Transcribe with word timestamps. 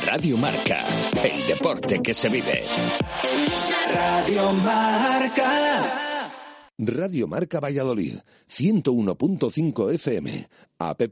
Radio 0.00 0.38
Marca, 0.38 0.82
el 1.22 1.46
deporte 1.46 2.00
que 2.02 2.14
se 2.14 2.30
vive. 2.30 2.64
Radio 3.92 4.52
Marca. 4.52 6.30
Radio 6.78 7.28
Marca 7.28 7.60
Valladolid, 7.60 8.16
101.5 8.48 9.92
FM, 9.94 10.48
app 10.78 11.02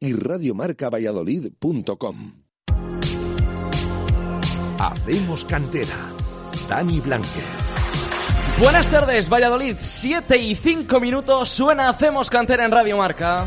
y 0.00 0.14
radiomarcavalladolid.com. 0.14 2.32
Hacemos 4.78 5.44
cantera. 5.44 6.12
Dani 6.68 7.00
Blanque. 7.00 7.42
Buenas 8.60 8.88
tardes, 8.88 9.28
Valladolid. 9.28 9.76
7 9.80 10.38
y 10.38 10.54
5 10.54 11.00
minutos. 11.00 11.48
Suena 11.50 11.88
Hacemos 11.88 12.30
Cantera 12.30 12.64
en 12.64 12.70
Radio 12.72 12.96
Marca. 12.96 13.46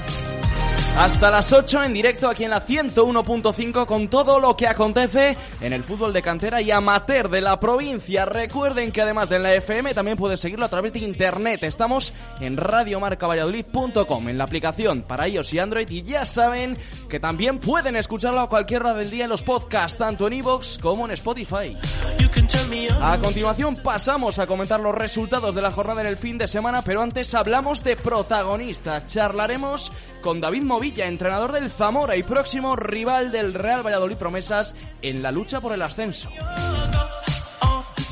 Hasta 0.98 1.30
las 1.30 1.52
8 1.52 1.84
en 1.84 1.94
directo 1.94 2.30
aquí 2.30 2.46
en 2.46 2.52
la 2.52 2.66
101.5 2.66 3.86
con 3.86 4.08
todo 4.08 4.40
lo 4.40 4.56
que 4.56 4.66
acontece 4.66 5.36
en 5.60 5.74
el 5.74 5.84
fútbol 5.84 6.14
de 6.14 6.22
cantera 6.22 6.62
y 6.62 6.72
amateur 6.72 7.30
de 7.30 7.42
la 7.42 7.60
provincia. 7.60 8.24
Recuerden 8.24 8.94
que 8.94 9.02
además 9.02 9.28
de 9.28 9.40
la 9.40 9.54
FM 9.56 9.94
también 9.94 10.16
puedes 10.16 10.40
seguirlo 10.40 10.64
a 10.64 10.70
través 10.70 10.94
de 10.94 11.00
internet. 11.00 11.64
Estamos 11.64 12.14
en 12.40 12.56
radiomarcavalladolid.com 12.56 14.30
en 14.30 14.38
la 14.38 14.46
aplicación 14.46 15.02
para 15.02 15.28
iOS 15.28 15.54
y 15.54 15.60
Android 15.60 15.90
y 15.90 16.02
ya 16.02 16.24
saben 16.24 16.78
que 17.10 17.20
también 17.20 17.60
pueden 17.60 17.98
escucharlo 17.98 18.40
a 18.40 18.50
cualquier 18.50 18.84
hora 18.84 18.94
del 18.94 19.12
día 19.12 19.26
en 19.26 19.30
los 19.32 19.44
podcasts, 19.44 19.98
tanto 19.98 20.28
en 20.28 20.34
iVoox 20.34 20.78
como 20.78 21.06
en 21.06 21.12
Spotify. 21.12 21.76
A 23.02 23.18
continuación 23.20 23.76
pasamos 23.76 24.40
a 24.40 24.48
comentar 24.48 24.80
los 24.80 24.96
resultados 24.96 25.54
de 25.54 25.62
la 25.62 25.72
jornada 25.72 26.02
en 26.02 26.08
el 26.08 26.18
fin 26.18 26.38
de 26.38 26.48
semana, 26.48 26.82
pero 26.82 27.02
antes 27.02 27.34
hablamos 27.34 27.84
de 27.84 27.96
protagonistas. 27.96 29.06
Charlaremos 29.06 29.92
con 30.22 30.42
David 30.42 30.64
Entrenador 30.86 31.52
del 31.52 31.72
Zamora 31.72 32.16
y 32.16 32.22
próximo 32.22 32.76
rival 32.76 33.32
del 33.32 33.56
Real 33.56 33.84
Valladolid 33.84 34.18
Promesas 34.18 34.76
en 35.02 35.24
la 35.24 35.32
lucha 35.32 35.60
por 35.60 35.74
el 35.74 35.82
ascenso. 35.82 36.30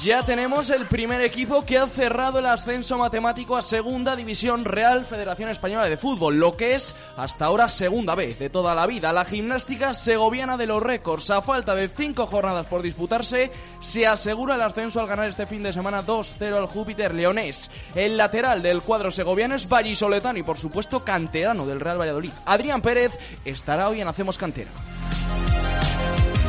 Ya 0.03 0.21
tenemos 0.25 0.69
el 0.69 0.85
primer 0.85 1.21
equipo 1.21 1.63
que 1.63 1.77
ha 1.77 1.87
cerrado 1.87 2.39
el 2.39 2.45
ascenso 2.45 2.97
matemático 2.97 3.55
a 3.55 3.61
Segunda 3.61 4.17
División 4.17 4.65
Real 4.65 5.05
Federación 5.05 5.47
Española 5.47 5.87
de 5.87 5.95
Fútbol, 5.95 6.39
lo 6.39 6.57
que 6.57 6.75
es 6.75 6.93
hasta 7.15 7.45
ahora 7.45 7.69
segunda 7.69 8.13
vez 8.13 8.37
de 8.37 8.49
toda 8.49 8.75
la 8.75 8.85
vida. 8.85 9.13
La 9.13 9.23
gimnástica 9.23 9.93
segoviana 9.93 10.57
de 10.57 10.67
los 10.67 10.83
récords, 10.83 11.29
a 11.29 11.41
falta 11.41 11.73
de 11.73 11.87
cinco 11.87 12.27
jornadas 12.27 12.65
por 12.65 12.81
disputarse, 12.81 13.49
se 13.79 14.05
asegura 14.05 14.55
el 14.55 14.61
ascenso 14.61 14.99
al 14.99 15.07
ganar 15.07 15.29
este 15.29 15.47
fin 15.47 15.63
de 15.63 15.71
semana 15.71 16.05
2-0 16.05 16.53
al 16.53 16.67
Júpiter 16.67 17.15
Leonés. 17.15 17.71
El 17.95 18.17
lateral 18.17 18.61
del 18.61 18.81
cuadro 18.81 19.09
segoviano 19.09 19.55
es 19.55 19.69
vallisoletano 19.69 20.37
y 20.37 20.43
por 20.43 20.57
supuesto 20.57 21.05
canterano 21.05 21.65
del 21.65 21.79
Real 21.79 22.01
Valladolid. 22.01 22.33
Adrián 22.45 22.81
Pérez 22.81 23.17
estará 23.45 23.87
hoy 23.87 24.01
en 24.01 24.09
Hacemos 24.09 24.37
Cantera. 24.37 24.71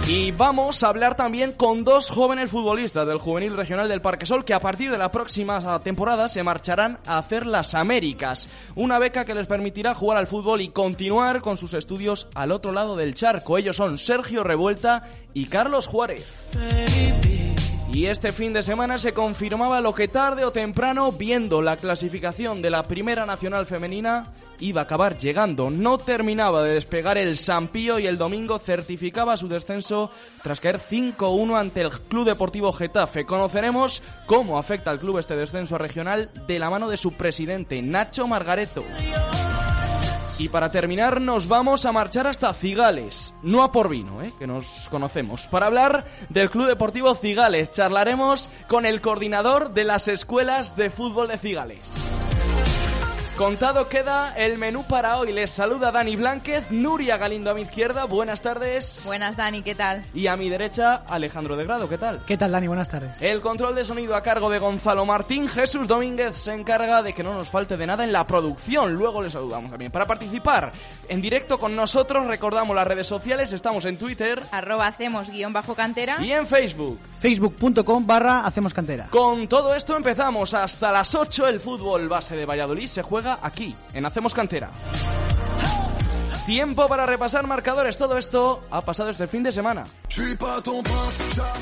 Y 0.07 0.33
vamos 0.33 0.83
a 0.83 0.89
hablar 0.89 1.17
también 1.17 1.53
con 1.53 1.83
dos 1.83 2.11
jóvenes 2.11 2.51
futbolistas 2.51 3.07
del 3.07 3.17
Juvenil 3.17 3.57
Regional 3.57 3.89
del 3.89 4.03
Parque 4.03 4.27
Sol 4.27 4.45
que 4.45 4.53
a 4.53 4.61
partir 4.61 4.91
de 4.91 4.99
la 4.99 5.11
próxima 5.11 5.83
temporada 5.83 6.29
se 6.29 6.43
marcharán 6.43 6.99
a 7.07 7.17
hacer 7.17 7.47
las 7.47 7.75
Américas, 7.75 8.51
una 8.75 8.99
beca 8.99 9.25
que 9.25 9.35
les 9.35 9.47
permitirá 9.47 9.95
jugar 9.95 10.19
al 10.19 10.27
fútbol 10.27 10.61
y 10.61 10.69
continuar 10.69 11.41
con 11.41 11.57
sus 11.57 11.73
estudios 11.73 12.29
al 12.35 12.53
otro 12.53 12.73
lado 12.73 12.97
del 12.97 13.15
charco. 13.15 13.57
Ellos 13.57 13.77
son 13.77 13.97
Sergio 13.97 14.45
Revuelta 14.45 15.09
y 15.33 15.47
Carlos 15.47 15.87
Juárez. 15.87 16.27
Y 17.95 18.07
este 18.07 18.33
fin 18.33 18.53
de 18.53 18.65
semana 18.65 18.99
se 18.99 19.15
confirmaba 19.15 19.81
lo 19.81 19.95
que 19.95 20.09
tarde 20.09 20.45
o 20.45 20.51
temprano, 20.51 21.13
viendo 21.13 21.63
la 21.63 21.77
clasificación 21.77 22.61
de 22.61 22.69
la 22.69 22.83
Primera 22.89 23.25
Nacional 23.25 23.67
Femenina, 23.67 24.33
iba 24.59 24.81
a 24.81 24.85
acabar 24.85 25.17
llegando. 25.17 25.71
No 25.71 25.99
terminaba 25.99 26.65
de 26.65 26.75
despegar 26.75 27.19
el 27.19 27.37
Sampío 27.37 28.01
y 28.01 28.09
el 28.09 28.19
domingo 28.19 28.59
certificaba 28.59 29.37
su 29.37 29.47
descenso 29.47 30.11
tras 30.43 30.59
caer 30.59 30.81
5-1 30.81 31.57
ante 31.57 31.83
el 31.83 31.91
Club 31.93 32.25
Deportivo 32.25 32.73
Getafe. 32.73 33.25
Conoceremos 33.25 34.03
cómo 34.27 34.59
afecta 34.59 34.91
al 34.91 34.99
club 34.99 35.19
este 35.19 35.37
descenso 35.37 35.79
regional 35.79 36.33
de 36.49 36.59
la 36.59 36.71
mano 36.71 36.89
de 36.89 36.97
su 36.97 37.13
presidente, 37.13 37.81
Nacho 37.81 38.27
Margareto. 38.27 38.83
Y 40.37 40.49
para 40.49 40.71
terminar 40.71 41.21
nos 41.21 41.47
vamos 41.47 41.85
a 41.85 41.93
marchar 41.93 42.27
hasta 42.27 42.53
Cigales, 42.53 43.35
no 43.43 43.63
a 43.63 43.71
por 43.71 43.89
vino, 43.89 44.21
¿eh? 44.21 44.33
que 44.37 44.49
nos 44.49 44.89
conocemos. 44.91 45.47
Para 45.47 45.67
hablar 45.67 46.07
del 46.29 46.51
Club 46.51 46.67
Deportivo 46.67 47.15
Cigales, 47.15 47.71
charlaremos 47.71 48.51
con 48.67 48.85
el 48.85 49.01
coordinador 49.01 49.75
de 49.75 49.85
las 49.85 50.09
escuelas 50.09 50.77
de 50.77 50.91
fútbol 50.91 51.29
de 51.29 51.39
Cigales. 51.39 51.93
Contado 53.37 53.89
queda 53.89 54.33
el 54.37 54.59
menú 54.59 54.85
para 54.85 55.19
hoy. 55.19 55.33
Les 55.33 55.51
saluda 55.51 55.91
Dani 55.91 56.15
Blánquez, 56.15 56.71
Nuria 56.71 57.17
Galindo 57.17 57.51
a 57.51 57.55
mi 57.55 57.63
izquierda. 57.63 58.05
Buenas 58.05 58.43
tardes. 58.43 59.03
Buenas, 59.07 59.37
Dani, 59.37 59.63
¿qué 59.63 59.75
tal? 59.75 60.07
Y 60.15 60.29
a 60.29 60.37
mi 60.37 60.49
derecha, 60.49 61.03
Alejandro 61.09 61.57
de 61.57 61.65
Grado. 61.65 61.89
¿Qué 61.89 61.99
tal? 61.99 62.21
¿Qué 62.25 62.37
tal, 62.37 62.53
Dani? 62.53 62.69
Buenas 62.69 62.89
tardes. 62.89 63.21
El 63.21 63.41
control 63.41 63.75
de 63.75 63.85
sonido 63.85 64.15
a 64.15 64.23
cargo 64.23 64.49
de 64.51 64.61
Gonzalo 64.61 65.05
Martín. 65.05 65.49
Jesús 65.49 65.89
Domínguez 65.89 66.37
se 66.37 66.53
encarga 66.53 67.03
de 67.03 67.13
que 67.13 67.25
no 67.25 67.35
nos 67.35 67.49
falte 67.49 67.77
de 67.77 67.89
nada 67.89 68.05
en 68.05 68.13
la 68.13 68.25
producción. 68.25 68.95
Luego 68.95 69.21
les 69.21 69.33
saludamos 69.33 69.69
también. 69.69 69.91
Para 69.91 70.07
participar 70.07 70.73
en 71.09 71.21
directo 71.21 71.59
con 71.59 71.75
nosotros, 71.75 72.25
recordamos 72.29 72.77
las 72.77 72.87
redes 72.87 73.09
sociales. 73.09 73.53
Estamos 73.53 73.85
en 73.85 73.99
Twitter. 73.99 74.41
Arroba 74.53 74.87
hacemos 74.87 75.29
guion 75.29 75.53
bajo 75.53 75.75
cantera. 75.75 76.23
Y 76.23 76.31
en 76.31 76.47
Facebook. 76.47 77.01
Facebook.com 77.25 78.07
barra 78.07 78.41
hacemos 78.41 78.75
cantera. 78.75 79.09
Con 79.09 79.49
todo 79.49 79.75
esto 79.75 79.97
empezamos 79.97 80.53
hasta 80.53 80.93
las 80.93 81.15
8. 81.15 81.49
El 81.49 81.59
fútbol 81.59 82.07
base 82.07 82.37
de 82.37 82.45
Valladolid 82.45 82.87
se 82.87 83.01
juega 83.01 83.39
aquí, 83.41 83.75
en 83.95 84.05
Hacemos 84.05 84.35
Cantera. 84.35 84.71
Tiempo 86.45 86.87
para 86.87 87.07
repasar 87.07 87.47
marcadores. 87.47 87.97
Todo 87.97 88.19
esto 88.19 88.63
ha 88.71 88.85
pasado 88.85 89.09
este 89.09 89.27
fin 89.27 89.43
de 89.43 89.53
semana. 89.53 89.87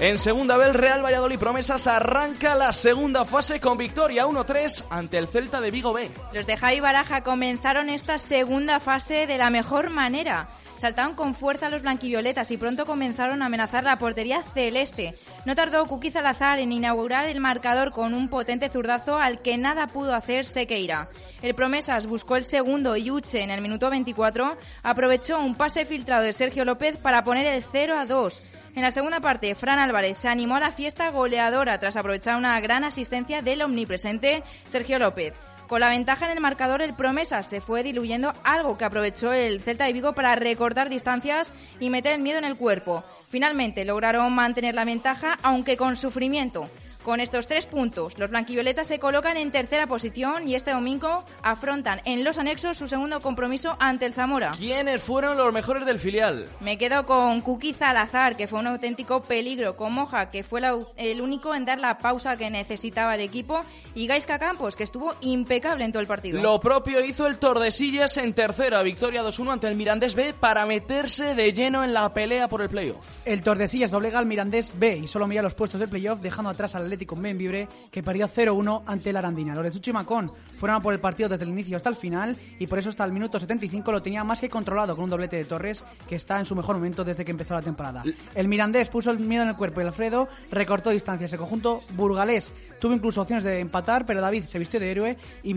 En 0.01 0.19
segunda 0.19 0.57
vez, 0.57 0.73
Real 0.75 1.05
Valladolid 1.05 1.39
Promesas 1.39 1.87
arranca 1.87 2.57
la 2.57 2.73
segunda 2.73 3.25
fase 3.25 3.61
con 3.61 3.79
victoria 3.79 4.27
1-3 4.27 4.87
ante 4.91 5.19
el 5.19 5.29
Celta 5.29 5.61
de 5.61 5.71
Vigo 5.71 5.93
B. 5.93 6.11
Los 6.33 6.45
de 6.45 6.57
Javi 6.57 6.81
Baraja 6.81 7.23
comenzaron 7.23 7.89
esta 7.89 8.19
segunda 8.19 8.81
fase 8.81 9.29
de 9.29 9.39
la 9.39 9.51
mejor 9.51 9.91
manera. 9.91 10.49
Saltaron 10.83 11.15
con 11.15 11.37
fuerza 11.37 11.71
los 11.71 11.83
blanquivioletas 11.83 12.51
y 12.51 12.57
pronto 12.57 12.87
comenzaron 12.87 13.41
a 13.41 13.47
amenazar 13.47 13.85
la 13.85 13.99
portería 13.99 14.43
celeste. 14.43 15.15
No 15.45 15.55
tardó 15.55 15.87
Kuki 15.87 16.11
Salazar 16.11 16.59
en 16.59 16.73
inaugurar 16.73 17.29
el 17.29 17.39
marcador 17.39 17.93
con 17.93 18.15
un 18.15 18.29
potente 18.29 18.69
zurdazo 18.69 19.17
al 19.17 19.43
que 19.43 19.57
nada 19.57 19.87
pudo 19.87 20.13
hacer 20.13 20.45
Sequeira. 20.45 21.09
El 21.41 21.55
Promesas 21.55 22.09
buscó 22.09 22.35
el 22.35 22.43
segundo 22.43 22.97
y 22.97 23.13
Uche 23.13 23.43
en 23.43 23.53
el 23.53 23.61
minuto 23.61 23.91
24 23.91 24.59
aprovechó 24.83 25.39
un 25.39 25.55
pase 25.55 25.85
filtrado 25.85 26.25
de 26.25 26.33
Sergio 26.33 26.65
López 26.65 26.97
para 26.97 27.23
poner 27.23 27.47
el 27.47 27.63
0 27.63 27.97
a 27.97 28.05
2. 28.05 28.43
En 28.75 28.83
la 28.83 28.91
segunda 28.91 29.21
parte, 29.21 29.55
Fran 29.55 29.79
Álvarez 29.79 30.19
se 30.19 30.29
animó 30.29 30.57
a 30.57 30.61
la 30.61 30.73
fiesta 30.73 31.11
goleadora 31.11 31.79
tras 31.79 31.97
aprovechar 31.97 32.37
una 32.37 32.59
gran 32.61 32.83
asistencia 32.83 33.41
del 33.41 33.63
omnipresente 33.63 34.43
Sergio 34.65 34.99
López. 34.99 35.35
Con 35.73 35.81
la 35.81 35.89
ventaja 35.89 36.27
en 36.27 36.33
el 36.33 36.41
marcador, 36.43 36.83
el 36.83 36.93
Promesa 36.93 37.43
se 37.43 37.63
fue 37.63 37.83
diluyendo, 37.83 38.35
algo 38.45 38.77
que 38.77 38.85
aprovechó 38.85 39.33
el 39.33 39.63
Celta 39.63 39.87
de 39.87 39.95
Vigo 39.95 40.13
para 40.13 40.37
recortar 40.37 40.91
distancias 40.91 41.51
y 41.81 41.89
meter 41.89 42.13
el 42.13 42.21
miedo 42.21 42.37
en 42.37 42.45
el 42.45 42.59
cuerpo. 42.59 43.03
Finalmente 43.31 43.87
lograron 43.87 44.35
mantener 44.35 44.75
la 44.75 44.85
ventaja, 44.85 45.39
aunque 45.43 45.79
con 45.79 45.97
sufrimiento. 45.97 46.69
Con 47.05 47.19
estos 47.19 47.49
tres 47.49 47.67
puntos, 47.67 48.17
los 48.17 48.31
blanquivioletas 48.31 48.87
se 48.87 49.01
colocan 49.01 49.37
en 49.37 49.51
tercera 49.51 49.89
posición 49.89 50.47
y 50.47 50.55
este 50.55 50.71
domingo 50.71 51.25
afrontan 51.43 52.01
en 52.05 52.23
los 52.23 52.39
anexos 52.39 52.79
su 52.79 52.87
segundo 52.87 53.19
compromiso 53.21 53.77
ante 53.81 54.07
el 54.07 54.15
Zamora. 54.15 54.53
¿Quiénes 54.57 55.03
fueron 55.03 55.37
los 55.37 55.53
mejores 55.53 55.85
del 55.85 55.99
filial? 55.99 56.47
Me 56.61 56.79
quedo 56.79 57.05
con 57.05 57.41
Kuki 57.41 57.75
Salazar, 57.75 58.37
que 58.37 58.47
fue 58.47 58.61
un 58.61 58.69
auténtico 58.69 59.21
peligro, 59.23 59.75
con 59.77 59.93
Moja, 59.93 60.31
que 60.31 60.45
fue 60.45 60.61
la- 60.61 60.79
el 60.97 61.21
único 61.21 61.57
en 61.57 61.65
dar 61.65 61.81
la 61.81 61.99
pausa 61.99 62.37
que 62.37 62.51
necesitaba 62.51 63.17
el 63.17 63.21
equipo, 63.23 63.63
y 63.97 64.07
Gaisca 64.07 64.39
Campos, 64.39 64.77
que 64.77 64.85
estuvo 64.85 65.13
impecable 65.23 65.85
en 65.85 65.91
todo 65.91 66.01
el 66.01 66.07
partido. 66.07 66.41
Lo 66.41 66.61
propio 66.61 67.05
hizo 67.05 67.27
el 67.27 67.39
Tordesillas 67.39 68.17
en 68.17 68.33
tercera, 68.33 68.81
victoria 68.83 69.23
2-1 69.25 69.51
ante 69.53 69.67
el 69.67 69.75
Mirandés 69.75 70.15
B 70.15 70.35
para 70.39 70.67
meterse 70.67 71.35
de 71.35 71.53
lleno 71.53 71.83
en 71.83 71.93
la 71.95 72.15
pelea 72.15 72.47
por 72.47 72.63
el 72.63 72.69
playoff. 72.69 73.05
El 73.25 73.43
Tordesillas 73.43 73.91
doblega 73.91 74.21
al 74.21 74.27
Mirandés 74.27 74.73
B 74.79 74.99
y 74.99 75.09
solo 75.09 75.27
mira 75.27 75.43
los 75.43 75.55
puestos 75.55 75.81
de 75.81 75.89
playoff, 75.89 76.21
dejando 76.21 76.49
atrás 76.51 76.77
al 76.77 76.92
Atlético 76.93 77.17
Benvibre, 77.17 77.69
que 77.91 78.03
perdió 78.03 78.29
0-1 78.29 78.83
ante 78.87 79.11
el 79.11 79.17
Arandina. 79.17 79.55
Los 79.55 79.65
de 79.65 79.71
Tucho 79.71 79.91
y 79.91 79.95
Macón 79.95 80.31
fueron 80.59 80.77
a 80.77 80.81
por 80.81 80.93
el 80.93 81.01
partido 81.01 81.29
desde 81.29 81.45
el 81.45 81.51
inicio 81.51 81.77
hasta 81.77 81.89
el 81.89 81.97
final 81.97 82.37
y 82.59 82.67
por 82.67 82.79
eso 82.79 82.91
hasta 82.91 83.05
el 83.05 83.13
minuto 83.13 83.41
75 83.41 83.91
lo 83.91 84.03
tenía 84.03 84.25
más 84.25 84.41
que 84.41 84.51
controlado 84.51 84.95
con 84.95 85.05
un 85.05 85.11
doblete 85.11 85.37
de 85.37 85.45
Torres, 85.45 85.85
que 86.07 86.17
está 86.17 86.39
en 86.39 86.47
su 86.47 86.55
mejor 86.55 86.77
momento 86.77 87.05
desde 87.05 87.25
que 87.25 87.31
empezó 87.31 87.55
la 87.55 87.63
temporada. 87.63 88.05
El 88.35 88.49
Mirandés 88.49 88.91
puso 88.91 89.11
el 89.11 89.19
miedo 89.19 89.43
en 89.43 89.49
el 89.49 89.57
cuerpo 89.57 89.81
y 89.81 89.85
Alfredo 89.85 90.29
recortó 90.51 90.91
distancias. 90.91 91.33
El 91.33 91.39
conjunto 91.39 91.81
burgalés 91.97 92.53
Tuvo 92.83 92.95
incluso 92.95 93.21
opciones 93.21 93.45
de 93.45 93.61
empatar, 93.61 94.05
pero 94.05 94.21
David 94.21 94.43
se 94.43 94.59
vistió 94.59 94.81
de 94.81 94.91
héroe 94.91 95.17
y, 95.45 95.55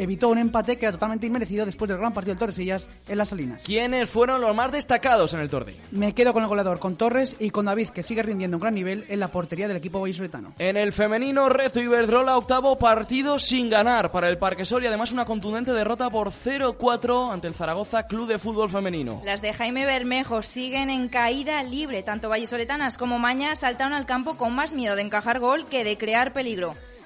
evitó 0.00 0.28
un 0.28 0.38
empate 0.38 0.78
que 0.78 0.86
era 0.86 0.92
totalmente 0.92 1.26
inmerecido 1.26 1.66
después 1.66 1.88
del 1.88 1.98
gran 1.98 2.12
partido 2.12 2.34
del 2.34 2.38
Torresillas 2.38 2.88
en 3.08 3.18
las 3.18 3.30
Salinas. 3.30 3.64
¿Quiénes 3.64 4.08
fueron 4.08 4.40
los 4.40 4.54
más 4.54 4.70
destacados 4.70 5.34
en 5.34 5.40
el 5.40 5.50
torneo? 5.50 5.74
Me 5.90 6.14
quedo 6.14 6.32
con 6.32 6.44
el 6.44 6.48
goleador, 6.48 6.78
con 6.78 6.94
Torres 6.94 7.34
y 7.40 7.50
con 7.50 7.64
David, 7.64 7.88
que 7.88 8.04
sigue 8.04 8.22
rindiendo 8.22 8.58
un 8.58 8.60
gran 8.60 8.74
nivel 8.74 9.04
en 9.08 9.18
la 9.18 9.26
portería 9.26 9.66
del 9.66 9.78
equipo 9.78 10.00
vallisoletano. 10.00 10.52
En 10.60 10.76
el 10.76 10.92
femenino, 10.92 11.48
Reto 11.48 11.80
Iberdrola, 11.80 12.36
octavo 12.36 12.78
partido 12.78 13.40
sin 13.40 13.68
ganar 13.68 14.12
para 14.12 14.28
el 14.28 14.38
Parquesol 14.38 14.84
y 14.84 14.86
además 14.86 15.10
una 15.10 15.24
contundente 15.24 15.72
derrota 15.72 16.10
por 16.10 16.30
0-4 16.30 17.32
ante 17.32 17.48
el 17.48 17.54
Zaragoza 17.54 18.06
Club 18.06 18.28
de 18.28 18.38
Fútbol 18.38 18.70
Femenino. 18.70 19.20
Las 19.24 19.42
de 19.42 19.52
Jaime 19.52 19.84
Bermejo 19.84 20.42
siguen 20.42 20.90
en 20.90 21.08
caída 21.08 21.60
libre. 21.64 22.04
Tanto 22.04 22.28
vallisoletanas 22.28 22.98
como 22.98 23.18
Maña 23.18 23.56
saltaron 23.56 23.94
al 23.94 24.06
campo 24.06 24.36
con 24.36 24.54
más 24.54 24.72
miedo 24.74 24.94
de 24.94 25.02
encajar 25.02 25.40
gol 25.40 25.66
que 25.66 25.82
de 25.82 25.98
crear 25.98 26.32
peligro 26.32 26.51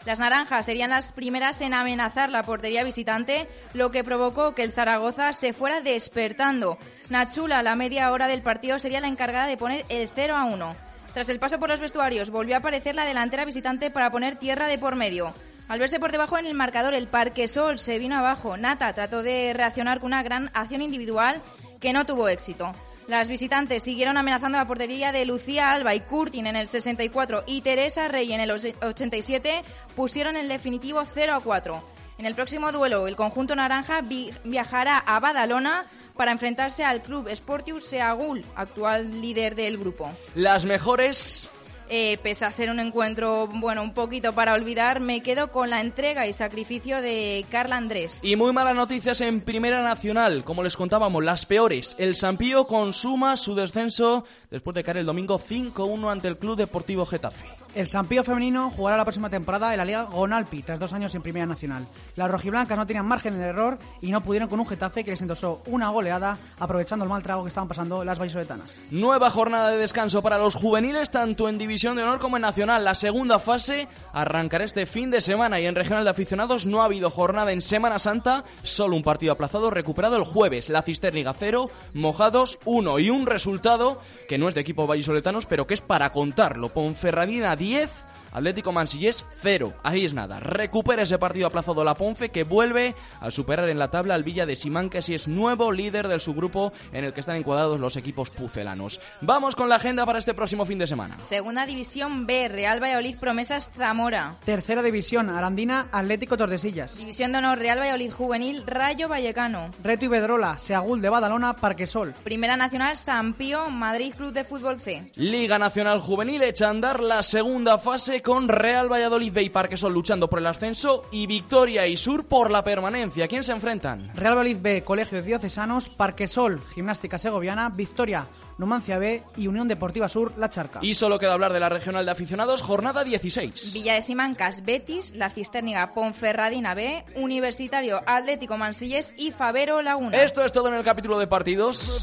las 0.07 0.21
naranjas 0.21 0.65
serían 0.65 0.91
las 0.91 1.09
primeras 1.09 1.61
en 1.61 1.75
amenazar 1.75 2.31
la 2.31 2.45
portería 2.45 2.85
visitante, 2.85 3.49
lo 3.75 3.91
que 3.91 4.05
provocó 4.05 4.55
que 4.55 4.63
el 4.63 4.71
Zaragoza 4.71 5.33
se 5.33 5.53
fuera 5.53 5.81
despertando. 5.81 6.79
Nachula, 7.09 7.59
a 7.59 7.63
la 7.65 7.75
media 7.75 8.13
hora 8.13 8.29
del 8.29 8.41
partido, 8.41 8.79
sería 8.79 9.01
la 9.01 9.09
encargada 9.09 9.49
de 9.49 9.57
poner 9.57 9.85
el 9.89 10.09
0 10.15 10.37
a 10.37 10.45
1. 10.45 10.77
Tras 11.13 11.29
el 11.29 11.41
paso 11.41 11.59
por 11.59 11.71
los 11.71 11.81
vestuarios, 11.81 12.31
volvió 12.31 12.55
a 12.55 12.59
aparecer 12.59 12.95
la 12.95 13.05
delantera 13.05 13.45
visitante 13.45 13.91
para 13.91 14.13
poner 14.13 14.37
tierra 14.37 14.69
de 14.69 14.79
por 14.79 14.95
medio. 14.95 15.35
Al 15.69 15.81
verse 15.81 15.99
por 15.99 16.13
debajo 16.13 16.39
en 16.39 16.47
el 16.47 16.55
marcador, 16.55 16.95
el 16.95 17.09
Parque 17.09 17.49
Sol 17.49 17.81
se 17.81 17.99
vino 17.99 18.17
abajo. 18.17 18.57
Nata 18.57 18.93
trató 18.93 19.25
de 19.25 19.53
reaccionar 19.55 19.99
con 19.99 20.09
una 20.09 20.23
gran 20.23 20.51
acción 20.55 20.83
individual 20.83 21.43
que 21.81 21.93
no 21.93 22.05
tuvo 22.05 22.29
éxito. 22.29 22.73
Las 23.09 23.29
visitantes 23.29 23.85
siguieron 23.85 24.17
amenazando 24.17 24.59
la 24.59 24.67
portería 24.67 25.13
de 25.13 25.25
Lucía 25.25 25.71
Alba 25.71 25.95
y 25.95 26.01
Curtin 26.01 26.49
en 26.49 26.57
el 26.57 26.67
64 26.67 27.45
y 27.47 27.61
Teresa 27.61 28.09
Rey 28.09 28.33
en 28.33 28.41
el 28.41 28.51
87 28.51 29.63
pusieron 29.95 30.37
el 30.37 30.49
definitivo 30.49 31.05
0 31.15 31.35
a 31.35 31.41
4. 31.41 31.85
En 32.19 32.27
el 32.27 32.35
próximo 32.35 32.73
duelo, 32.73 33.07
el 33.07 33.15
conjunto 33.15 33.55
naranja 33.55 34.01
viajará 34.45 34.99
a 34.99 35.21
Badalona 35.21 35.85
para 36.17 36.33
enfrentarse 36.33 36.83
al 36.85 37.03
club 37.03 37.29
Sportius 37.33 37.85
Seagul, 37.85 38.45
actual 38.57 39.21
líder 39.21 39.55
del 39.55 39.79
grupo. 39.79 40.11
Las 40.35 40.65
mejores 40.65 41.49
eh, 41.89 42.19
pese 42.23 42.45
a 42.45 42.51
ser 42.51 42.71
un 42.71 42.81
encuentro, 42.81 43.47
bueno, 43.47 43.83
un 43.83 43.93
poquito 43.93 44.33
para 44.33 44.55
olvidar, 44.55 45.01
me 45.01 45.21
quedo 45.21 45.53
con 45.53 45.71
la 45.71 45.81
entrega 45.81 46.27
y 46.27 46.33
sacrificio 46.33 47.01
de 47.01 47.45
Carla 47.51 47.77
Andrés. 47.77 48.19
Y 48.23 48.37
muy 48.37 48.53
malas 48.53 48.75
noticias 48.75 49.21
en 49.21 49.41
Primera 49.41 49.83
Nacional, 49.83 50.45
como 50.45 50.63
les 50.63 50.77
contábamos, 50.77 51.25
las 51.25 51.47
peores. 51.47 51.97
El 51.99 52.17
Sampío 52.17 52.67
consuma 52.67 53.37
su 53.37 53.55
descenso 53.55 54.25
después 54.51 54.75
de 54.75 54.85
caer 54.85 54.99
el 54.99 55.07
domingo 55.07 55.39
5-1 55.39 56.11
ante 56.11 56.29
el 56.29 56.39
Club 56.39 56.57
Deportivo 56.57 57.07
Getafe. 57.07 57.56
El 57.77 57.89
Sampío 57.89 58.25
femenino 58.25 58.73
jugará 58.75 58.97
la 58.97 59.05
próxima 59.05 59.29
temporada 59.29 59.71
en 59.71 59.77
la 59.77 59.85
Liga 59.85 60.05
Gonalpi, 60.05 60.63
tras 60.63 60.81
dos 60.81 60.95
años 60.95 61.15
en 61.15 61.21
Primera 61.21 61.45
Nacional. 61.45 61.87
Las 62.15 62.31
rojiblancas 62.31 62.75
no 62.75 62.87
tenían 62.87 63.05
margen 63.05 63.39
de 63.39 63.45
error 63.45 63.77
y 64.01 64.11
no 64.11 64.23
pudieron 64.23 64.49
con 64.49 64.59
un 64.59 64.67
Getafe 64.67 65.05
que 65.05 65.11
les 65.11 65.21
endosó 65.21 65.61
una 65.67 65.91
goleada, 65.91 66.39
aprovechando 66.59 67.05
el 67.05 67.11
mal 67.11 67.23
trago 67.23 67.43
que 67.43 67.51
estaban 67.51 67.69
pasando 67.69 68.03
las 68.03 68.19
vallisoletanas. 68.19 68.75
Nueva 68.91 69.29
jornada 69.29 69.69
de 69.69 69.77
descanso 69.77 70.23
para 70.23 70.39
los 70.39 70.55
juveniles, 70.55 71.11
tanto 71.11 71.51
en 71.51 71.59
División 71.59 71.97
de 71.97 72.03
Honor 72.05 72.19
como 72.19 72.37
en 72.37 72.43
Nacional. 72.43 72.83
La 72.83 72.95
segunda 72.95 73.39
fase 73.39 73.89
arrancará 74.15 74.65
este 74.65 74.87
fin 74.87 75.11
de 75.11 75.21
semana 75.21 75.61
y 75.61 75.67
en 75.67 75.75
Regional 75.75 76.05
de 76.05 76.11
Aficionados 76.11 76.65
no 76.65 76.81
ha 76.81 76.87
habido 76.87 77.11
jornada 77.11 77.53
en 77.53 77.61
Semana 77.61 77.99
Santa, 77.99 78.45
solo 78.63 78.97
un 78.97 79.03
partido 79.03 79.35
aplazado 79.35 79.69
recuperado 79.69 80.17
el 80.17 80.25
jueves. 80.25 80.71
La 80.71 80.81
Cisterniga 80.81 81.35
0, 81.39 81.69
Mojados 81.93 82.59
1 82.65 83.01
y 83.01 83.11
un 83.11 83.27
resultado 83.27 84.01
que 84.31 84.39
no 84.39 84.49
es 84.49 84.55
de 84.55 84.63
equipo 84.63 84.87
vallisoletanos, 84.87 85.45
pero 85.45 85.67
que 85.67 85.75
es 85.75 85.83
para 85.83 86.11
contarlo. 86.11 86.71
Ponferradina 86.71 87.55
10, 87.55 87.66
10 87.67 87.91
Atlético 88.37 88.71
Mansillés 88.71 89.25
0. 89.41 89.73
Ahí 89.83 90.05
es 90.05 90.13
nada. 90.13 90.41
Recupera 90.41 91.05
ese 91.05 91.17
partido 91.17 91.47
aplazado 91.47 91.83
la 91.85 91.95
Ponfe 91.95 92.29
que 92.29 92.45
vuelve 92.45 92.95
a 93.19 93.31
superar 93.31 93.67
en 93.71 93.79
la 93.79 93.91
tabla 93.91 94.15
al 94.15 94.25
Villa 94.25 94.45
de 94.45 94.57
Simán, 94.57 94.91
que 94.91 94.99
así 94.99 95.15
es 95.15 95.27
nuevo 95.27 95.73
líder 95.73 96.07
del 96.07 96.21
subgrupo 96.21 96.71
en 96.93 97.05
el 97.05 97.15
que 97.15 97.21
están 97.21 97.37
encuadrados 97.37 97.81
los 97.81 97.97
equipos 97.97 98.29
pucelanos. 98.29 99.01
Vamos 99.23 99.57
con 99.57 99.71
la 99.71 99.77
agenda 99.77 100.05
para 100.05 100.19
este 100.19 100.35
próximo 100.35 100.67
fin 100.67 100.79
de 100.79 100.87
semana. 100.87 101.17
Segunda 101.25 101.65
División 101.65 102.27
B, 102.27 102.49
Real 102.49 102.79
Valladolid 102.79 103.17
Promesas 103.17 103.71
Zamora. 103.75 104.37
Tercera 104.45 104.83
División, 104.83 105.31
Arandina 105.31 105.89
Atlético 105.91 106.37
Tordesillas. 106.37 106.99
División 106.99 107.33
de 107.33 107.39
Honor, 107.39 107.57
Real 107.57 107.79
Valladolid 107.79 108.13
Juvenil, 108.13 108.65
Rayo 108.67 109.09
Vallecano. 109.09 109.71
Reto 109.83 110.05
Ibedrola, 110.05 110.59
Seagul 110.59 111.01
de 111.01 111.09
Badalona, 111.09 111.57
Parquesol. 111.57 112.13
Primera 112.23 112.59
Nacional, 112.59 112.99
San 112.99 113.33
Pío, 113.33 113.71
Madrid 113.71 114.13
Club 114.15 114.35
de 114.35 114.45
Fútbol 114.45 114.79
C. 114.79 115.11
Liga 115.17 115.59
Nacional 115.59 116.01
Juvenil 116.01 116.43
echa 116.43 116.67
a 116.67 116.71
andar 116.71 117.01
la 117.01 117.23
segunda 117.23 117.79
fase 117.79 118.26
con 118.27 118.49
Real 118.49 118.91
Valladolid 118.91 119.33
B 119.33 119.45
y 119.45 119.51
Parquesol 119.51 119.93
luchando 119.93 120.29
por 120.29 120.41
el 120.41 120.47
ascenso 120.49 121.05
y 121.13 121.29
Victoria 121.29 121.87
y 121.87 121.97
Sur 121.97 122.25
por 122.25 122.51
la 122.51 122.65
permanencia. 122.65 123.29
¿Quién 123.29 123.45
se 123.45 123.53
enfrentan? 123.53 124.11
Real 124.17 124.35
Valladolid 124.35 124.57
B, 124.61 124.83
Colegios 124.83 125.25
Diocesanos, 125.25 125.89
Parquesol, 125.89 126.61
Gimnástica 126.75 127.19
Segoviana, 127.19 127.69
Victoria, 127.69 128.27
Numancia 128.59 128.99
B 128.99 129.23
y 129.37 129.47
Unión 129.47 129.69
Deportiva 129.69 130.09
Sur 130.09 130.33
La 130.39 130.49
Charca. 130.51 130.81
Y 130.83 130.95
solo 130.95 131.19
queda 131.19 131.35
hablar 131.35 131.53
de 131.53 131.61
la 131.61 131.69
regional 131.69 132.05
de 132.05 132.13
aficionados, 132.13 132.63
jornada 132.63 133.05
16. 133.05 133.75
Villa 133.75 133.95
de 133.95 134.03
Simancas, 134.03 134.65
Betis, 134.65 135.15
La 135.15 135.29
Cisterniga, 135.29 135.93
Ponferradina 135.93 136.75
B, 136.75 137.05
Universitario 137.17 138.01
Atlético 138.07 138.57
Mansilles 138.57 139.13
y 139.17 139.31
Favero 139.31 139.83
Laguna. 139.83 140.17
Esto 140.23 140.45
es 140.45 140.53
todo 140.53 140.69
en 140.69 140.75
el 140.75 140.85
capítulo 140.85 141.19
de 141.19 141.27
partidos. 141.27 142.03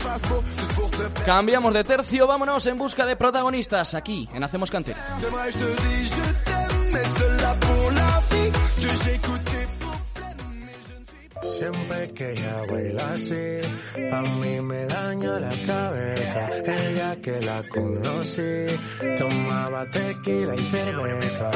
Cambiamos 1.26 1.74
de 1.74 1.84
tercio, 1.84 2.28
vámonos 2.28 2.66
en 2.68 2.78
busca 2.78 3.06
de 3.06 3.16
protagonistas 3.16 3.94
aquí 3.94 4.30
en 4.34 4.44
Hacemos 4.44 4.70
Cantera. 4.70 5.04
Siempre 11.44 12.08
que 12.14 12.32
ella 12.32 12.62
la 15.40 15.50
cabeza. 15.68 16.50
El 16.66 16.94
día 16.94 17.22
que 17.22 17.42
la 17.42 17.62
conocí, 17.70 18.66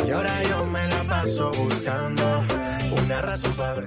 y 0.05 0.11
ahora 0.11 0.43
yo 0.43 0.65
me 0.65 0.87
la 0.87 1.03
paso 1.03 1.51
buscando 1.51 2.43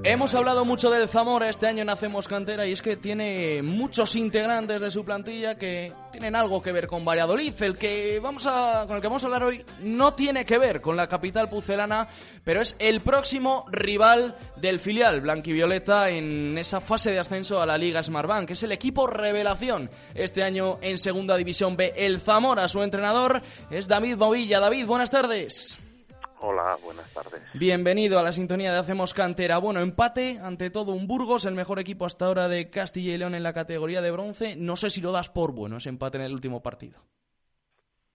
Hemos 0.02 0.34
hablado 0.34 0.64
mucho 0.64 0.90
del 0.90 1.06
Zamora 1.06 1.50
este 1.50 1.66
año 1.66 1.82
en 1.82 1.90
Hacemos 1.90 2.26
Cantera 2.26 2.66
y 2.66 2.72
es 2.72 2.80
que 2.80 2.96
tiene 2.96 3.60
muchos 3.62 4.16
integrantes 4.16 4.80
de 4.80 4.90
su 4.90 5.04
plantilla 5.04 5.56
que 5.56 5.92
tienen 6.10 6.34
algo 6.34 6.62
que 6.62 6.72
ver 6.72 6.86
con 6.86 7.04
Valladolid. 7.04 7.52
El 7.60 7.76
que 7.76 8.18
vamos 8.22 8.46
a, 8.46 8.84
con 8.86 8.96
el 8.96 9.02
que 9.02 9.08
vamos 9.08 9.22
a 9.22 9.26
hablar 9.26 9.42
hoy 9.42 9.64
no 9.80 10.14
tiene 10.14 10.46
que 10.46 10.56
ver 10.56 10.80
con 10.80 10.96
la 10.96 11.06
capital 11.06 11.50
pucelana, 11.50 12.08
pero 12.44 12.62
es 12.62 12.76
el 12.78 13.02
próximo 13.02 13.66
rival 13.70 14.38
del 14.56 14.80
filial 14.80 15.20
blanquivioleta 15.20 15.89
en 15.90 16.56
esa 16.56 16.80
fase 16.80 17.10
de 17.10 17.18
ascenso 17.18 17.60
a 17.60 17.66
la 17.66 17.76
Liga 17.76 18.00
Smartbank, 18.00 18.46
que 18.46 18.52
es 18.52 18.62
el 18.62 18.70
equipo 18.70 19.08
revelación 19.08 19.90
este 20.14 20.44
año 20.44 20.78
en 20.82 20.98
Segunda 20.98 21.36
División 21.36 21.76
B. 21.76 21.92
El 21.96 22.20
Zamora, 22.20 22.68
su 22.68 22.82
entrenador, 22.82 23.42
es 23.70 23.88
David 23.88 24.16
Movilla. 24.16 24.60
David, 24.60 24.86
buenas 24.86 25.10
tardes. 25.10 25.78
Hola, 26.38 26.78
buenas 26.84 27.12
tardes. 27.12 27.42
Bienvenido 27.54 28.20
a 28.20 28.22
la 28.22 28.30
sintonía 28.30 28.72
de 28.72 28.78
Hacemos 28.78 29.14
Cantera. 29.14 29.58
Bueno, 29.58 29.80
empate 29.80 30.38
ante 30.40 30.70
todo 30.70 30.92
un 30.92 31.08
Burgos, 31.08 31.44
el 31.44 31.54
mejor 31.54 31.80
equipo 31.80 32.06
hasta 32.06 32.26
ahora 32.26 32.48
de 32.48 32.70
Castilla 32.70 33.12
y 33.12 33.18
León 33.18 33.34
en 33.34 33.42
la 33.42 33.52
categoría 33.52 34.00
de 34.00 34.12
bronce. 34.12 34.54
No 34.54 34.76
sé 34.76 34.90
si 34.90 35.00
lo 35.00 35.10
das 35.10 35.28
por 35.28 35.50
bueno 35.50 35.78
ese 35.78 35.88
empate 35.88 36.18
en 36.18 36.24
el 36.24 36.32
último 36.32 36.62
partido. 36.62 37.02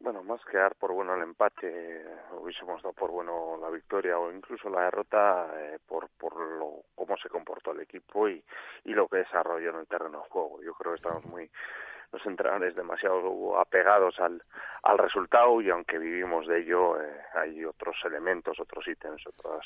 Bueno, 0.06 0.22
más 0.22 0.46
que 0.46 0.58
dar 0.58 0.76
por 0.76 0.92
bueno 0.92 1.16
el 1.16 1.24
empate, 1.24 2.06
hubiésemos 2.34 2.80
dado 2.84 2.94
por 2.94 3.10
bueno 3.10 3.58
la 3.60 3.72
victoria 3.72 4.20
o 4.20 4.32
incluso 4.32 4.70
la 4.70 4.82
derrota 4.82 5.48
eh, 5.58 5.80
por, 5.84 6.10
por 6.10 6.40
lo, 6.40 6.84
cómo 6.94 7.18
se 7.18 7.28
comportó 7.28 7.72
el 7.72 7.80
equipo 7.80 8.30
y, 8.30 8.44
y 8.84 8.94
lo 8.94 9.08
que 9.08 9.18
desarrolló 9.18 9.72
en 9.72 9.78
el 9.78 9.88
terreno 9.88 10.22
de 10.22 10.30
juego. 10.30 10.62
Yo 10.62 10.76
creo 10.76 10.92
que 10.92 10.98
estamos 10.98 11.26
muy 11.26 11.50
los 12.12 12.24
entrenadores 12.28 12.76
demasiado 12.76 13.60
apegados 13.60 14.20
al, 14.20 14.44
al 14.84 15.00
resultado 15.00 15.60
y 15.60 15.72
aunque 15.72 15.98
vivimos 15.98 16.46
de 16.46 16.60
ello 16.60 17.02
eh, 17.02 17.22
hay 17.34 17.66
otros 17.66 17.98
elementos, 18.06 18.60
otros 18.60 18.88
ítems, 18.88 19.26
otras 19.26 19.66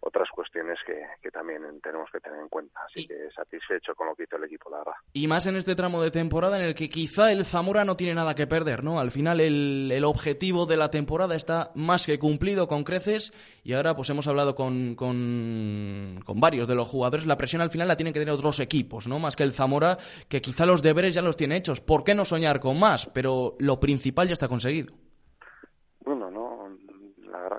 otras 0.00 0.28
cuestiones 0.30 0.78
que, 0.86 1.00
que, 1.22 1.30
también 1.30 1.62
tenemos 1.82 2.08
que 2.10 2.20
tener 2.20 2.40
en 2.40 2.48
cuenta. 2.48 2.80
Así 2.86 3.06
que 3.06 3.30
satisfecho 3.34 3.94
con 3.94 4.06
lo 4.06 4.14
que 4.14 4.24
hizo 4.24 4.36
el 4.36 4.44
equipo, 4.44 4.70
la 4.70 4.78
verdad. 4.78 4.92
Y 5.12 5.26
más 5.26 5.46
en 5.46 5.56
este 5.56 5.74
tramo 5.74 6.02
de 6.02 6.10
temporada 6.10 6.58
en 6.58 6.64
el 6.64 6.74
que 6.74 6.88
quizá 6.88 7.32
el 7.32 7.44
Zamora 7.44 7.84
no 7.84 7.96
tiene 7.96 8.14
nada 8.14 8.34
que 8.34 8.46
perder, 8.46 8.84
¿no? 8.84 9.00
Al 9.00 9.10
final 9.10 9.40
el, 9.40 9.90
el 9.92 10.04
objetivo 10.04 10.66
de 10.66 10.76
la 10.76 10.90
temporada 10.90 11.34
está 11.34 11.72
más 11.74 12.06
que 12.06 12.18
cumplido 12.18 12.68
con 12.68 12.84
creces 12.84 13.32
y 13.64 13.72
ahora 13.72 13.94
pues 13.96 14.08
hemos 14.10 14.26
hablado 14.26 14.54
con, 14.54 14.94
con, 14.94 16.20
con 16.24 16.40
varios 16.40 16.68
de 16.68 16.74
los 16.74 16.88
jugadores. 16.88 17.26
La 17.26 17.36
presión 17.36 17.62
al 17.62 17.70
final 17.70 17.88
la 17.88 17.96
tienen 17.96 18.12
que 18.12 18.20
tener 18.20 18.34
otros 18.34 18.60
equipos, 18.60 19.08
¿no? 19.08 19.18
Más 19.18 19.36
que 19.36 19.42
el 19.42 19.52
Zamora, 19.52 19.98
que 20.28 20.40
quizá 20.40 20.64
los 20.64 20.82
deberes 20.82 21.14
ya 21.14 21.22
los 21.22 21.36
tiene 21.36 21.56
hechos. 21.56 21.80
¿Por 21.80 22.04
qué 22.04 22.14
no 22.14 22.24
soñar 22.24 22.60
con 22.60 22.78
más? 22.78 23.10
Pero 23.12 23.56
lo 23.58 23.80
principal 23.80 24.28
ya 24.28 24.34
está 24.34 24.48
conseguido. 24.48 24.94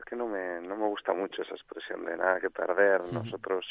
Que 0.03 0.15
no 0.15 0.27
me, 0.27 0.61
no 0.61 0.75
me 0.75 0.87
gusta 0.87 1.13
mucho 1.13 1.41
esa 1.41 1.53
expresión 1.53 2.05
de 2.05 2.17
nada 2.17 2.39
que 2.39 2.49
perder. 2.49 3.01
Nosotros 3.11 3.65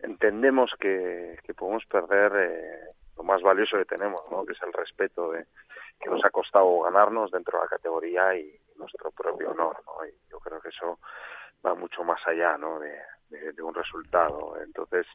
entendemos 0.00 0.74
que, 0.78 1.38
que 1.44 1.54
podemos 1.54 1.84
perder 1.86 2.32
eh, 2.36 2.80
lo 3.16 3.22
más 3.24 3.42
valioso 3.42 3.78
que 3.78 3.84
tenemos, 3.84 4.22
¿no? 4.30 4.44
que 4.44 4.52
es 4.52 4.62
el 4.62 4.72
respeto 4.72 5.32
de, 5.32 5.46
que 6.00 6.10
nos 6.10 6.24
ha 6.24 6.30
costado 6.30 6.80
ganarnos 6.80 7.30
dentro 7.30 7.58
de 7.58 7.64
la 7.64 7.70
categoría 7.70 8.36
y 8.36 8.58
nuestro 8.76 9.10
propio 9.10 9.50
honor. 9.50 9.76
¿no? 9.86 10.06
Y 10.06 10.12
yo 10.30 10.38
creo 10.40 10.60
que 10.60 10.68
eso 10.68 10.98
va 11.64 11.74
mucho 11.74 12.04
más 12.04 12.20
allá, 12.26 12.58
¿no? 12.58 12.78
De, 12.78 12.98
de, 13.30 13.62
un 13.62 13.74
resultado. 13.74 14.56
Entonces, 14.62 15.06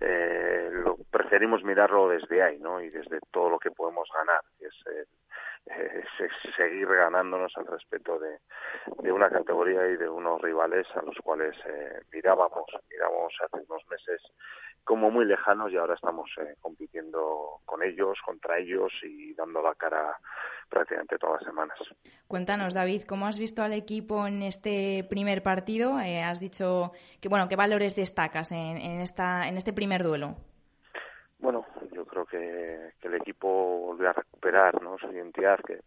eh, 0.00 0.68
lo, 0.72 0.96
preferimos 1.10 1.62
mirarlo 1.62 2.08
desde 2.08 2.42
ahí, 2.42 2.58
¿no? 2.58 2.80
Y 2.80 2.90
desde 2.90 3.20
todo 3.30 3.50
lo 3.50 3.58
que 3.58 3.70
podemos 3.70 4.08
ganar, 4.12 4.40
que 4.58 4.66
es, 4.66 4.74
eh, 4.86 5.06
es 5.66 6.54
seguir 6.56 6.86
ganándonos 6.88 7.52
al 7.56 7.66
respeto 7.66 8.18
de, 8.18 8.38
de, 9.02 9.12
una 9.12 9.30
categoría 9.30 9.86
y 9.88 9.96
de 9.96 10.08
unos 10.08 10.40
rivales 10.40 10.86
a 10.96 11.02
los 11.02 11.16
cuales 11.22 11.56
eh, 11.66 12.00
mirábamos, 12.12 12.64
mirábamos 12.90 13.32
hace 13.40 13.64
unos 13.68 13.86
meses 13.88 14.20
como 14.84 15.10
muy 15.10 15.24
lejanos 15.24 15.72
y 15.72 15.76
ahora 15.76 15.94
estamos 15.94 16.28
eh, 16.38 16.56
compitiendo 16.60 17.60
con 17.64 17.82
ellos, 17.82 18.18
contra 18.24 18.58
ellos 18.58 18.92
y 19.04 19.32
dando 19.34 19.62
la 19.62 19.74
cara 19.74 20.18
prácticamente 20.68 21.18
todas 21.18 21.40
las 21.40 21.48
semanas. 21.48 21.78
Cuéntanos, 22.26 22.74
David, 22.74 23.04
¿cómo 23.04 23.26
has 23.26 23.38
visto 23.38 23.62
al 23.62 23.72
equipo 23.72 24.26
en 24.26 24.42
este 24.42 25.06
primer 25.08 25.42
partido? 25.42 26.00
Eh, 26.00 26.22
has 26.22 26.40
dicho 26.40 26.92
que 27.20 27.28
bueno, 27.28 27.48
¿qué 27.48 27.56
valores 27.56 27.94
destacas 27.94 28.50
en, 28.50 28.78
en, 28.78 29.00
esta, 29.00 29.48
en 29.48 29.56
este 29.56 29.72
primer 29.72 30.02
duelo? 30.02 30.36
Bueno, 31.42 31.66
yo 31.90 32.04
creo 32.06 32.24
que, 32.24 32.92
el 33.02 33.14
equipo 33.14 33.48
volvió 33.48 34.10
a 34.10 34.12
recuperar 34.12 34.80
¿no? 34.80 34.96
su 34.96 35.10
identidad, 35.10 35.58
que, 35.58 35.80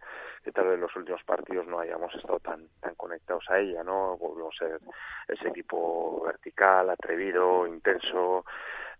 que, 0.44 0.52
tal 0.52 0.66
vez 0.66 0.74
en 0.76 0.82
los 0.82 0.94
últimos 0.98 1.24
partidos 1.24 1.66
no 1.66 1.80
hayamos 1.80 2.14
estado 2.14 2.42
tan, 2.42 2.68
tan 2.82 2.94
conectados 2.96 3.50
a 3.50 3.60
ella, 3.60 3.82
¿no? 3.82 4.18
Volvimos 4.18 4.54
a 4.62 4.68
ser 4.68 4.82
ese 5.30 5.48
equipo 5.48 6.22
vertical, 6.26 6.90
atrevido, 6.90 7.66
intenso, 7.68 8.44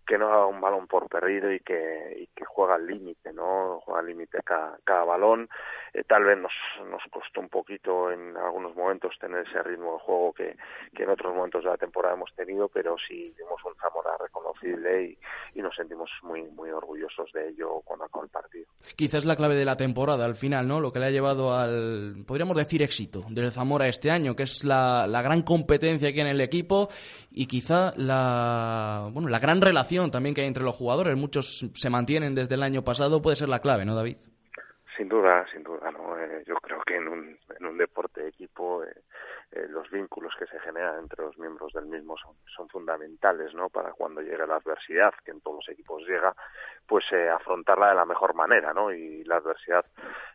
que 0.06 0.18
no 0.18 0.28
haga 0.28 0.46
un 0.46 0.60
balón 0.60 0.86
por 0.86 1.08
perdido 1.08 1.52
y 1.52 1.60
que, 1.60 2.16
y 2.20 2.26
que 2.28 2.44
juega 2.44 2.76
al 2.76 2.86
límite, 2.86 3.32
¿no? 3.32 3.80
Juega 3.84 4.00
al 4.00 4.06
límite 4.06 4.38
cada, 4.44 4.78
cada 4.84 5.04
balón. 5.04 5.48
Eh, 5.92 6.04
tal 6.04 6.24
vez 6.24 6.38
nos, 6.38 6.52
nos 6.88 7.02
costó 7.10 7.40
un 7.40 7.48
poquito 7.48 8.10
en 8.12 8.36
algunos 8.36 8.74
momentos 8.76 9.18
tener 9.18 9.46
ese 9.46 9.62
ritmo 9.62 9.94
de 9.94 9.98
juego 10.00 10.32
que, 10.32 10.56
que 10.94 11.02
en 11.02 11.10
otros 11.10 11.34
momentos 11.34 11.64
de 11.64 11.70
la 11.70 11.76
temporada 11.76 12.14
hemos 12.14 12.32
tenido, 12.34 12.68
pero 12.68 12.96
sí 12.98 13.34
vimos 13.36 13.64
un 13.64 13.74
Zamora 13.76 14.16
reconocible 14.18 15.04
y, 15.04 15.18
y 15.58 15.62
nos 15.62 15.74
sentimos 15.74 16.10
muy, 16.22 16.42
muy 16.42 16.70
orgullosos 16.70 17.32
de 17.32 17.48
ello 17.48 17.80
cuando 17.84 18.04
acabó 18.04 18.24
el 18.24 18.30
partido. 18.30 18.66
Quizás 18.94 19.24
la 19.24 19.36
clave 19.36 19.56
de 19.56 19.64
la 19.64 19.76
temporada 19.76 20.24
al 20.24 20.36
final, 20.36 20.68
¿no? 20.68 20.80
Lo 20.80 20.92
que 20.92 21.00
le 21.00 21.06
ha 21.06 21.10
llevado 21.10 21.52
al, 21.52 22.24
podríamos 22.26 22.56
decir, 22.56 22.82
éxito 22.82 23.24
del 23.28 23.50
Zamora 23.50 23.88
este 23.88 24.10
año, 24.10 24.36
que 24.36 24.44
es 24.44 24.64
la, 24.64 25.06
la 25.08 25.22
gran 25.22 25.42
competencia 25.42 26.08
hay 26.08 26.20
en 26.20 26.26
el 26.26 26.40
equipo 26.40 26.88
y 27.30 27.46
quizá 27.46 27.92
la, 27.96 29.08
bueno, 29.12 29.28
la 29.28 29.38
gran 29.38 29.60
relación 29.60 29.95
también 30.10 30.34
que 30.34 30.42
hay 30.42 30.46
entre 30.46 30.62
los 30.64 30.76
jugadores. 30.76 31.16
Muchos 31.16 31.70
se 31.72 31.90
mantienen 31.90 32.34
desde 32.34 32.54
el 32.54 32.62
año 32.62 32.82
pasado. 32.82 33.22
Puede 33.22 33.36
ser 33.36 33.48
la 33.48 33.60
clave, 33.60 33.84
¿no, 33.84 33.94
David? 33.94 34.16
Sin 34.96 35.08
duda, 35.08 35.46
sin 35.52 35.62
duda, 35.62 35.90
¿no? 35.90 36.18
Eh, 36.18 36.42
yo 36.46 36.54
creo 36.56 36.80
que 36.86 36.96
en 36.96 37.08
un, 37.08 37.38
en 37.58 37.66
un 37.66 37.76
deporte 37.76 38.22
de 38.22 38.28
equipo 38.28 38.82
eh, 38.82 39.02
eh, 39.52 39.66
los 39.68 39.90
vínculos 39.90 40.34
que 40.38 40.46
se 40.46 40.58
generan 40.60 41.00
entre 41.00 41.22
los 41.22 41.36
miembros 41.38 41.72
del 41.72 41.86
mismo 41.86 42.16
son, 42.16 42.34
son 42.54 42.68
fundamentales, 42.68 43.54
¿no? 43.54 43.68
Para 43.68 43.92
cuando 43.92 44.22
llegue 44.22 44.46
la 44.46 44.56
adversidad, 44.56 45.12
que 45.24 45.32
en 45.32 45.40
todos 45.40 45.58
los 45.58 45.68
equipos 45.68 46.02
llega, 46.06 46.34
pues 46.86 47.04
eh, 47.12 47.28
afrontarla 47.28 47.88
de 47.88 47.94
la 47.94 48.04
mejor 48.04 48.34
manera, 48.34 48.72
¿no? 48.72 48.92
Y 48.92 49.24
la 49.24 49.36
adversidad 49.36 49.84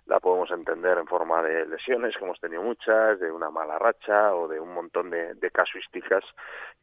la 0.06 0.20
podemos 0.20 0.52
entender 0.52 0.98
en 0.98 1.08
forma 1.08 1.42
de 1.42 1.66
lesiones, 1.66 2.18
que 2.18 2.26
hemos 2.26 2.40
tenido 2.40 2.62
muchas, 2.62 3.20
de 3.20 3.32
una 3.32 3.50
mala 3.50 3.80
racha 3.80 4.36
o 4.36 4.48
de 4.48 4.60
un 4.60 4.74
montón 4.74 5.10
de, 5.10 5.36
de 5.36 5.52
casuísticas 5.52 6.24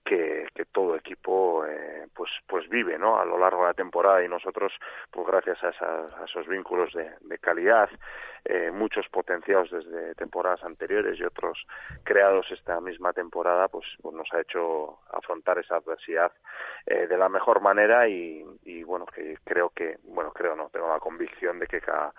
que, 0.05 0.47
todo 0.73 0.97
equipo 0.97 1.65
eh, 1.67 2.07
pues 2.15 2.31
pues 2.47 2.69
vive, 2.69 2.99
¿no? 2.99 3.19
A 3.19 3.25
lo 3.25 3.39
largo 3.39 3.63
de 3.63 3.69
la 3.69 3.75
temporada 3.75 4.23
y 4.23 4.29
nosotros, 4.29 4.73
pues 5.11 5.27
gracias 5.27 5.63
a, 5.65 5.71
esas, 5.71 6.15
a 6.15 6.25
esos 6.25 6.47
vínculos 6.47 6.93
de, 6.93 7.11
de 7.21 7.39
calidad, 7.39 7.89
eh, 8.45 8.71
muchos 8.71 9.09
potenciados 9.09 9.71
desde 9.71 10.15
temporadas 10.15 10.63
anteriores 10.65 11.19
y 11.19 11.25
otros 11.25 11.67
creados 12.05 12.51
esta 12.51 12.81
misma 12.81 13.13
temporada, 13.13 13.69
pues, 13.69 13.87
pues 14.01 14.15
nos 14.15 14.33
ha 14.33 14.41
hecho 14.41 15.01
afrontar 15.13 15.59
esa 15.59 15.77
adversidad 15.77 16.33
eh, 16.87 17.07
de 17.07 17.19
la 17.19 17.29
mejor 17.29 17.61
manera 17.61 18.09
y, 18.09 18.45
y 18.65 18.83
bueno, 18.85 19.07
que 19.07 19.37
creo 19.45 19.58
que, 19.75 19.99
bueno, 20.05 20.31
creo 20.33 20.55
no, 20.55 20.69
tengo 20.71 20.89
la 20.89 21.01
convicción 21.01 21.59
de 21.59 21.67
que 21.67 21.81
cada 21.81 22.13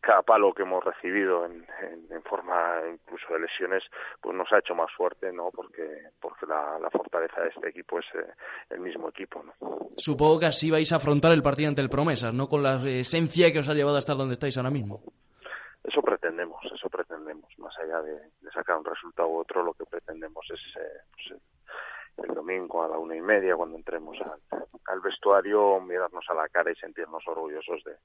cada 0.00 0.22
palo 0.22 0.52
que 0.52 0.62
hemos 0.62 0.84
recibido 0.84 1.46
en, 1.46 1.66
en, 1.80 2.06
en, 2.12 2.22
forma 2.22 2.80
incluso 2.92 3.32
de 3.32 3.40
lesiones 3.40 3.82
pues 4.20 4.36
nos 4.36 4.52
ha 4.52 4.58
hecho 4.58 4.74
más 4.74 4.92
fuerte 4.94 5.32
no 5.32 5.50
porque 5.50 6.10
porque 6.20 6.46
la, 6.46 6.78
la 6.78 6.90
fortaleza 6.90 7.40
de 7.40 7.48
este 7.48 7.70
equipo 7.70 7.98
es 7.98 8.04
eh, 8.14 8.26
el 8.70 8.80
mismo 8.80 9.08
equipo 9.08 9.42
no 9.42 9.54
supongo 9.96 10.38
que 10.38 10.46
así 10.46 10.70
vais 10.70 10.92
a 10.92 10.96
afrontar 10.96 11.32
el 11.32 11.42
partido 11.42 11.70
ante 11.70 11.80
el 11.80 11.88
Promesas 11.88 12.34
no 12.34 12.46
con 12.46 12.62
la 12.62 12.76
esencia 12.76 13.50
que 13.52 13.60
os 13.60 13.68
ha 13.68 13.74
llevado 13.74 13.96
a 13.96 14.00
estar 14.00 14.16
donde 14.16 14.34
estáis 14.34 14.56
ahora 14.56 14.70
mismo. 14.70 15.02
Eso 15.82 16.02
pretendemos 16.02 16.60
eso 16.72 16.88
pretendemos. 16.88 17.50
Más 17.58 17.76
allá 17.78 18.02
de, 18.02 18.12
de 18.12 18.50
sacar 18.52 18.76
un 18.76 18.84
resultado 18.84 19.28
u 19.28 19.38
otro 19.38 19.62
lo 19.62 19.72
que 19.74 19.84
pretendemos 19.86 20.46
es 20.50 20.60
eh, 20.76 21.00
pues, 21.12 21.40
el 22.18 22.34
domingo 22.34 22.82
a 22.82 22.88
la 22.88 22.98
una 22.98 23.16
y 23.16 23.20
media 23.20 23.56
cuando 23.56 23.76
entremos 23.76 24.16
al, 24.20 25.00
vestuario 25.00 25.78
mirarnos 25.80 26.24
a 26.30 26.34
la 26.34 26.48
cara 26.48 26.70
y 26.70 26.76
sentirnos 26.76 27.22
orgullosos 27.28 27.84
de, 27.84 27.96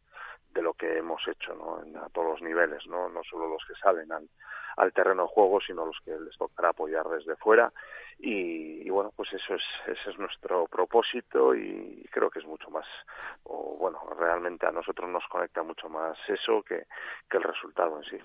de 0.53 0.62
lo 0.62 0.74
que 0.74 0.98
hemos 0.98 1.25
hecho 1.27 1.56
¿no? 1.56 1.82
En, 1.82 1.96
a 1.98 2.10
todos 2.10 2.32
los 2.32 2.41
niveles 2.41 2.86
no 2.88 3.10
no 3.10 3.24
solo 3.24 3.48
los 3.48 3.65
que 3.65 3.74
salen 3.75 4.12
al, 4.12 4.30
al 4.77 4.94
terreno 4.94 5.24
de 5.24 5.30
juego 5.30 5.62
sino 5.62 5.86
los 5.86 6.00
que 6.03 6.12
les 6.20 6.38
tocará 6.38 6.70
apoyar 6.70 7.08
desde 7.08 7.36
fuera. 7.38 7.72
Y, 8.20 8.86
y 8.86 8.89
bueno 8.89 9.12
pues 9.15 9.34
eso 9.34 9.56
es 9.56 9.63
ese 9.88 10.12
es 10.12 10.20
nuestro 10.20 10.68
propósito 10.68 11.56
y 11.56 12.08
creo 12.12 12.30
que 12.30 12.39
es 12.39 12.46
mucho 12.46 12.70
más 12.70 12.86
o 13.44 13.77
bueno 13.77 14.00
realmente 14.20 14.68
a 14.68 14.72
nosotros 14.72 15.10
nos 15.10 15.25
conecta 15.27 15.63
mucho 15.63 15.89
más 15.89 16.18
eso 16.27 16.62
que, 16.63 16.86
que 17.30 17.38
el 17.38 17.44
resultado 17.44 17.98
en 17.98 18.03
sí 18.03 18.18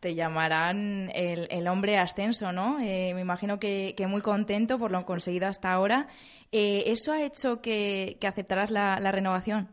te 0.00 0.14
llamarán 0.14 1.10
el, 1.14 1.48
el 1.50 1.68
hombre 1.68 1.98
ascenso, 1.98 2.52
¿no? 2.52 2.78
Eh, 2.80 3.12
me 3.14 3.20
imagino 3.20 3.58
que, 3.58 3.94
que, 3.96 4.06
muy 4.06 4.20
contento 4.20 4.78
por 4.78 4.90
lo 4.90 5.04
conseguido 5.04 5.48
hasta 5.48 5.72
ahora. 5.72 6.06
Eh, 6.52 6.84
¿Eso 6.86 7.12
ha 7.12 7.22
hecho 7.22 7.60
que, 7.60 8.16
que 8.20 8.26
aceptaras 8.26 8.70
la, 8.70 9.00
la, 9.00 9.12
renovación? 9.12 9.68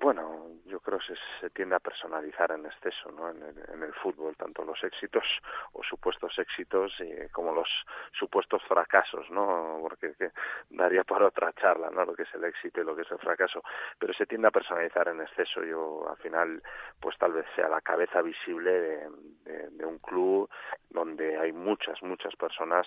Bueno, 0.00 0.46
yo 0.72 0.80
creo 0.80 0.98
que 0.98 1.14
se, 1.38 1.50
tiende 1.50 1.76
a 1.76 1.80
personalizar 1.80 2.50
en 2.52 2.64
exceso 2.64 3.10
¿no? 3.12 3.28
en, 3.28 3.42
el, 3.42 3.74
en 3.74 3.82
el 3.82 3.92
fútbol, 3.92 4.34
tanto 4.36 4.64
los 4.64 4.82
éxitos 4.82 5.24
o 5.74 5.82
supuestos 5.82 6.38
éxitos 6.38 6.98
eh, 7.00 7.28
como 7.30 7.52
los 7.52 7.68
supuestos 8.12 8.62
fracasos, 8.64 9.30
¿no? 9.30 9.78
porque 9.82 10.14
que 10.14 10.30
daría 10.70 11.04
para 11.04 11.26
otra 11.26 11.52
charla 11.52 11.90
¿no? 11.90 12.06
lo 12.06 12.14
que 12.14 12.22
es 12.22 12.34
el 12.34 12.44
éxito 12.44 12.80
y 12.80 12.84
lo 12.84 12.96
que 12.96 13.02
es 13.02 13.10
el 13.10 13.18
fracaso, 13.18 13.62
pero 13.98 14.14
se 14.14 14.24
tiende 14.24 14.48
a 14.48 14.50
personalizar 14.50 15.08
en 15.08 15.20
exceso. 15.20 15.62
Yo 15.62 16.08
al 16.08 16.16
final, 16.16 16.62
pues 16.98 17.18
tal 17.18 17.32
vez 17.32 17.44
sea 17.54 17.68
la 17.68 17.82
cabeza 17.82 18.22
visible 18.22 18.70
de, 18.70 19.82
un 19.84 19.98
club 19.98 20.48
donde 20.90 21.36
hay 21.36 21.52
muchas, 21.52 22.00
muchas 22.02 22.34
personas 22.36 22.86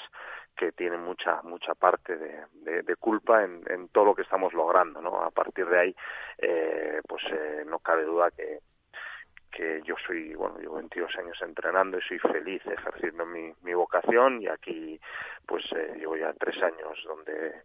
que 0.56 0.72
tienen 0.72 1.02
mucha, 1.02 1.42
mucha 1.44 1.76
parte 1.76 2.16
de 2.16 2.96
culpa 2.96 3.44
en, 3.44 3.64
en, 3.68 3.90
todo 3.90 4.06
lo 4.06 4.16
que 4.16 4.22
estamos 4.22 4.54
logrando. 4.54 5.02
¿no? 5.02 5.22
A 5.22 5.30
partir 5.30 5.68
de 5.68 5.78
ahí, 5.78 5.96
eh, 6.38 7.02
pues 7.08 7.24
eh, 7.32 7.64
no 7.66 7.75
cabe 7.80 8.04
duda 8.04 8.32
que 8.32 8.60
que 9.56 9.82
yo 9.86 9.96
soy, 10.06 10.36
bueno, 10.36 10.58
llevo 10.60 10.76
22 10.76 11.16
años 11.18 11.42
entrenando 11.42 11.98
y 11.98 12.02
soy 12.02 12.20
feliz 12.20 12.62
ejerciendo 12.66 13.26
mi, 13.26 13.54
mi 13.62 13.74
vocación 13.74 14.42
y 14.42 14.48
aquí 14.48 15.00
pues 15.46 15.64
eh, 15.72 15.94
llevo 15.98 16.18
ya 16.18 16.34
tres 16.34 16.62
años 16.62 17.02
donde 17.06 17.64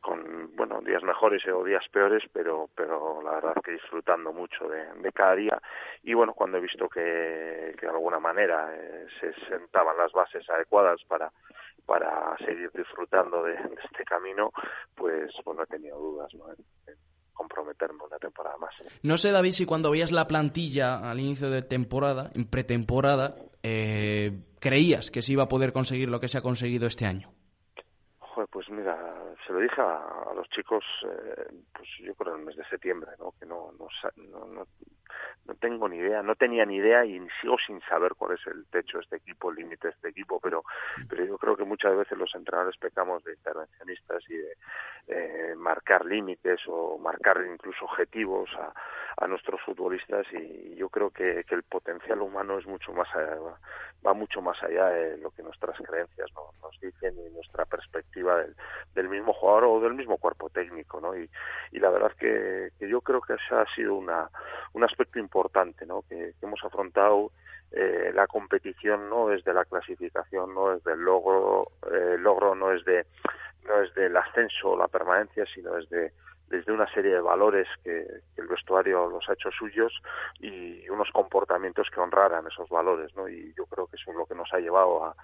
con 0.00 0.54
bueno 0.56 0.80
días 0.80 1.02
mejores 1.02 1.46
o 1.48 1.64
días 1.64 1.86
peores 1.88 2.22
pero 2.32 2.68
pero 2.74 3.22
la 3.22 3.32
verdad 3.32 3.54
que 3.62 3.72
disfrutando 3.72 4.32
mucho 4.32 4.68
de, 4.68 5.12
cada 5.12 5.34
día 5.34 5.60
y 6.02 6.14
bueno 6.14 6.32
cuando 6.32 6.58
he 6.58 6.60
visto 6.60 6.88
que, 6.88 7.74
que 7.78 7.86
de 7.86 7.92
alguna 7.92 8.18
manera 8.18 8.74
eh, 8.74 9.06
se 9.20 9.32
sentaban 9.46 9.96
las 9.98 10.12
bases 10.12 10.48
adecuadas 10.48 11.02
para 11.04 11.30
para 11.84 12.36
seguir 12.38 12.70
disfrutando 12.72 13.42
de, 13.42 13.52
de 13.54 13.76
este 13.84 14.04
camino 14.04 14.52
pues 14.94 15.34
pues 15.44 15.56
no 15.56 15.64
he 15.64 15.66
tenido 15.66 15.98
dudas 15.98 16.32
¿no? 16.34 16.46
Comprometerme 17.40 18.04
una 18.04 18.18
temporada 18.18 18.58
más. 18.58 18.74
No 19.02 19.16
sé, 19.16 19.32
David, 19.32 19.52
si 19.52 19.64
cuando 19.64 19.90
veías 19.90 20.12
la 20.12 20.26
plantilla 20.26 20.98
al 21.10 21.20
inicio 21.20 21.48
de 21.48 21.62
temporada, 21.62 22.28
en 22.34 22.44
pretemporada, 22.44 23.34
eh, 23.62 24.42
creías 24.60 25.10
que 25.10 25.22
se 25.22 25.32
iba 25.32 25.44
a 25.44 25.48
poder 25.48 25.72
conseguir 25.72 26.10
lo 26.10 26.20
que 26.20 26.28
se 26.28 26.36
ha 26.36 26.42
conseguido 26.42 26.86
este 26.86 27.06
año. 27.06 27.32
Joder, 28.18 28.46
pues 28.52 28.68
mira, 28.68 28.94
se 29.46 29.54
lo 29.54 29.58
dije 29.60 29.80
a, 29.80 30.30
a 30.30 30.34
los 30.34 30.50
chicos, 30.50 30.84
eh, 31.06 31.46
pues 31.72 31.88
yo 32.04 32.14
creo 32.14 32.34
en 32.34 32.40
el 32.40 32.46
mes 32.46 32.56
de 32.56 32.64
septiembre, 32.64 33.10
¿no? 33.18 33.32
Que 33.40 33.46
no, 33.46 33.72
no, 33.78 33.88
no, 34.16 34.46
no, 34.46 34.66
no 35.46 35.54
tengo 35.54 35.88
ni 35.88 35.96
idea, 35.96 36.22
no 36.22 36.34
tenía 36.36 36.64
ni 36.64 36.76
idea 36.76 37.04
y 37.04 37.20
sigo 37.40 37.56
sin 37.66 37.80
saber 37.82 38.12
cuál 38.16 38.34
es 38.34 38.46
el 38.46 38.66
techo 38.66 38.98
de 38.98 39.04
este 39.04 39.16
equipo, 39.16 39.50
el 39.50 39.56
límite 39.56 39.88
de 39.88 39.94
este 39.94 40.08
equipo, 40.08 40.38
pero, 40.40 40.62
pero 41.08 41.24
yo 41.24 41.38
creo 41.38 41.56
que 41.56 41.64
muchas 41.64 41.96
veces 41.96 42.16
los 42.16 42.34
entrenadores 42.34 42.76
pecamos 42.78 43.24
de 43.24 43.32
intervencionistas 43.32 44.22
y 44.28 44.36
de 44.36 44.52
eh, 45.08 45.29
marcar 45.60 46.04
límites 46.04 46.60
o 46.66 46.98
marcar 46.98 47.44
incluso 47.50 47.84
objetivos 47.84 48.50
a, 48.56 48.72
nuestros 49.28 49.60
futbolistas 49.60 50.26
y 50.32 50.74
yo 50.76 50.88
creo 50.88 51.10
que, 51.10 51.44
que, 51.46 51.54
el 51.54 51.62
potencial 51.62 52.22
humano 52.22 52.58
es 52.58 52.66
mucho 52.66 52.90
más 52.94 53.06
allá, 53.14 53.36
va 54.04 54.14
mucho 54.14 54.40
más 54.40 54.60
allá 54.62 54.86
de 54.88 55.18
lo 55.18 55.30
que 55.30 55.42
nuestras 55.42 55.76
creencias 55.76 56.28
¿no? 56.34 56.52
nos 56.62 56.80
dicen 56.80 57.14
y 57.18 57.30
nuestra 57.30 57.66
perspectiva 57.66 58.42
del, 58.94 59.08
mismo 59.08 59.32
jugador 59.32 59.64
o 59.64 59.80
del 59.80 59.94
mismo 59.94 60.16
cuerpo 60.18 60.48
técnico, 60.50 61.00
¿no? 61.00 61.16
Y, 61.16 61.28
la 61.72 61.90
verdad 61.90 62.12
que, 62.18 62.70
que 62.78 62.88
yo 62.88 63.00
creo 63.00 63.20
que 63.20 63.34
ese 63.34 63.54
ha 63.54 63.66
sido 63.74 63.94
una, 63.94 64.30
un 64.72 64.84
aspecto 64.84 65.18
importante, 65.18 65.86
¿no? 65.86 66.02
Que, 66.02 66.34
hemos 66.42 66.64
afrontado 66.64 67.32
eh, 67.72 68.10
la 68.14 68.26
competición 68.26 69.08
no 69.08 69.32
es 69.32 69.44
de 69.44 69.54
la 69.54 69.64
clasificación, 69.64 70.54
no 70.54 70.72
es 70.72 70.82
del 70.84 71.00
logro, 71.00 71.68
eh, 71.92 72.16
logro 72.18 72.54
no 72.54 72.72
es 72.72 72.84
de 72.84 73.06
no 73.66 73.82
es 73.82 73.94
del 73.94 74.16
ascenso 74.16 74.70
o 74.70 74.78
la 74.78 74.88
permanencia, 74.88 75.44
sino 75.46 75.76
es 75.76 75.88
de 75.90 76.12
desde 76.50 76.72
una 76.72 76.88
serie 76.88 77.14
de 77.14 77.20
valores 77.20 77.68
que, 77.84 78.04
el 78.36 78.48
vestuario 78.48 79.08
los 79.08 79.28
ha 79.28 79.34
hecho 79.34 79.50
suyos 79.52 79.92
y 80.40 80.88
unos 80.88 81.08
comportamientos 81.12 81.88
que 81.90 82.00
honraran 82.00 82.46
esos 82.46 82.68
valores, 82.68 83.14
¿no? 83.14 83.28
Y 83.28 83.54
yo 83.56 83.66
creo 83.66 83.86
que 83.86 83.96
eso 83.96 84.10
es 84.10 84.16
lo 84.16 84.26
que 84.26 84.34
nos 84.34 84.52
ha 84.52 84.58
llevado 84.58 85.04
a, 85.04 85.14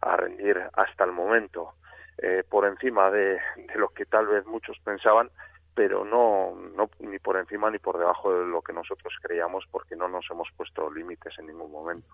a 0.00 0.16
rendir 0.16 0.62
hasta 0.74 1.04
el 1.04 1.10
momento 1.10 1.72
eh, 2.18 2.44
por 2.48 2.66
encima 2.66 3.10
de, 3.10 3.40
de 3.56 3.74
lo 3.74 3.88
que 3.88 4.06
tal 4.06 4.26
vez 4.28 4.46
muchos 4.46 4.78
pensaban, 4.78 5.28
pero 5.76 6.06
no, 6.06 6.54
no 6.74 6.88
ni 7.00 7.18
por 7.18 7.36
encima 7.36 7.70
ni 7.70 7.78
por 7.78 7.98
debajo 7.98 8.32
de 8.32 8.46
lo 8.46 8.62
que 8.62 8.72
nosotros 8.72 9.12
creíamos 9.22 9.64
porque 9.70 9.94
no 9.94 10.08
nos 10.08 10.24
hemos 10.30 10.48
puesto 10.56 10.90
límites 10.90 11.38
en 11.38 11.48
ningún 11.48 11.70
momento. 11.70 12.08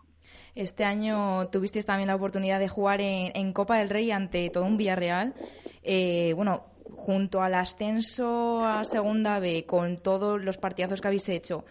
Este 0.56 0.84
año 0.84 1.48
tuvisteis 1.48 1.86
también 1.86 2.08
la 2.08 2.16
oportunidad 2.16 2.58
de 2.58 2.68
jugar 2.68 3.00
en, 3.00 3.52
Copa 3.52 3.78
del 3.78 3.88
Rey 3.88 4.10
ante 4.10 4.50
todo 4.50 4.64
un 4.64 4.76
Villarreal. 4.76 5.34
Eh, 5.84 6.32
bueno, 6.34 6.64
junto 6.96 7.40
al 7.40 7.54
ascenso 7.54 8.64
a 8.64 8.84
Segunda 8.84 9.38
B, 9.38 9.64
con 9.64 9.98
todos 9.98 10.42
los 10.42 10.58
partidazos 10.58 11.00
que 11.00 11.06
habéis 11.06 11.28
hecho, 11.28 11.64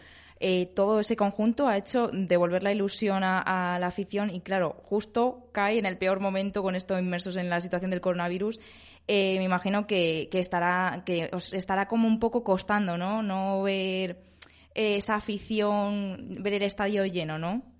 eh, 0.44 0.72
todo 0.74 1.00
ese 1.02 1.16
conjunto 1.16 1.68
ha 1.68 1.78
hecho 1.78 2.10
devolver 2.12 2.64
la 2.64 2.72
ilusión 2.72 3.24
a, 3.24 3.78
la 3.80 3.86
afición 3.86 4.32
y, 4.32 4.42
claro, 4.42 4.76
justo 4.86 5.50
cae 5.52 5.78
en 5.78 5.86
el 5.86 6.00
peor 6.00 6.20
momento 6.20 6.64
con 6.64 6.76
esto 6.76 6.98
inmersos 6.98 7.36
en 7.36 7.48
la 7.48 7.62
situación 7.62 7.92
del 7.92 8.02
coronavirus. 8.02 8.60
Eh, 9.08 9.38
me 9.38 9.44
imagino 9.44 9.88
que, 9.88 10.30
estará, 10.32 11.04
que 11.06 11.30
os 11.34 11.54
estará 11.54 11.88
como 11.88 12.08
un 12.08 12.20
poco 12.20 12.44
costando, 12.44 12.98
¿no? 12.98 13.22
No 13.22 13.62
ver 13.64 14.24
esa 14.74 15.16
afición, 15.16 16.38
ver 16.42 16.54
el 16.54 16.64
estadio 16.64 17.06
lleno, 17.06 17.38
¿no? 17.38 17.71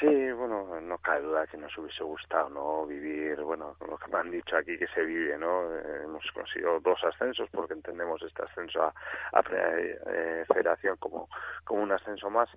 Sí, 0.00 0.32
bueno, 0.32 0.80
no 0.80 0.98
cabe 0.98 1.20
duda 1.20 1.46
que 1.46 1.56
nos 1.56 1.76
hubiese 1.78 2.02
gustado, 2.02 2.48
¿no? 2.50 2.84
Vivir, 2.84 3.40
bueno, 3.42 3.76
lo 3.88 3.96
que 3.96 4.10
me 4.10 4.18
han 4.18 4.30
dicho 4.30 4.56
aquí 4.56 4.76
que 4.76 4.88
se 4.88 5.04
vive, 5.04 5.38
¿no? 5.38 5.72
Eh, 5.72 6.02
hemos 6.02 6.28
conseguido 6.32 6.80
dos 6.80 7.04
ascensos 7.04 7.48
porque 7.50 7.74
entendemos 7.74 8.20
este 8.22 8.42
ascenso 8.42 8.82
a, 8.82 8.92
a 9.32 9.42
eh, 9.52 10.44
Federación 10.52 10.96
como, 10.96 11.28
como 11.62 11.84
un 11.84 11.92
ascenso 11.92 12.28
más 12.28 12.48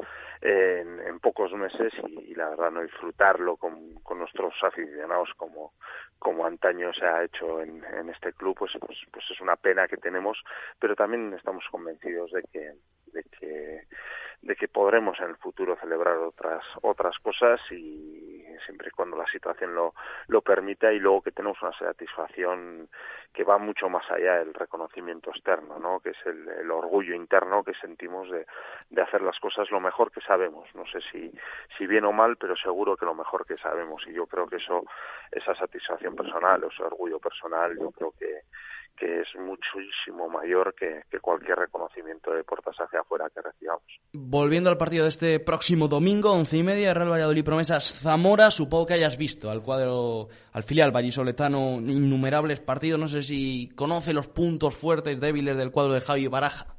en, 0.41 0.99
en 0.99 1.19
pocos 1.19 1.53
meses 1.53 1.93
y, 2.07 2.33
la 2.33 2.49
verdad 2.49 2.71
no 2.71 2.81
disfrutarlo 2.81 3.57
con, 3.57 3.95
con 4.01 4.17
nuestros 4.17 4.55
aficionados 4.63 5.29
como, 5.37 5.73
como 6.17 6.43
antaño 6.43 6.91
se 6.93 7.05
ha 7.05 7.23
hecho 7.23 7.61
en, 7.61 7.83
en 7.83 8.09
este 8.09 8.33
club, 8.33 8.55
pues, 8.57 8.75
pues, 8.79 8.97
pues 9.11 9.25
es 9.29 9.41
una 9.41 9.57
pena 9.57 9.87
que 9.87 9.97
tenemos, 9.97 10.43
pero 10.79 10.95
también 10.95 11.31
estamos 11.35 11.63
convencidos 11.69 12.31
de 12.31 12.41
que, 12.51 12.73
de 13.13 13.23
que 13.23 13.87
de 14.41 14.55
que 14.55 14.67
podremos 14.67 15.19
en 15.19 15.29
el 15.29 15.37
futuro 15.37 15.75
celebrar 15.81 16.17
otras 16.17 16.63
otras 16.81 17.17
cosas 17.19 17.59
y 17.71 18.27
siempre 18.65 18.89
y 18.89 18.91
cuando 18.91 19.17
la 19.17 19.25
situación 19.27 19.75
lo, 19.75 19.93
lo 20.27 20.41
permita 20.41 20.91
y 20.91 20.99
luego 20.99 21.21
que 21.21 21.31
tenemos 21.31 21.61
una 21.61 21.73
satisfacción 21.73 22.89
que 23.33 23.43
va 23.43 23.57
mucho 23.57 23.89
más 23.89 24.09
allá 24.09 24.39
del 24.39 24.53
reconocimiento 24.53 25.29
externo, 25.29 25.77
¿no? 25.79 25.99
que 25.99 26.09
es 26.09 26.25
el, 26.25 26.47
el 26.47 26.71
orgullo 26.71 27.13
interno 27.13 27.63
que 27.63 27.73
sentimos 27.75 28.29
de, 28.31 28.45
de, 28.89 29.01
hacer 29.01 29.21
las 29.21 29.39
cosas 29.39 29.69
lo 29.69 29.79
mejor 29.79 30.11
que 30.11 30.21
sabemos. 30.21 30.67
No 30.73 30.85
sé 30.87 31.01
si, 31.11 31.31
si 31.77 31.85
bien 31.85 32.05
o 32.05 32.11
mal, 32.11 32.37
pero 32.37 32.55
seguro 32.55 32.97
que 32.97 33.05
lo 33.05 33.13
mejor 33.13 33.45
que 33.45 33.57
sabemos. 33.57 34.05
Y 34.07 34.13
yo 34.13 34.25
creo 34.25 34.47
que 34.47 34.55
eso, 34.55 34.83
esa 35.31 35.53
satisfacción 35.55 36.15
personal, 36.15 36.63
ese 36.63 36.83
orgullo 36.83 37.19
personal, 37.19 37.77
yo 37.77 37.91
creo 37.91 38.13
que, 38.17 38.41
que 38.97 39.21
es 39.21 39.27
muchísimo 39.35 40.27
mayor 40.27 40.73
que, 40.75 41.03
cualquier 41.21 41.57
reconocimiento 41.57 42.31
de 42.31 42.43
puertas 42.43 42.75
hacia 42.77 43.01
afuera 43.01 43.29
que 43.33 43.41
recibamos. 43.41 43.83
Volviendo 44.13 44.69
al 44.69 44.77
partido 44.77 45.03
de 45.03 45.09
este 45.09 45.39
próximo 45.39 45.87
domingo, 45.87 46.31
once 46.31 46.57
y 46.57 46.63
media, 46.63 46.93
Real 46.93 47.11
Valladolid 47.11 47.43
Promesas 47.43 47.99
Zamora, 48.01 48.49
supongo 48.49 48.87
que 48.87 48.93
hayas 48.93 49.17
visto 49.17 49.49
al 49.49 49.61
cuadro, 49.61 50.29
al 50.53 50.63
filial 50.63 50.91
vallisoletano, 50.91 51.75
innumerables 51.75 52.59
partidos, 52.59 52.99
no 52.99 53.07
sé 53.07 53.21
si 53.21 53.69
conoce 53.75 54.13
los 54.13 54.29
puntos 54.29 54.75
fuertes, 54.75 55.19
débiles 55.19 55.57
del 55.57 55.71
cuadro 55.71 55.93
de 55.93 56.01
Javi 56.01 56.27
Baraja. 56.27 56.76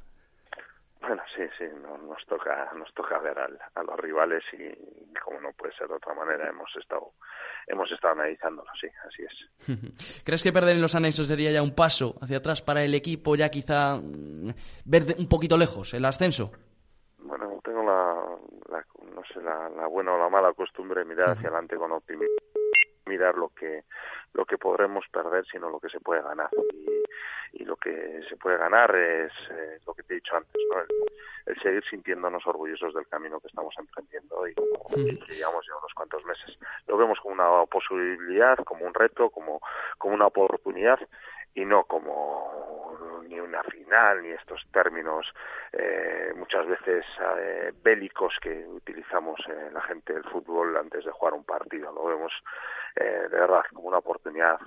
Bueno, 1.09 1.23
sí, 1.35 1.41
sí, 1.57 1.63
nos 2.07 2.23
toca, 2.27 2.71
nos 2.75 2.93
toca 2.93 3.17
ver 3.17 3.35
a 3.39 3.81
los 3.83 3.99
rivales 3.99 4.43
y 4.53 5.17
como 5.19 5.41
no 5.41 5.51
puede 5.53 5.73
ser 5.73 5.87
de 5.87 5.95
otra 5.95 6.13
manera, 6.13 6.47
hemos 6.47 6.69
estado, 6.75 7.13
hemos 7.65 7.91
estado 7.91 8.13
analizándolo, 8.13 8.69
sí, 8.79 8.87
así 9.07 9.23
es. 9.23 10.21
¿Crees 10.23 10.43
que 10.43 10.53
perder 10.53 10.75
en 10.75 10.83
los 10.83 10.93
anexos 10.93 11.27
sería 11.27 11.49
ya 11.49 11.63
un 11.63 11.73
paso 11.73 12.13
hacia 12.21 12.37
atrás 12.37 12.61
para 12.61 12.83
el 12.83 12.93
equipo, 12.93 13.35
ya 13.35 13.49
quizá 13.49 13.95
mm, 13.95 14.51
ver 14.85 15.15
un 15.17 15.27
poquito 15.27 15.57
lejos 15.57 15.95
el 15.95 16.05
ascenso? 16.05 16.51
Bueno, 17.17 17.59
tengo 17.63 17.81
la, 17.81 18.83
no 19.15 19.23
sé, 19.33 19.41
la, 19.41 19.87
buena 19.87 20.13
o 20.13 20.19
la 20.19 20.29
mala 20.29 20.53
costumbre 20.53 20.99
de 20.99 21.05
mirar 21.05 21.31
hacia 21.31 21.47
adelante 21.49 21.75
con 21.75 21.91
optimismo, 21.91 22.37
mirar 23.09 23.35
lo 23.35 23.49
que 23.49 23.83
lo 24.33 24.45
que 24.45 24.57
podremos 24.57 25.05
perder, 25.09 25.45
sino 25.47 25.69
lo 25.69 25.79
que 25.79 25.89
se 25.89 25.99
puede 25.99 26.21
ganar. 26.21 26.49
Y, 26.53 26.89
y 27.53 27.65
lo 27.65 27.75
que 27.77 28.21
se 28.27 28.37
puede 28.37 28.57
ganar 28.57 28.95
es 28.95 29.31
eh, 29.51 29.79
lo 29.85 29.93
que 29.93 30.03
te 30.03 30.13
he 30.13 30.15
dicho 30.17 30.35
antes, 30.35 30.61
¿no? 30.71 30.81
El, 30.81 31.59
seguir 31.61 31.83
sintiéndonos 31.89 32.45
orgullosos 32.45 32.93
del 32.93 33.07
camino 33.07 33.39
que 33.39 33.47
estamos 33.47 33.73
emprendiendo 33.79 34.47
y, 34.47 34.53
que 34.53 35.35
llevamos 35.35 35.65
ya 35.67 35.75
unos 35.77 35.93
cuantos 35.95 36.23
meses. 36.25 36.59
Lo 36.87 36.95
vemos 36.95 37.19
como 37.19 37.33
una 37.33 37.65
posibilidad, 37.65 38.57
como 38.59 38.85
un 38.85 38.93
reto, 38.93 39.31
como, 39.31 39.59
como 39.97 40.13
una 40.13 40.27
oportunidad 40.27 40.99
y 41.55 41.65
no 41.65 41.85
como 41.85 42.78
ni 43.29 43.39
una 43.39 43.63
final 43.63 44.23
ni 44.23 44.29
estos 44.29 44.65
términos 44.71 45.31
eh, 45.71 46.33
muchas 46.35 46.65
veces 46.65 47.05
eh, 47.37 47.71
bélicos 47.83 48.37
que 48.41 48.65
utilizamos 48.67 49.39
eh, 49.47 49.69
la 49.71 49.81
gente 49.81 50.13
del 50.13 50.23
fútbol 50.23 50.75
antes 50.75 51.05
de 51.05 51.11
jugar 51.11 51.33
un 51.35 51.43
partido. 51.43 51.91
Lo 51.91 52.05
vemos 52.05 52.33
eh, 52.95 53.27
de 53.29 53.39
verdad 53.39 53.61
como 53.71 53.87
una 53.87 53.99
oportunidad 53.99 54.59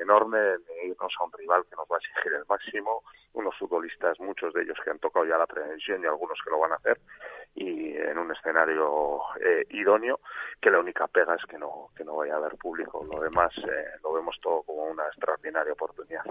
enorme 0.00 0.38
de 0.38 0.86
irnos 0.86 1.14
a 1.20 1.24
un 1.24 1.32
rival 1.32 1.64
que 1.68 1.76
nos 1.76 1.86
va 1.86 1.96
a 1.96 1.98
exigir 1.98 2.32
el 2.32 2.44
máximo, 2.48 3.02
unos 3.34 3.54
futbolistas, 3.58 4.18
muchos 4.20 4.54
de 4.54 4.62
ellos 4.62 4.78
que 4.82 4.90
han 4.90 4.98
tocado 4.98 5.26
ya 5.26 5.36
la 5.36 5.46
prevención 5.46 6.02
y 6.02 6.06
algunos 6.06 6.38
que 6.42 6.50
lo 6.50 6.60
van 6.60 6.72
a 6.72 6.76
hacer, 6.76 6.98
y 7.54 7.94
en 7.96 8.16
un 8.16 8.32
escenario 8.32 9.20
idóneo, 9.70 10.20
que 10.60 10.70
la 10.70 10.80
única 10.80 11.06
pega 11.08 11.34
es 11.34 11.44
que 11.44 11.58
no, 11.58 11.90
que 11.96 12.04
no 12.04 12.16
vaya 12.16 12.34
a 12.34 12.36
haber 12.38 12.56
público. 12.56 13.04
Lo 13.04 13.20
demás 13.20 13.52
lo 14.02 14.12
vemos 14.12 14.38
todo 14.40 14.62
como 14.62 14.84
una 14.84 15.06
extraordinaria 15.06 15.72
oportunidad. 15.72 16.24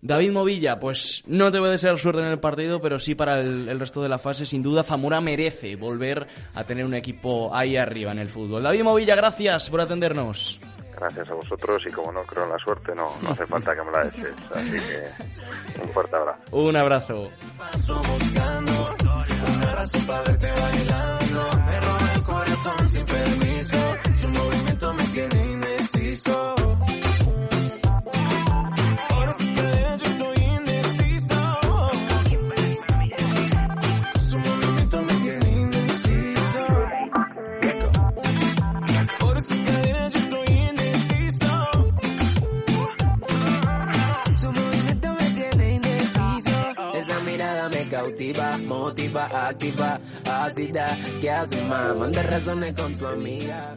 David 0.00 0.32
Movilla, 0.32 0.78
pues 0.88 1.22
no 1.26 1.52
te 1.52 1.58
voy 1.58 1.68
a 1.68 1.72
desear 1.72 1.98
suerte 1.98 2.22
en 2.22 2.28
el 2.28 2.40
partido, 2.40 2.80
pero 2.80 2.98
sí 2.98 3.14
para 3.14 3.40
el, 3.40 3.68
el 3.68 3.78
resto 3.78 4.00
de 4.02 4.08
la 4.08 4.16
fase. 4.16 4.46
Sin 4.46 4.62
duda, 4.62 4.82
Zamora 4.82 5.20
merece 5.20 5.76
volver 5.76 6.26
a 6.54 6.64
tener 6.64 6.86
un 6.86 6.94
equipo 6.94 7.54
ahí 7.54 7.76
arriba 7.76 8.12
en 8.12 8.20
el 8.20 8.30
fútbol. 8.30 8.62
David 8.62 8.84
Movilla, 8.84 9.14
gracias 9.14 9.68
por 9.68 9.82
atendernos. 9.82 10.58
Gracias 10.98 11.28
a 11.28 11.34
vosotros 11.34 11.82
y 11.86 11.92
como 11.92 12.10
no 12.10 12.22
creo 12.22 12.44
en 12.44 12.52
la 12.52 12.58
suerte, 12.58 12.94
no, 12.94 13.12
no 13.20 13.32
hace 13.32 13.46
falta 13.46 13.76
que 13.76 13.82
me 13.82 13.92
la 13.92 14.04
desees. 14.04 14.34
Así 14.50 14.70
que 14.70 15.82
un 15.82 15.88
fuerte 15.90 16.16
abrazo. 16.16 16.40
Un 16.52 16.76
abrazo. 16.76 17.30
Motiva, 48.66 49.48
activa, 49.48 50.00
ácida, 50.30 50.96
que 51.20 51.30
hace 51.30 51.60
más, 51.64 51.96
manda 51.96 52.22
razones 52.22 52.74
con 52.74 52.94
tu 52.94 53.06
amiga. 53.06 53.76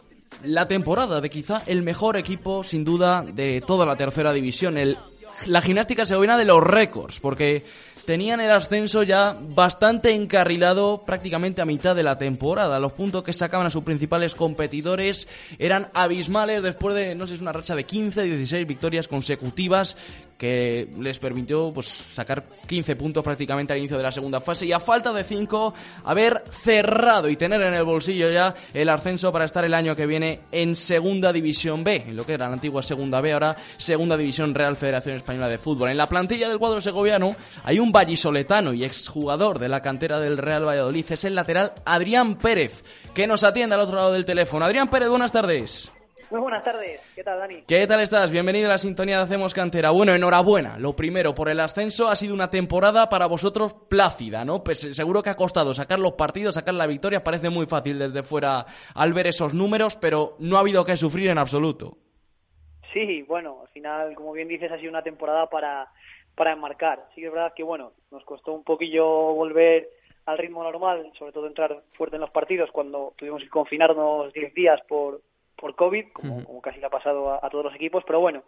la 0.43 0.67
temporada 0.67 1.21
de 1.21 1.29
quizá 1.29 1.61
el 1.67 1.83
mejor 1.83 2.17
equipo, 2.17 2.63
sin 2.63 2.83
duda, 2.83 3.23
de 3.23 3.61
toda 3.65 3.85
la 3.85 3.95
tercera 3.95 4.33
división, 4.33 4.77
el, 4.77 4.97
la 5.47 5.61
gimnástica 5.61 6.05
segoviana 6.05 6.37
de 6.37 6.45
los 6.45 6.63
récords, 6.63 7.19
porque 7.19 7.63
tenían 8.05 8.41
el 8.41 8.51
ascenso 8.51 9.03
ya 9.03 9.37
bastante 9.39 10.11
encarrilado 10.11 11.03
prácticamente 11.05 11.61
a 11.61 11.65
mitad 11.65 11.95
de 11.95 12.03
la 12.03 12.17
temporada. 12.17 12.79
Los 12.79 12.93
puntos 12.93 13.23
que 13.23 13.33
sacaban 13.33 13.67
a 13.67 13.69
sus 13.69 13.83
principales 13.83 14.35
competidores 14.35 15.27
eran 15.59 15.89
abismales 15.93 16.63
después 16.63 16.95
de, 16.95 17.15
no 17.15 17.27
sé, 17.27 17.35
es 17.35 17.41
una 17.41 17.53
racha 17.53 17.75
de 17.75 17.85
15, 17.85 18.23
16 18.23 18.67
victorias 18.67 19.07
consecutivas 19.07 19.95
que 20.41 20.87
les 20.97 21.19
permitió 21.19 21.71
pues 21.71 21.85
sacar 21.85 22.43
15 22.65 22.95
puntos 22.95 23.23
prácticamente 23.23 23.73
al 23.73 23.77
inicio 23.79 23.97
de 23.97 24.01
la 24.01 24.11
segunda 24.11 24.41
fase 24.41 24.65
y 24.65 24.71
a 24.71 24.79
falta 24.79 25.13
de 25.13 25.23
5 25.23 25.71
haber 26.03 26.43
cerrado 26.49 27.29
y 27.29 27.35
tener 27.35 27.61
en 27.61 27.75
el 27.75 27.83
bolsillo 27.83 28.27
ya 28.31 28.55
el 28.73 28.89
ascenso 28.89 29.31
para 29.31 29.45
estar 29.45 29.63
el 29.65 29.75
año 29.75 29.95
que 29.95 30.07
viene 30.07 30.39
en 30.51 30.75
Segunda 30.75 31.31
División 31.31 31.83
B, 31.83 32.05
en 32.07 32.15
lo 32.15 32.25
que 32.25 32.33
era 32.33 32.47
la 32.47 32.53
antigua 32.53 32.81
Segunda 32.81 33.21
B, 33.21 33.33
ahora 33.33 33.55
Segunda 33.77 34.17
División 34.17 34.55
Real 34.55 34.75
Federación 34.75 35.15
Española 35.15 35.47
de 35.47 35.59
Fútbol. 35.59 35.89
En 35.89 35.97
la 35.97 36.09
plantilla 36.09 36.49
del 36.49 36.57
cuadro 36.57 36.81
segoviano 36.81 37.35
hay 37.63 37.77
un 37.77 37.91
vallisoletano 37.91 38.73
y 38.73 38.83
exjugador 38.83 39.59
de 39.59 39.69
la 39.69 39.83
cantera 39.83 40.19
del 40.19 40.39
Real 40.39 40.67
Valladolid, 40.67 41.05
es 41.07 41.23
el 41.23 41.35
lateral 41.35 41.73
Adrián 41.85 42.33
Pérez, 42.33 42.83
que 43.13 43.27
nos 43.27 43.43
atiende 43.43 43.75
al 43.75 43.81
otro 43.81 43.97
lado 43.97 44.11
del 44.11 44.25
teléfono. 44.25 44.65
Adrián 44.65 44.89
Pérez, 44.89 45.07
buenas 45.07 45.31
tardes. 45.31 45.91
Muy 46.31 46.39
buenas 46.39 46.63
tardes, 46.63 47.01
¿qué 47.13 47.25
tal 47.25 47.39
Dani? 47.39 47.63
¿Qué 47.67 47.85
tal 47.85 47.99
estás? 47.99 48.31
Bienvenido 48.31 48.67
a 48.67 48.69
la 48.69 48.77
sintonía 48.77 49.17
de 49.17 49.23
Hacemos 49.23 49.53
Cantera. 49.53 49.91
Bueno, 49.91 50.15
enhorabuena. 50.15 50.79
Lo 50.79 50.95
primero, 50.95 51.35
por 51.35 51.49
el 51.49 51.59
ascenso 51.59 52.07
ha 52.07 52.15
sido 52.15 52.33
una 52.33 52.49
temporada 52.49 53.09
para 53.09 53.25
vosotros 53.25 53.73
plácida, 53.73 54.45
¿no? 54.45 54.63
Pues 54.63 54.81
eh, 54.85 54.93
seguro 54.93 55.21
que 55.21 55.29
ha 55.29 55.35
costado 55.35 55.73
sacar 55.73 55.99
los 55.99 56.13
partidos, 56.13 56.55
sacar 56.55 56.73
la 56.73 56.87
victoria. 56.87 57.21
Parece 57.21 57.49
muy 57.49 57.65
fácil 57.65 57.99
desde 57.99 58.23
fuera 58.23 58.65
al 58.95 59.11
ver 59.11 59.27
esos 59.27 59.53
números, 59.53 59.97
pero 59.97 60.37
no 60.39 60.55
ha 60.55 60.61
habido 60.61 60.85
que 60.85 60.95
sufrir 60.95 61.29
en 61.29 61.37
absoluto. 61.37 61.97
Sí, 62.93 63.23
bueno, 63.23 63.59
al 63.63 63.67
final, 63.73 64.15
como 64.15 64.31
bien 64.31 64.47
dices, 64.47 64.71
ha 64.71 64.77
sido 64.77 64.89
una 64.89 65.03
temporada 65.03 65.47
para, 65.47 65.89
para 66.35 66.53
enmarcar. 66.53 67.07
Sí 67.13 67.19
que 67.19 67.27
es 67.27 67.33
verdad 67.33 67.51
que, 67.53 67.63
bueno, 67.63 67.91
nos 68.09 68.23
costó 68.23 68.53
un 68.53 68.63
poquillo 68.63 69.05
volver 69.05 69.89
al 70.25 70.37
ritmo 70.37 70.63
normal, 70.63 71.11
sobre 71.19 71.33
todo 71.33 71.47
entrar 71.47 71.83
fuerte 71.91 72.15
en 72.15 72.21
los 72.21 72.31
partidos 72.31 72.71
cuando 72.71 73.11
tuvimos 73.17 73.43
que 73.43 73.49
confinarnos 73.49 74.31
10 74.31 74.53
días 74.53 74.79
por, 74.87 75.19
por 75.61 75.75
COVID, 75.75 76.11
como, 76.11 76.43
como 76.43 76.61
casi 76.61 76.79
le 76.79 76.87
ha 76.87 76.89
pasado 76.89 77.31
a, 77.31 77.39
a, 77.41 77.49
todos 77.49 77.65
los 77.65 77.75
equipos, 77.75 78.03
pero 78.05 78.19
bueno, 78.19 78.43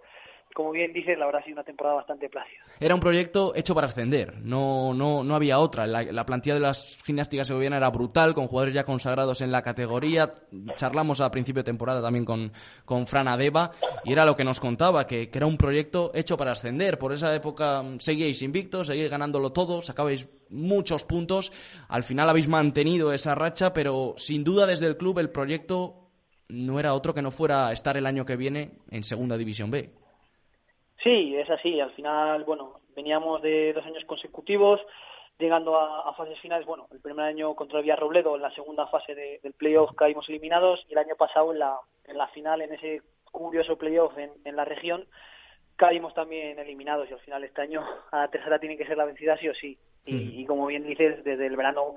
como 0.54 0.72
bien 0.72 0.94
dices, 0.94 1.18
la 1.18 1.26
verdad 1.26 1.42
ha 1.42 1.46
sido 1.46 1.56
una 1.56 1.64
temporada 1.64 1.96
bastante 1.96 2.30
plácida. 2.30 2.60
Era 2.80 2.94
un 2.94 3.02
proyecto 3.02 3.54
hecho 3.56 3.74
para 3.74 3.88
ascender, 3.88 4.40
no, 4.42 4.94
no, 4.94 5.24
no 5.24 5.36
había 5.36 5.60
otra. 5.60 5.88
La, 5.88 6.04
la 6.04 6.26
plantilla 6.26 6.56
de 6.56 6.62
las 6.62 7.00
gimnásticas 7.04 7.48
segovianas 7.48 7.78
era 7.78 7.90
brutal, 7.90 8.34
con 8.34 8.48
jugadores 8.48 8.76
ya 8.76 8.84
consagrados 8.84 9.42
en 9.42 9.52
la 9.52 9.62
categoría. 9.62 10.34
Charlamos 10.76 11.22
a 11.22 11.32
principio 11.32 11.62
de 11.62 11.66
temporada 11.66 12.02
también 12.02 12.26
con, 12.26 12.52
con 12.86 13.08
Fran 13.08 13.28
Adeba, 13.28 13.72
y 14.04 14.12
era 14.12 14.26
lo 14.26 14.36
que 14.36 14.44
nos 14.44 14.60
contaba, 14.60 15.08
que, 15.08 15.30
que 15.30 15.38
era 15.40 15.48
un 15.48 15.58
proyecto 15.58 16.12
hecho 16.14 16.38
para 16.38 16.52
ascender. 16.52 17.00
Por 17.00 17.14
esa 17.14 17.34
época 17.34 17.82
mm, 17.82 18.00
seguíais 18.00 18.42
invictos, 18.42 18.88
seguíais 18.88 19.12
ganándolo 19.12 19.52
todo, 19.54 19.82
sacabais 19.82 20.28
muchos 20.50 21.04
puntos. 21.04 21.52
Al 21.88 22.04
final 22.04 22.30
habéis 22.30 22.48
mantenido 22.48 23.12
esa 23.14 23.34
racha, 23.34 23.74
pero 23.74 24.14
sin 24.18 24.44
duda 24.44 24.68
desde 24.68 24.88
el 24.88 24.98
club 24.98 25.20
el 25.20 25.32
proyecto 25.32 26.03
no 26.50 26.80
era 26.80 26.94
otro 26.94 27.14
que 27.14 27.22
no 27.22 27.32
fuera 27.32 27.72
estar 27.72 27.98
el 27.98 28.06
año 28.06 28.26
que 28.26 28.36
viene 28.36 28.72
en 28.92 29.04
Segunda 29.04 29.38
División 29.38 29.72
B. 29.72 29.90
Sí, 31.02 31.36
es 31.36 31.50
así. 31.50 31.80
Al 31.80 31.92
final, 31.92 32.44
bueno, 32.44 32.80
veníamos 32.96 33.42
de 33.42 33.74
dos 33.74 33.86
años 33.86 34.06
consecutivos, 34.06 34.80
llegando 35.38 35.78
a, 35.78 36.10
a 36.10 36.14
fases 36.14 36.40
finales. 36.40 36.66
Bueno, 36.66 36.88
el 36.92 37.00
primer 37.00 37.26
año 37.26 37.56
contra 37.56 37.80
el 37.80 37.84
Villarrobledo, 37.84 38.36
en 38.36 38.42
la 38.42 38.52
segunda 38.52 38.88
fase 38.88 39.16
de, 39.16 39.40
del 39.44 39.54
playoff 39.54 39.94
caímos 39.96 40.30
eliminados 40.30 40.86
y 40.88 40.94
el 40.94 41.00
año 41.00 41.16
pasado 41.18 41.52
en 41.52 41.60
la, 41.60 41.78
en 42.06 42.18
la 42.18 42.28
final, 42.30 42.62
en 42.62 42.74
ese 42.74 43.02
curioso 43.32 43.78
playoff 43.78 44.18
en, 44.18 44.32
en 44.46 44.56
la 44.56 44.64
región, 44.64 45.08
caímos 45.76 46.14
también 46.14 46.60
eliminados 46.60 47.10
y 47.10 47.14
al 47.14 47.20
final 47.20 47.44
este 47.44 47.62
año 47.62 47.84
a 48.12 48.20
la 48.20 48.28
tercera 48.28 48.60
tiene 48.60 48.78
que 48.78 48.86
ser 48.86 48.96
la 48.96 49.06
vencida 49.06 49.38
sí 49.38 49.50
o 49.50 49.54
sí. 49.56 49.78
Y, 50.06 50.42
y, 50.42 50.46
como 50.46 50.68
bien 50.68 50.86
dices, 50.86 51.24
desde 51.24 51.48
el 51.48 51.56
verano 51.56 51.96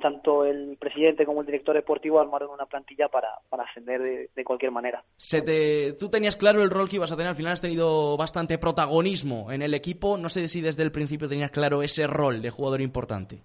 tanto 0.00 0.44
el 0.44 0.76
presidente 0.78 1.26
como 1.26 1.40
el 1.40 1.46
director 1.46 1.74
deportivo 1.74 2.20
armaron 2.20 2.50
una 2.50 2.66
plantilla 2.66 3.08
para, 3.08 3.28
para 3.48 3.64
ascender 3.64 4.00
de, 4.00 4.30
de 4.34 4.44
cualquier 4.44 4.70
manera. 4.70 5.02
Se 5.16 5.42
te, 5.42 5.94
tú 5.94 6.08
tenías 6.08 6.36
claro 6.36 6.62
el 6.62 6.70
rol 6.70 6.88
que 6.88 6.96
ibas 6.96 7.10
a 7.10 7.16
tener, 7.16 7.30
al 7.30 7.36
final 7.36 7.52
has 7.52 7.60
tenido 7.60 8.16
bastante 8.16 8.58
protagonismo 8.58 9.50
en 9.50 9.62
el 9.62 9.74
equipo, 9.74 10.16
no 10.16 10.28
sé 10.28 10.46
si 10.48 10.60
desde 10.60 10.82
el 10.82 10.92
principio 10.92 11.28
tenías 11.28 11.50
claro 11.50 11.82
ese 11.82 12.06
rol 12.06 12.40
de 12.40 12.50
jugador 12.50 12.80
importante. 12.80 13.42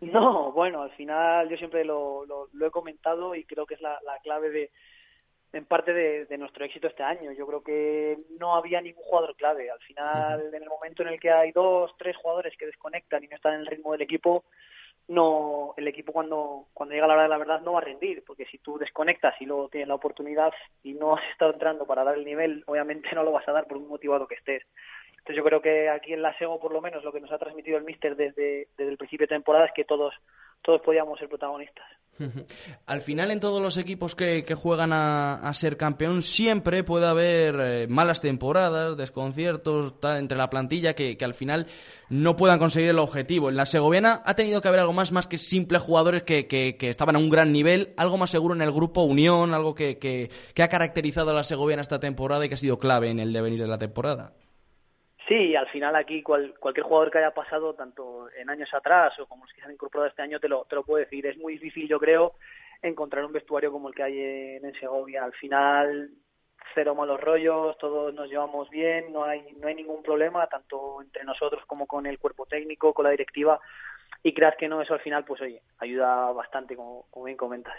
No, 0.00 0.52
bueno, 0.52 0.82
al 0.82 0.90
final 0.92 1.48
yo 1.48 1.56
siempre 1.56 1.84
lo, 1.84 2.26
lo, 2.26 2.48
lo 2.52 2.66
he 2.66 2.70
comentado 2.70 3.34
y 3.34 3.44
creo 3.44 3.64
que 3.64 3.74
es 3.74 3.80
la, 3.80 3.98
la 4.04 4.18
clave 4.22 4.50
de, 4.50 4.70
en 5.54 5.64
parte 5.64 5.94
de, 5.94 6.26
de, 6.26 6.36
nuestro 6.36 6.64
éxito 6.64 6.88
este 6.88 7.02
año. 7.02 7.32
Yo 7.32 7.46
creo 7.46 7.62
que 7.62 8.18
no 8.38 8.54
había 8.54 8.82
ningún 8.82 9.02
jugador 9.04 9.34
clave. 9.36 9.70
Al 9.70 9.80
final, 9.80 10.52
en 10.52 10.62
el 10.62 10.68
momento 10.68 11.02
en 11.02 11.08
el 11.08 11.20
que 11.20 11.30
hay 11.30 11.52
dos, 11.52 11.94
tres 11.96 12.16
jugadores 12.16 12.54
que 12.58 12.66
desconectan 12.66 13.24
y 13.24 13.28
no 13.28 13.36
están 13.36 13.54
en 13.54 13.60
el 13.60 13.66
ritmo 13.66 13.92
del 13.92 14.02
equipo, 14.02 14.44
no 15.08 15.74
el 15.76 15.86
equipo 15.88 16.12
cuando 16.12 16.68
cuando 16.72 16.94
llega 16.94 17.06
la 17.06 17.14
hora 17.14 17.22
de 17.24 17.28
la 17.28 17.38
verdad 17.38 17.60
no 17.60 17.72
va 17.72 17.78
a 17.80 17.84
rendir 17.84 18.24
porque 18.26 18.46
si 18.46 18.58
tú 18.58 18.78
desconectas 18.78 19.34
y 19.40 19.46
luego 19.46 19.68
tienes 19.68 19.88
la 19.88 19.94
oportunidad 19.94 20.52
y 20.82 20.94
no 20.94 21.14
has 21.14 21.24
estado 21.30 21.52
entrando 21.52 21.86
para 21.86 22.04
dar 22.04 22.16
el 22.16 22.24
nivel 22.24 22.64
obviamente 22.66 23.10
no 23.14 23.22
lo 23.22 23.32
vas 23.32 23.46
a 23.48 23.52
dar 23.52 23.66
por 23.66 23.76
un 23.76 23.88
motivado 23.88 24.26
que 24.26 24.36
estés 24.36 24.62
entonces 25.24 25.36
yo 25.36 25.44
creo 25.44 25.62
que 25.62 25.88
aquí 25.88 26.12
en 26.12 26.20
la 26.20 26.36
SEGO 26.36 26.60
por 26.60 26.70
lo 26.70 26.82
menos 26.82 27.02
lo 27.02 27.10
que 27.10 27.20
nos 27.20 27.32
ha 27.32 27.38
transmitido 27.38 27.78
el 27.78 27.84
míster 27.84 28.14
desde, 28.14 28.68
desde 28.76 28.90
el 28.90 28.98
principio 28.98 29.24
de 29.26 29.34
temporada 29.34 29.64
es 29.64 29.72
que 29.74 29.84
todos 29.84 30.12
todos 30.60 30.82
podíamos 30.82 31.18
ser 31.18 31.30
protagonistas 31.30 31.86
al 32.86 33.00
final 33.00 33.30
en 33.30 33.40
todos 33.40 33.60
los 33.60 33.78
equipos 33.78 34.14
que, 34.14 34.44
que 34.44 34.54
juegan 34.54 34.92
a, 34.92 35.34
a, 35.34 35.54
ser 35.54 35.78
campeón 35.78 36.22
siempre 36.22 36.84
puede 36.84 37.06
haber 37.06 37.56
eh, 37.58 37.86
malas 37.88 38.20
temporadas, 38.20 38.96
desconciertos 38.96 39.94
entre 40.16 40.38
la 40.38 40.50
plantilla 40.50 40.94
que, 40.94 41.16
que, 41.16 41.24
al 41.24 41.34
final 41.34 41.66
no 42.10 42.36
puedan 42.36 42.60
conseguir 42.60 42.90
el 42.90 43.00
objetivo. 43.00 43.48
En 43.48 43.56
la 43.56 43.66
Segoviana 43.66 44.22
ha 44.24 44.34
tenido 44.34 44.60
que 44.60 44.68
haber 44.68 44.80
algo 44.80 44.92
más, 44.92 45.10
más 45.10 45.26
que 45.26 45.38
simples 45.38 45.82
jugadores 45.82 46.22
que, 46.22 46.46
que, 46.46 46.76
estaban 46.88 47.16
a 47.16 47.18
un 47.18 47.30
gran 47.30 47.50
nivel, 47.50 47.94
algo 47.96 48.16
más 48.16 48.30
seguro 48.30 48.54
en 48.54 48.62
el 48.62 48.70
grupo 48.70 49.02
Unión, 49.02 49.52
algo 49.52 49.74
que, 49.74 49.98
que, 49.98 50.30
que 50.54 50.62
ha 50.62 50.68
caracterizado 50.68 51.30
a 51.30 51.34
la 51.34 51.42
Segoviana 51.42 51.82
esta 51.82 51.98
temporada 51.98 52.44
y 52.44 52.48
que 52.48 52.54
ha 52.54 52.58
sido 52.58 52.78
clave 52.78 53.10
en 53.10 53.18
el 53.18 53.32
devenir 53.32 53.60
de 53.60 53.66
la 53.66 53.78
temporada. 53.78 54.34
Sí, 55.26 55.56
al 55.56 55.68
final 55.68 55.96
aquí 55.96 56.22
cual, 56.22 56.54
cualquier 56.58 56.84
jugador 56.84 57.10
que 57.10 57.18
haya 57.18 57.32
pasado, 57.32 57.74
tanto 57.74 58.28
en 58.36 58.50
años 58.50 58.72
atrás 58.74 59.18
o 59.18 59.26
como 59.26 59.44
los 59.44 59.54
que 59.54 59.60
se 59.60 59.66
han 59.66 59.72
incorporado 59.72 60.08
este 60.08 60.22
año, 60.22 60.38
te 60.38 60.48
lo, 60.48 60.64
te 60.66 60.76
lo 60.76 60.84
puedo 60.84 61.02
decir. 61.02 61.26
Es 61.26 61.38
muy 61.38 61.54
difícil, 61.54 61.88
yo 61.88 61.98
creo, 61.98 62.34
encontrar 62.82 63.24
un 63.24 63.32
vestuario 63.32 63.72
como 63.72 63.88
el 63.88 63.94
que 63.94 64.02
hay 64.02 64.20
en, 64.20 64.66
en 64.66 64.74
Segovia. 64.74 65.24
Al 65.24 65.32
final, 65.32 66.10
cero 66.74 66.94
malos 66.94 67.20
rollos, 67.20 67.78
todos 67.78 68.12
nos 68.12 68.28
llevamos 68.28 68.68
bien, 68.68 69.12
no 69.12 69.24
hay, 69.24 69.52
no 69.58 69.68
hay 69.68 69.74
ningún 69.74 70.02
problema, 70.02 70.46
tanto 70.46 71.00
entre 71.00 71.24
nosotros 71.24 71.64
como 71.66 71.86
con 71.86 72.06
el 72.06 72.18
cuerpo 72.18 72.46
técnico, 72.46 72.92
con 72.92 73.04
la 73.04 73.10
directiva 73.10 73.60
y 74.26 74.32
creas 74.32 74.54
que 74.58 74.68
no, 74.68 74.80
eso 74.80 74.94
al 74.94 75.00
final, 75.00 75.22
pues 75.26 75.42
oye, 75.42 75.60
ayuda 75.78 76.32
bastante, 76.32 76.74
como, 76.74 77.04
como 77.10 77.26
bien 77.26 77.36
comentas. 77.36 77.74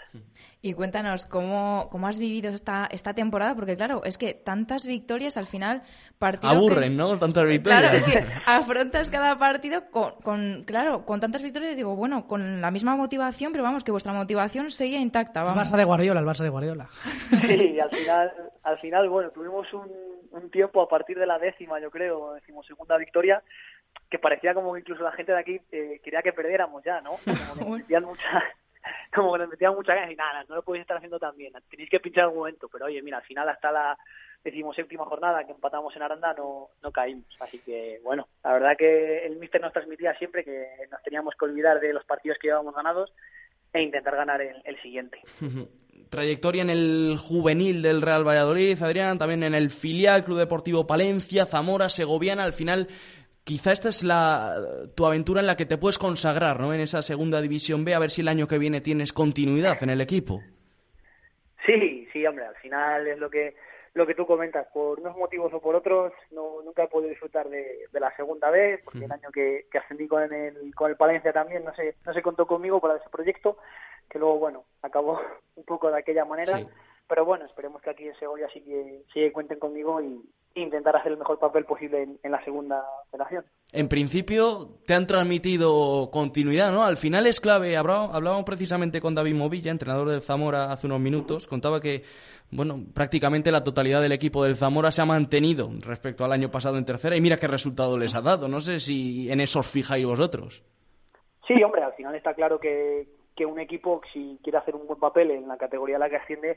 Y 0.62 0.74
cuéntanos, 0.74 1.26
¿cómo, 1.26 1.88
cómo 1.90 2.06
has 2.06 2.20
vivido 2.20 2.52
esta, 2.52 2.86
esta 2.92 3.14
temporada? 3.14 3.56
Porque 3.56 3.76
claro, 3.76 4.04
es 4.04 4.16
que 4.16 4.34
tantas 4.34 4.86
victorias 4.86 5.36
al 5.36 5.46
final... 5.46 5.82
Partido 6.20 6.52
Aburren, 6.52 6.92
que... 6.92 6.96
¿no? 6.96 7.18
Tantas 7.18 7.46
victorias. 7.46 7.80
Claro, 7.80 7.96
es 7.96 8.04
que 8.04 8.24
afrontas 8.46 9.10
cada 9.10 9.36
partido 9.38 9.90
con, 9.90 10.12
con, 10.22 10.62
claro, 10.64 11.04
con 11.04 11.18
tantas 11.18 11.42
victorias, 11.42 11.76
digo, 11.76 11.96
bueno, 11.96 12.28
con 12.28 12.60
la 12.60 12.70
misma 12.70 12.94
motivación, 12.94 13.50
pero 13.50 13.64
vamos, 13.64 13.82
que 13.82 13.90
vuestra 13.90 14.12
motivación 14.12 14.70
seguía 14.70 15.00
intacta. 15.00 15.42
Vamos. 15.42 15.60
El 15.60 15.66
Barça 15.68 15.76
de 15.76 15.84
Guardiola, 15.84 16.20
el 16.20 16.26
Barça 16.26 16.44
de 16.44 16.50
Guardiola. 16.50 16.86
Sí, 17.30 17.80
al 17.80 17.90
final, 17.90 18.32
al 18.62 18.78
final 18.78 19.08
bueno, 19.08 19.30
tuvimos 19.30 19.72
un, 19.74 19.90
un 20.30 20.50
tiempo 20.50 20.80
a 20.80 20.88
partir 20.88 21.18
de 21.18 21.26
la 21.26 21.40
décima, 21.40 21.80
yo 21.80 21.90
creo, 21.90 22.34
decimos 22.34 22.64
segunda 22.66 22.96
victoria, 22.96 23.42
que 24.10 24.18
parecía 24.18 24.54
como 24.54 24.76
incluso 24.76 25.02
la 25.02 25.12
gente 25.12 25.32
de 25.32 25.38
aquí 25.38 25.60
eh, 25.72 26.00
quería 26.02 26.22
que 26.22 26.32
perdiéramos 26.32 26.82
ya, 26.84 27.00
¿no? 27.00 27.12
Como 27.24 27.54
que 27.54 27.60
nos 27.60 27.68
metían 27.78 28.04
mucha, 28.04 28.44
como 29.14 29.32
que 29.32 29.38
nos 29.38 29.48
metían 29.48 29.74
mucha 29.74 29.94
ganas 29.94 30.10
y 30.10 30.16
nada, 30.16 30.44
no 30.48 30.56
lo 30.56 30.62
podéis 30.62 30.82
estar 30.82 30.96
haciendo 30.96 31.18
tan 31.18 31.36
bien, 31.36 31.52
tenéis 31.70 31.90
que 31.90 32.00
pinchar 32.00 32.24
algún 32.24 32.40
momento, 32.40 32.68
pero 32.70 32.86
oye, 32.86 33.02
mira, 33.02 33.18
al 33.18 33.24
final 33.24 33.48
hasta 33.48 33.72
la 33.72 33.98
decimoséptima 34.44 35.04
jornada 35.04 35.44
que 35.44 35.52
empatamos 35.52 35.94
en 35.96 36.02
Aranda 36.02 36.34
no, 36.34 36.68
no 36.82 36.92
caímos, 36.92 37.36
así 37.40 37.58
que 37.58 38.00
bueno, 38.04 38.28
la 38.44 38.52
verdad 38.52 38.76
que 38.78 39.26
el 39.26 39.36
míster 39.36 39.60
nos 39.60 39.72
transmitía 39.72 40.14
siempre 40.14 40.44
que 40.44 40.68
nos 40.90 41.02
teníamos 41.02 41.34
que 41.34 41.46
olvidar 41.46 41.80
de 41.80 41.92
los 41.92 42.04
partidos 42.04 42.38
que 42.38 42.48
llevábamos 42.48 42.74
ganados 42.74 43.12
e 43.72 43.82
intentar 43.82 44.14
ganar 44.14 44.40
el, 44.40 44.56
el 44.64 44.80
siguiente. 44.80 45.20
Trayectoria 46.10 46.62
en 46.62 46.70
el 46.70 47.16
juvenil 47.18 47.82
del 47.82 48.00
Real 48.00 48.26
Valladolid, 48.26 48.80
Adrián, 48.80 49.18
también 49.18 49.42
en 49.42 49.54
el 49.54 49.70
filial 49.70 50.22
Club 50.22 50.38
Deportivo 50.38 50.86
Palencia, 50.86 51.46
Zamora, 51.46 51.88
Segoviana, 51.88 52.44
al 52.44 52.52
final 52.52 52.86
quizá 53.46 53.70
esta 53.70 53.88
es 53.88 54.02
la, 54.02 54.56
tu 54.96 55.06
aventura 55.06 55.40
en 55.40 55.46
la 55.46 55.56
que 55.56 55.66
te 55.66 55.78
puedes 55.78 55.98
consagrar, 55.98 56.58
¿no? 56.58 56.74
En 56.74 56.80
esa 56.80 57.00
segunda 57.00 57.40
división 57.40 57.84
B, 57.84 57.94
a 57.94 58.00
ver 58.00 58.10
si 58.10 58.20
el 58.20 58.28
año 58.28 58.48
que 58.48 58.58
viene 58.58 58.80
tienes 58.80 59.12
continuidad 59.12 59.80
en 59.82 59.90
el 59.90 60.00
equipo. 60.00 60.42
Sí, 61.64 62.08
sí, 62.12 62.26
hombre, 62.26 62.44
al 62.44 62.56
final 62.56 63.06
es 63.06 63.18
lo 63.18 63.30
que 63.30 63.54
lo 63.94 64.06
que 64.06 64.14
tú 64.14 64.26
comentas, 64.26 64.66
por 64.74 65.00
unos 65.00 65.16
motivos 65.16 65.54
o 65.54 65.60
por 65.60 65.74
otros, 65.74 66.12
no, 66.30 66.60
nunca 66.62 66.84
he 66.84 66.88
podido 66.88 67.08
disfrutar 67.08 67.48
de, 67.48 67.88
la 67.92 68.14
segunda 68.14 68.50
vez, 68.50 68.82
porque 68.84 69.06
el 69.06 69.12
año 69.12 69.30
que, 69.32 69.64
que 69.70 69.78
ascendí 69.78 70.06
con 70.06 70.30
el, 70.30 70.74
con 70.74 70.90
el 70.90 70.98
Palencia 70.98 71.32
también 71.32 71.64
no 71.64 71.74
se, 71.74 71.94
no 72.04 72.12
se 72.12 72.20
contó 72.20 72.46
conmigo 72.46 72.78
para 72.78 72.96
ese 72.96 73.08
proyecto, 73.08 73.56
que 74.10 74.18
luego, 74.18 74.38
bueno, 74.38 74.64
acabó 74.82 75.18
un 75.54 75.64
poco 75.64 75.90
de 75.90 75.98
aquella 75.98 76.26
manera. 76.26 76.60
Pero 77.08 77.24
bueno, 77.24 77.44
esperemos 77.44 77.80
que 77.82 77.90
aquí 77.90 78.08
en 78.08 78.14
Segovia 78.16 78.48
sí 78.52 78.60
que, 78.60 79.02
sí 79.12 79.30
cuenten 79.30 79.58
conmigo 79.58 80.00
y, 80.00 80.20
intentar 80.60 80.96
hacer 80.96 81.12
el 81.12 81.18
mejor 81.18 81.38
papel 81.38 81.66
posible 81.66 82.08
en, 82.22 82.32
la 82.32 82.42
segunda 82.42 82.82
federación. 83.10 83.44
En 83.72 83.88
principio 83.88 84.78
te 84.86 84.94
han 84.94 85.06
transmitido 85.06 86.08
continuidad, 86.10 86.72
¿no? 86.72 86.82
Al 86.82 86.96
final 86.96 87.26
es 87.26 87.42
clave. 87.42 87.76
Hablábamos 87.76 88.44
precisamente 88.44 89.00
con 89.00 89.14
David 89.14 89.34
Movilla, 89.34 89.70
entrenador 89.70 90.08
del 90.08 90.22
Zamora, 90.22 90.72
hace 90.72 90.86
unos 90.86 91.00
minutos. 91.00 91.46
Contaba 91.46 91.78
que, 91.78 92.04
bueno, 92.50 92.78
prácticamente 92.94 93.52
la 93.52 93.64
totalidad 93.64 94.00
del 94.00 94.12
equipo 94.12 94.44
del 94.44 94.56
Zamora 94.56 94.90
se 94.90 95.02
ha 95.02 95.04
mantenido 95.04 95.68
respecto 95.80 96.24
al 96.24 96.32
año 96.32 96.50
pasado 96.50 96.78
en 96.78 96.86
tercera 96.86 97.16
y 97.16 97.20
mira 97.20 97.36
qué 97.36 97.48
resultado 97.48 97.98
les 97.98 98.14
ha 98.14 98.22
dado. 98.22 98.48
No 98.48 98.60
sé 98.60 98.80
si 98.80 99.30
en 99.30 99.40
eso 99.40 99.60
os 99.60 99.70
fijáis 99.70 100.06
vosotros. 100.06 100.64
Sí, 101.46 101.62
hombre, 101.62 101.82
al 101.82 101.92
final 101.92 102.14
está 102.14 102.32
claro 102.32 102.58
que, 102.58 103.06
que 103.36 103.44
un 103.44 103.60
equipo, 103.60 104.00
si 104.12 104.40
quiere 104.42 104.58
hacer 104.58 104.74
un 104.74 104.86
buen 104.86 104.98
papel 104.98 105.30
en 105.30 105.46
la 105.46 105.58
categoría 105.58 105.96
a 105.96 105.98
la 106.00 106.08
que 106.08 106.16
asciende, 106.16 106.56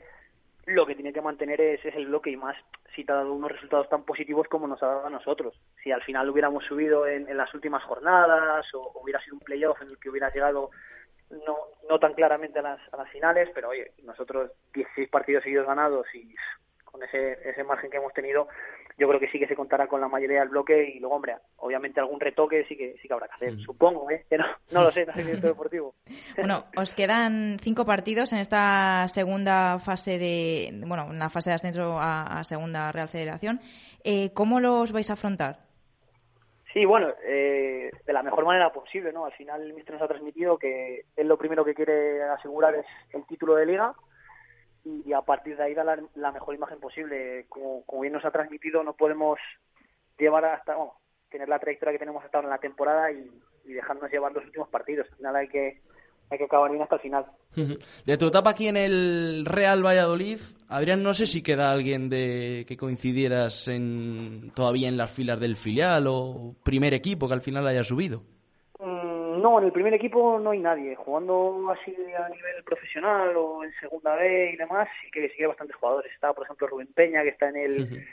lo 0.70 0.86
que 0.86 0.94
tiene 0.94 1.12
que 1.12 1.20
mantener 1.20 1.60
es, 1.60 1.84
el 1.84 2.06
bloque 2.06 2.30
y 2.30 2.36
más 2.36 2.56
si 2.94 3.04
te 3.04 3.12
ha 3.12 3.16
dado 3.16 3.32
unos 3.32 3.52
resultados 3.52 3.88
tan 3.88 4.04
positivos 4.04 4.48
como 4.48 4.66
nos 4.66 4.82
ha 4.82 4.86
dado 4.86 5.06
a 5.06 5.10
nosotros. 5.10 5.54
Si 5.82 5.92
al 5.92 6.02
final 6.02 6.28
hubiéramos 6.30 6.64
subido 6.64 7.06
en, 7.06 7.36
las 7.36 7.52
últimas 7.54 7.82
jornadas 7.84 8.66
o, 8.74 8.92
hubiera 9.02 9.20
sido 9.20 9.34
un 9.34 9.40
playoff 9.40 9.80
en 9.82 9.88
el 9.88 9.98
que 9.98 10.10
hubiera 10.10 10.32
llegado 10.32 10.70
no, 11.30 11.56
no 11.88 11.98
tan 11.98 12.14
claramente 12.14 12.58
a 12.58 12.62
las, 12.62 12.80
a 12.92 12.96
las 12.96 13.10
finales, 13.10 13.48
pero 13.54 13.68
oye, 13.68 13.92
nosotros 14.02 14.50
16 14.74 15.08
partidos 15.08 15.44
seguidos 15.44 15.66
ganados 15.66 16.06
y 16.14 16.34
con 16.90 17.02
ese, 17.02 17.38
ese 17.44 17.64
margen 17.64 17.90
que 17.90 17.96
hemos 17.96 18.12
tenido, 18.12 18.48
yo 18.98 19.08
creo 19.08 19.20
que 19.20 19.28
sí 19.28 19.38
que 19.38 19.46
se 19.46 19.56
contará 19.56 19.86
con 19.86 20.00
la 20.00 20.08
mayoría 20.08 20.40
del 20.40 20.50
bloque 20.50 20.92
y 20.94 21.00
luego, 21.00 21.16
hombre, 21.16 21.36
obviamente 21.56 22.00
algún 22.00 22.20
retoque 22.20 22.64
sí 22.68 22.76
que 22.76 22.96
sí 23.00 23.08
que 23.08 23.14
habrá 23.14 23.28
que 23.28 23.34
hacer, 23.34 23.60
supongo, 23.60 24.10
¿eh? 24.10 24.24
no, 24.72 24.82
lo 24.82 24.90
sé, 24.90 25.06
no 25.06 25.12
soy 25.12 25.24
director 25.24 25.50
deportivo. 25.54 25.94
Bueno, 26.36 26.64
os 26.76 26.94
quedan 26.94 27.58
cinco 27.60 27.84
partidos 27.84 28.32
en 28.32 28.40
esta 28.40 29.06
segunda 29.08 29.78
fase 29.78 30.18
de, 30.18 30.70
bueno, 30.86 31.08
en 31.10 31.18
la 31.18 31.30
fase 31.30 31.50
de 31.50 31.54
ascenso 31.54 31.98
a, 31.98 32.42
segunda 32.44 32.92
Real 32.92 33.08
Federación. 33.08 33.60
Eh, 34.04 34.32
¿Cómo 34.34 34.60
los 34.60 34.92
vais 34.92 35.10
a 35.10 35.14
afrontar? 35.14 35.70
Sí, 36.72 36.84
bueno, 36.84 37.08
eh, 37.24 37.90
de 38.06 38.12
la 38.12 38.22
mejor 38.22 38.44
manera 38.44 38.70
posible, 38.72 39.12
¿no? 39.12 39.24
Al 39.24 39.32
final 39.32 39.62
el 39.62 39.72
Mister 39.72 39.94
nos 39.94 40.02
ha 40.02 40.08
transmitido 40.08 40.56
que 40.56 41.04
él 41.16 41.26
lo 41.26 41.36
primero 41.36 41.64
que 41.64 41.74
quiere 41.74 42.22
asegurar 42.22 42.74
es 42.76 42.86
el 43.12 43.26
título 43.26 43.56
de 43.56 43.66
liga, 43.66 43.94
y 45.04 45.12
a 45.12 45.22
partir 45.22 45.56
de 45.56 45.64
ahí 45.64 45.74
dar 45.74 46.02
la, 46.14 46.32
mejor 46.32 46.54
imagen 46.54 46.80
posible. 46.80 47.46
Como, 47.48 47.84
como, 47.84 48.02
bien 48.02 48.12
nos 48.12 48.24
ha 48.24 48.30
transmitido, 48.30 48.82
no 48.82 48.94
podemos 48.94 49.38
llevar 50.18 50.44
hasta, 50.44 50.76
bueno, 50.76 50.94
tener 51.30 51.48
la 51.48 51.58
trayectoria 51.58 51.92
que 51.92 51.98
tenemos 51.98 52.24
hasta 52.24 52.38
ahora 52.38 52.48
en 52.48 52.52
la 52.52 52.58
temporada 52.58 53.10
y, 53.12 53.30
dejarnos 53.64 54.10
llevar 54.10 54.32
los 54.32 54.44
últimos 54.44 54.68
partidos. 54.68 55.06
Al 55.10 55.16
final 55.16 55.36
hay 55.36 55.48
que, 55.48 55.80
hay 56.28 56.38
que 56.38 56.44
acabar 56.44 56.72
bien 56.72 56.82
hasta 56.82 56.96
el 56.96 57.00
final. 57.02 57.26
De 58.04 58.16
tu 58.16 58.26
etapa 58.26 58.50
aquí 58.50 58.66
en 58.66 58.76
el 58.76 59.44
Real 59.46 59.86
Valladolid, 59.86 60.40
Adrián, 60.68 61.04
no 61.04 61.14
sé 61.14 61.28
si 61.28 61.40
queda 61.40 61.70
alguien 61.70 62.08
de 62.08 62.64
que 62.66 62.76
coincidieras 62.76 63.68
en, 63.68 64.50
todavía 64.56 64.88
en 64.88 64.96
las 64.96 65.12
filas 65.12 65.38
del 65.38 65.56
filial 65.56 66.06
o 66.08 66.56
primer 66.64 66.94
equipo 66.94 67.28
que 67.28 67.34
al 67.34 67.42
final 67.42 67.68
haya 67.68 67.84
subido. 67.84 68.24
No, 69.40 69.58
en 69.58 69.66
el 69.66 69.72
primer 69.72 69.94
equipo 69.94 70.38
no 70.38 70.50
hay 70.50 70.58
nadie. 70.60 70.94
Jugando 70.96 71.70
así 71.70 71.96
a 72.14 72.28
nivel 72.28 72.62
profesional 72.64 73.34
o 73.36 73.64
en 73.64 73.72
segunda 73.80 74.14
B 74.16 74.52
y 74.52 74.56
demás, 74.56 74.88
sí 75.02 75.10
que 75.10 75.28
sigue 75.30 75.46
bastantes 75.46 75.76
jugadores. 75.76 76.12
Está, 76.12 76.32
por 76.32 76.44
ejemplo, 76.44 76.66
Rubén 76.66 76.92
Peña, 76.92 77.22
que 77.22 77.30
está 77.30 77.48
en 77.48 77.56
el 77.56 78.06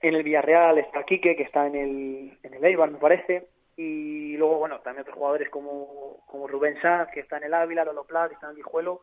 en 0.00 0.14
el 0.14 0.22
Villarreal, 0.22 0.78
está 0.78 1.02
Quique, 1.04 1.36
que 1.36 1.42
está 1.42 1.66
en 1.66 1.74
el, 1.74 2.38
en 2.42 2.54
el 2.54 2.64
Eibar, 2.64 2.90
me 2.90 2.98
parece. 2.98 3.48
Y 3.76 4.36
luego, 4.36 4.58
bueno, 4.58 4.80
también 4.80 5.02
otros 5.02 5.16
jugadores 5.16 5.48
como, 5.50 6.24
como 6.26 6.46
Rubén 6.46 6.80
Sanz, 6.80 7.10
que 7.12 7.20
está 7.20 7.36
en 7.38 7.44
el 7.44 7.54
Ávila, 7.54 7.84
Lolo 7.84 8.04
Plat, 8.04 8.28
que 8.28 8.34
está 8.34 8.46
en 8.46 8.50
el 8.50 8.56
Guijuelo. 8.56 9.02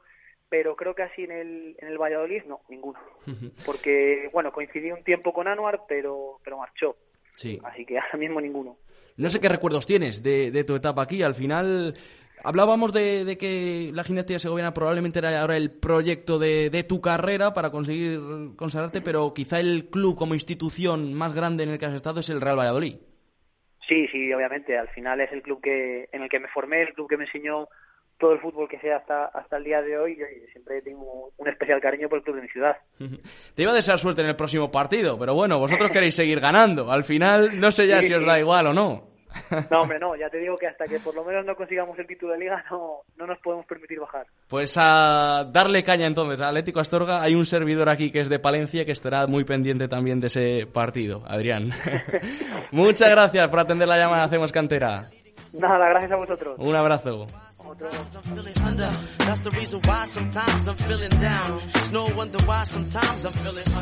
Pero 0.49 0.75
creo 0.75 0.95
que 0.95 1.03
así 1.03 1.23
en 1.23 1.31
el, 1.31 1.75
en 1.79 1.87
el 1.89 1.97
Valladolid, 1.97 2.43
no, 2.45 2.61
ninguno. 2.69 2.99
Porque, 3.65 4.29
bueno, 4.31 4.51
coincidí 4.51 4.91
un 4.91 5.03
tiempo 5.03 5.33
con 5.33 5.47
Anuar, 5.47 5.81
pero, 5.87 6.39
pero 6.43 6.57
marchó. 6.57 6.95
Sí. 7.37 7.59
Así 7.63 7.85
que 7.85 7.97
ahora 7.97 8.17
mismo 8.17 8.41
ninguno. 8.41 8.77
No 9.15 9.29
sé 9.29 9.39
qué 9.39 9.47
recuerdos 9.47 9.85
tienes 9.85 10.21
de, 10.21 10.63
tu 10.65 10.75
etapa 10.75 11.03
aquí. 11.03 11.21
Al 11.21 11.35
final, 11.35 11.95
hablábamos 12.43 12.93
de, 12.93 13.37
que 13.39 13.91
la 13.93 14.03
gimnasia 14.03 14.39
segoviana 14.39 14.73
probablemente 14.73 15.19
era 15.19 15.39
ahora 15.39 15.55
el 15.55 15.71
proyecto 15.71 16.39
de, 16.39 16.85
tu 16.87 16.99
carrera 16.99 17.53
para 17.53 17.69
conseguir 17.69 18.19
consagrarte, 18.55 19.01
pero 19.01 19.33
quizá 19.33 19.59
el 19.59 19.89
club 19.89 20.17
como 20.17 20.33
institución 20.33 21.13
más 21.13 21.33
grande 21.33 21.63
en 21.63 21.69
el 21.69 21.79
que 21.79 21.85
has 21.85 21.93
estado 21.93 22.19
es 22.19 22.29
el 22.29 22.41
Real 22.41 22.59
Valladolid. 22.59 22.95
Sí, 23.87 24.07
sí, 24.07 24.33
obviamente. 24.33 24.77
Al 24.77 24.89
final 24.89 25.21
es 25.21 25.31
el 25.31 25.41
club 25.41 25.61
que 25.61 26.09
en 26.11 26.23
el 26.23 26.29
que 26.29 26.39
me 26.39 26.47
formé, 26.49 26.81
el 26.81 26.93
club 26.93 27.07
que 27.07 27.17
me 27.17 27.25
enseñó 27.25 27.69
todo 28.19 28.33
el 28.33 28.39
fútbol 28.39 28.67
que 28.67 28.79
sea 28.79 28.97
hasta, 28.97 29.25
hasta 29.25 29.57
el 29.57 29.63
día 29.63 29.81
de 29.81 29.97
hoy 29.97 30.13
y 30.13 30.51
siempre 30.51 30.81
tengo 30.81 31.31
un 31.37 31.47
especial 31.47 31.79
cariño 31.79 32.09
por 32.09 32.19
el 32.19 32.23
club 32.23 32.37
de 32.37 32.41
mi 32.43 32.49
ciudad. 32.49 32.77
Te 33.55 33.61
iba 33.61 33.71
a 33.71 33.75
desear 33.75 33.99
suerte 33.99 34.21
en 34.21 34.27
el 34.27 34.35
próximo 34.35 34.71
partido, 34.71 35.17
pero 35.17 35.33
bueno, 35.33 35.59
vosotros 35.59 35.91
queréis 35.91 36.15
seguir 36.15 36.39
ganando. 36.39 36.91
Al 36.91 37.03
final 37.03 37.59
no 37.59 37.71
sé 37.71 37.87
ya 37.87 38.01
si 38.01 38.13
os 38.13 38.25
da 38.25 38.39
igual 38.39 38.67
o 38.67 38.73
no. 38.73 39.17
No, 39.69 39.81
hombre, 39.81 39.99
no, 40.01 40.15
ya 40.15 40.29
te 40.29 40.37
digo 40.37 40.57
que 40.57 40.67
hasta 40.67 40.85
que 40.85 40.99
por 40.99 41.13
lo 41.13 41.23
menos 41.23 41.45
no 41.45 41.55
consigamos 41.55 41.97
el 41.99 42.07
título 42.07 42.33
de 42.33 42.39
liga 42.39 42.63
no, 42.71 43.01
no 43.17 43.27
nos 43.27 43.37
podemos 43.39 43.65
permitir 43.65 43.99
bajar. 43.99 44.25
Pues 44.47 44.75
a 44.79 45.45
darle 45.51 45.83
caña 45.83 46.07
entonces 46.07 46.41
a 46.41 46.47
Atlético 46.47 46.79
Astorga. 46.79 47.21
Hay 47.21 47.35
un 47.35 47.45
servidor 47.45 47.89
aquí 47.89 48.11
que 48.11 48.21
es 48.21 48.29
de 48.29 48.39
Palencia 48.39 48.85
que 48.85 48.91
estará 48.91 49.27
muy 49.27 49.43
pendiente 49.43 49.87
también 49.87 50.19
de 50.19 50.27
ese 50.27 50.67
partido, 50.71 51.23
Adrián. 51.27 51.71
Muchas 52.71 53.09
gracias 53.09 53.49
por 53.49 53.59
atender 53.59 53.87
la 53.87 53.97
llamada 53.97 54.23
Hacemos 54.23 54.51
Cantera. 54.51 55.09
Nada, 55.53 55.89
gracias 55.89 56.11
a 56.11 56.15
vosotros. 56.15 56.55
Un 56.59 56.75
abrazo. 56.75 57.27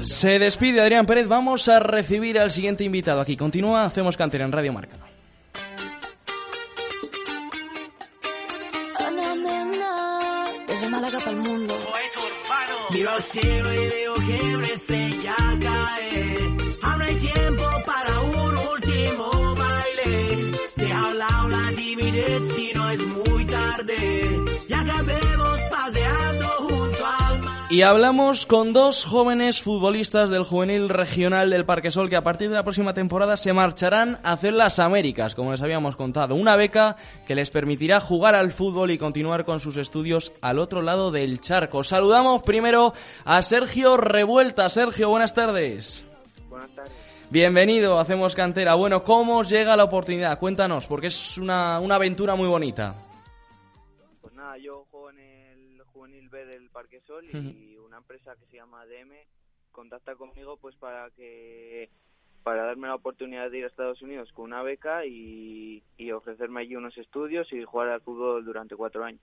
Se 0.01 0.39
despide 0.39 0.81
Adrián 0.81 1.05
Pérez. 1.05 1.27
Vamos 1.27 1.67
a 1.67 1.79
recibir 1.79 2.39
al 2.39 2.51
siguiente 2.51 2.83
invitado 2.83 3.21
aquí. 3.21 3.37
Continúa, 3.37 3.85
hacemos 3.85 4.17
cantera 4.17 4.45
en 4.45 4.51
Radio 4.51 4.73
Marca. 4.73 4.95
Desde 10.67 10.89
Málaga 10.89 11.19
para 11.19 11.31
el 11.31 11.37
mundo. 11.37 11.75
Miro 12.91 13.09
al 13.09 13.21
cielo 13.21 13.73
y 13.73 13.89
veo 13.89 14.15
que 14.15 14.55
una 14.55 14.67
estrella 14.67 15.35
cae. 15.61 16.37
Aún 16.81 17.01
hay 17.01 17.15
tiempo 17.15 17.63
para 17.85 18.21
un 18.21 18.57
último 18.57 19.55
baile. 19.55 20.44
La 22.15 22.23
timidez 22.23 22.55
si 22.55 22.73
no 22.73 22.89
es 22.89 23.05
muy 23.05 23.35
y 27.67 27.81
hablamos 27.81 28.45
con 28.45 28.71
dos 28.71 29.03
jóvenes 29.03 29.61
futbolistas 29.61 30.29
del 30.29 30.45
juvenil 30.45 30.87
regional 30.87 31.49
del 31.49 31.65
Parque 31.65 31.91
Sol 31.91 32.09
que 32.09 32.15
a 32.15 32.23
partir 32.23 32.47
de 32.47 32.55
la 32.55 32.63
próxima 32.63 32.93
temporada 32.93 33.35
se 33.35 33.51
marcharán 33.51 34.19
a 34.23 34.31
hacer 34.31 34.53
las 34.53 34.79
Américas, 34.79 35.35
como 35.35 35.51
les 35.51 35.61
habíamos 35.61 35.97
contado. 35.97 36.35
Una 36.35 36.55
beca 36.55 36.95
que 37.27 37.35
les 37.35 37.49
permitirá 37.49 37.99
jugar 37.99 38.33
al 38.33 38.51
fútbol 38.51 38.91
y 38.91 38.97
continuar 38.97 39.43
con 39.43 39.59
sus 39.59 39.75
estudios 39.75 40.31
al 40.41 40.59
otro 40.59 40.83
lado 40.83 41.11
del 41.11 41.41
charco. 41.41 41.83
Saludamos 41.83 42.43
primero 42.43 42.93
a 43.25 43.41
Sergio 43.41 43.97
Revuelta. 43.97 44.69
Sergio, 44.69 45.09
buenas 45.09 45.33
tardes. 45.33 46.05
Buenas 46.49 46.69
tardes. 46.69 47.14
Bienvenido, 47.29 47.99
hacemos 47.99 48.35
cantera. 48.35 48.75
Bueno, 48.75 49.03
¿cómo 49.03 49.39
os 49.39 49.49
llega 49.49 49.75
la 49.75 49.83
oportunidad? 49.85 50.39
Cuéntanos, 50.39 50.87
porque 50.87 51.07
es 51.07 51.37
una, 51.37 51.79
una 51.79 51.95
aventura 51.95 52.35
muy 52.35 52.47
bonita. 52.47 52.95
Ah, 54.37 54.57
yo 54.57 54.85
juego 54.91 55.09
en 55.09 55.19
el 55.19 55.81
juvenil 55.91 56.29
B 56.29 56.45
del 56.45 56.69
Parque 56.69 57.01
Sol 57.01 57.25
y 57.25 57.75
una 57.77 57.97
empresa 57.97 58.35
que 58.35 58.45
se 58.45 58.57
llama 58.57 58.85
DM 58.85 59.15
contacta 59.71 60.15
conmigo 60.15 60.55
pues 60.55 60.75
para 60.77 61.09
que 61.11 61.89
para 62.43 62.63
darme 62.63 62.87
la 62.87 62.95
oportunidad 62.95 63.49
de 63.49 63.57
ir 63.57 63.63
a 63.63 63.67
Estados 63.67 64.03
Unidos 64.03 64.31
con 64.31 64.45
una 64.45 64.61
beca 64.61 65.03
y, 65.05 65.83
ofrecerme 66.13 66.61
allí 66.61 66.75
unos 66.75 66.95
estudios 66.97 67.51
y 67.51 67.63
jugar 67.63 67.89
al 67.89 68.01
fútbol 68.01 68.45
durante 68.45 68.75
cuatro 68.75 69.03
años. 69.03 69.19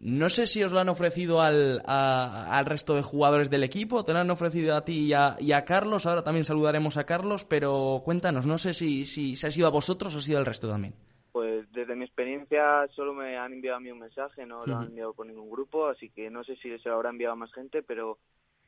No 0.00 0.30
sé 0.30 0.46
si 0.46 0.64
os 0.64 0.72
lo 0.72 0.80
han 0.80 0.88
ofrecido 0.88 1.42
al, 1.42 1.82
al 1.84 2.64
resto 2.64 2.94
de 2.94 3.02
jugadores 3.02 3.50
del 3.50 3.64
equipo, 3.64 4.02
te 4.02 4.14
lo 4.14 4.20
han 4.20 4.30
ofrecido 4.30 4.74
a 4.74 4.82
ti 4.82 5.08
y 5.08 5.12
a, 5.12 5.36
y 5.38 5.52
a, 5.52 5.66
Carlos, 5.66 6.06
ahora 6.06 6.24
también 6.24 6.44
saludaremos 6.44 6.96
a 6.96 7.04
Carlos, 7.04 7.44
pero 7.44 8.00
cuéntanos, 8.02 8.46
no 8.46 8.56
sé 8.56 8.72
si, 8.72 9.04
si, 9.04 9.36
si 9.36 9.46
ha 9.46 9.50
sido 9.50 9.66
a 9.66 9.70
vosotros 9.70 10.14
o 10.14 10.18
ha 10.18 10.22
sido 10.22 10.38
al 10.38 10.46
resto 10.46 10.70
también. 10.70 10.94
Pues 11.32 11.70
desde 11.72 11.94
mi 11.96 12.06
experiencia 12.06 12.88
solo 12.96 13.12
me 13.12 13.36
han 13.36 13.52
enviado 13.52 13.76
a 13.76 13.80
mí 13.80 13.90
un 13.90 13.98
mensaje, 13.98 14.46
no 14.46 14.64
lo 14.64 14.78
han 14.78 14.86
enviado 14.86 15.12
por 15.12 15.26
ningún 15.26 15.50
grupo, 15.50 15.88
así 15.88 16.08
que 16.08 16.30
no 16.30 16.44
sé 16.44 16.56
si 16.56 16.76
se 16.78 16.88
lo 16.88 16.94
habrá 16.94 17.10
enviado 17.10 17.34
a 17.34 17.36
más 17.36 17.52
gente, 17.52 17.82
pero 17.82 18.16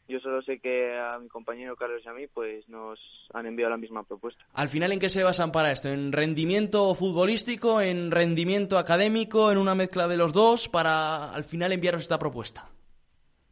yo 0.09 0.21
solo 0.21 0.43
sé 0.43 0.59
que 0.59 0.99
a 0.99 1.19
mi 1.19 1.29
compañero 1.29 1.77
Carlos 1.77 2.03
y 2.05 2.09
a 2.09 2.13
mí 2.13 2.27
pues 2.27 2.69
nos 2.69 3.01
han 3.33 3.47
enviado 3.47 3.71
la 3.71 3.77
misma 3.77 4.03
propuesta. 4.03 4.45
Al 4.55 4.69
final, 4.69 4.93
¿en 4.93 4.99
qué 4.99 5.09
se 5.09 5.23
basan 5.23 5.53
para 5.53 5.71
esto? 5.71 5.89
¿En 5.89 6.13
rendimiento 6.13 6.95
futbolístico, 6.95 7.81
en 7.81 8.11
rendimiento 8.11 8.79
académico, 8.79 9.53
en 9.53 9.59
una 9.59 9.75
mezcla 9.75 10.09
de 10.09 10.17
los 10.17 10.33
dos 10.33 10.69
para 10.69 11.33
al 11.33 11.45
final 11.45 11.73
enviaros 11.73 12.03
esta 12.03 12.19
propuesta? 12.19 12.69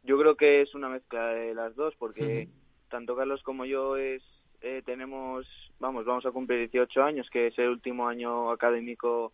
Yo 0.03 0.17
creo 0.17 0.35
que 0.35 0.61
es 0.61 0.75
una 0.75 0.89
mezcla 0.89 1.27
de 1.27 1.53
las 1.53 1.75
dos 1.75 1.95
porque 1.97 2.49
tanto 2.89 3.15
Carlos 3.15 3.43
como 3.43 3.65
yo 3.65 3.97
es 3.97 4.21
eh, 4.61 4.83
tenemos, 4.85 5.47
vamos, 5.79 6.05
vamos 6.05 6.25
a 6.25 6.31
cumplir 6.31 6.59
18 6.59 7.03
años, 7.03 7.29
que 7.29 7.47
es 7.47 7.57
el 7.57 7.69
último 7.69 8.07
año 8.07 8.51
académico 8.51 9.33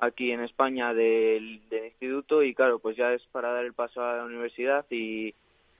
aquí 0.00 0.32
en 0.32 0.40
España 0.40 0.94
del, 0.94 1.60
del 1.68 1.86
instituto 1.86 2.42
y 2.42 2.54
claro, 2.54 2.78
pues 2.78 2.96
ya 2.96 3.12
es 3.12 3.22
para 3.26 3.52
dar 3.52 3.64
el 3.64 3.74
paso 3.74 4.02
a 4.02 4.16
la 4.16 4.24
universidad 4.24 4.86
y, 4.90 5.34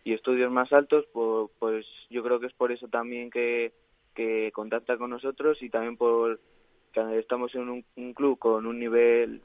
y 0.05 0.13
estudios 0.13 0.51
más 0.51 0.73
altos, 0.73 1.05
pues, 1.13 1.51
pues 1.59 1.87
yo 2.11 2.23
creo 2.23 2.41
que 2.41 2.47
es 2.47 2.55
por 2.55 2.73
eso 2.73 2.89
también 2.89 3.31
que, 3.31 3.73
que 4.15 4.51
contacta 4.53 4.97
con 4.97 5.11
nosotros 5.11 5.63
y 5.63 5.71
también 5.71 5.97
por 5.97 6.41
que 6.93 7.19
estamos 7.19 7.55
en 7.55 7.69
un, 7.69 7.85
un 7.97 8.15
club 8.15 8.39
con 8.39 8.67
un 8.67 8.79
nivel 8.79 9.43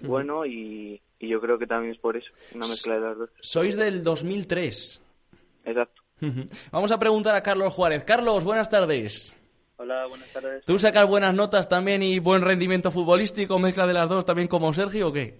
bueno 0.00 0.46
y, 0.46 1.00
y 1.18 1.28
yo 1.28 1.40
creo 1.40 1.58
que 1.58 1.66
también 1.66 1.92
es 1.92 1.98
por 1.98 2.16
eso, 2.16 2.32
una 2.54 2.66
mezcla 2.66 2.94
de 2.94 3.00
las 3.00 3.18
dos. 3.18 3.30
Sois 3.40 3.76
del 3.76 4.02
2003. 4.02 5.02
Exacto. 5.64 6.02
Vamos 6.70 6.90
a 6.92 6.98
preguntar 6.98 7.34
a 7.34 7.42
Carlos 7.42 7.72
Juárez. 7.72 8.04
Carlos, 8.04 8.44
buenas 8.44 8.68
tardes. 8.68 9.36
Hola, 9.76 10.06
buenas 10.06 10.30
tardes. 10.30 10.64
¿Tú 10.66 10.78
sacas 10.78 11.08
buenas 11.08 11.34
notas 11.34 11.68
también 11.68 12.02
y 12.02 12.18
buen 12.18 12.42
rendimiento 12.42 12.90
futbolístico, 12.90 13.58
mezcla 13.58 13.86
de 13.86 13.94
las 13.94 14.08
dos 14.08 14.26
también 14.26 14.48
como 14.48 14.72
Sergio 14.74 15.08
o 15.08 15.12
qué? 15.12 15.38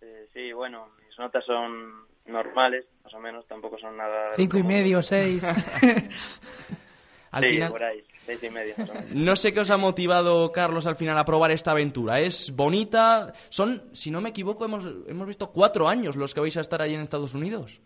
Eh, 0.00 0.26
sí, 0.32 0.52
bueno, 0.52 0.88
mis 1.06 1.18
notas 1.18 1.44
son 1.44 2.06
normales, 2.30 2.86
más 3.04 3.12
o 3.14 3.18
menos, 3.20 3.46
tampoco 3.46 3.78
son 3.78 3.96
nada... 3.96 4.30
Cinco 4.36 4.58
y 4.58 4.62
medio, 4.62 5.02
seis. 5.02 5.44
Al 7.32 7.44
sí, 7.44 7.50
final- 7.50 7.70
por 7.70 7.82
ahí, 7.84 8.02
seis 8.26 8.42
y 8.42 8.50
medio, 8.50 8.74
más 8.78 8.90
o 8.90 8.94
menos. 8.94 9.10
No 9.12 9.36
sé 9.36 9.52
qué 9.52 9.60
os 9.60 9.70
ha 9.70 9.76
motivado, 9.76 10.50
Carlos, 10.52 10.86
al 10.86 10.96
final 10.96 11.16
a 11.16 11.24
probar 11.24 11.50
esta 11.52 11.70
aventura. 11.70 12.20
Es 12.20 12.54
bonita. 12.56 13.32
Son, 13.50 13.94
si 13.94 14.10
no 14.10 14.20
me 14.20 14.30
equivoco, 14.30 14.64
hemos, 14.64 14.84
hemos 15.06 15.26
visto 15.28 15.50
cuatro 15.52 15.86
años 15.88 16.16
los 16.16 16.34
que 16.34 16.40
vais 16.40 16.56
a 16.56 16.60
estar 16.60 16.82
allí 16.82 16.94
en 16.94 17.00
Estados 17.02 17.34
Unidos. 17.34 17.80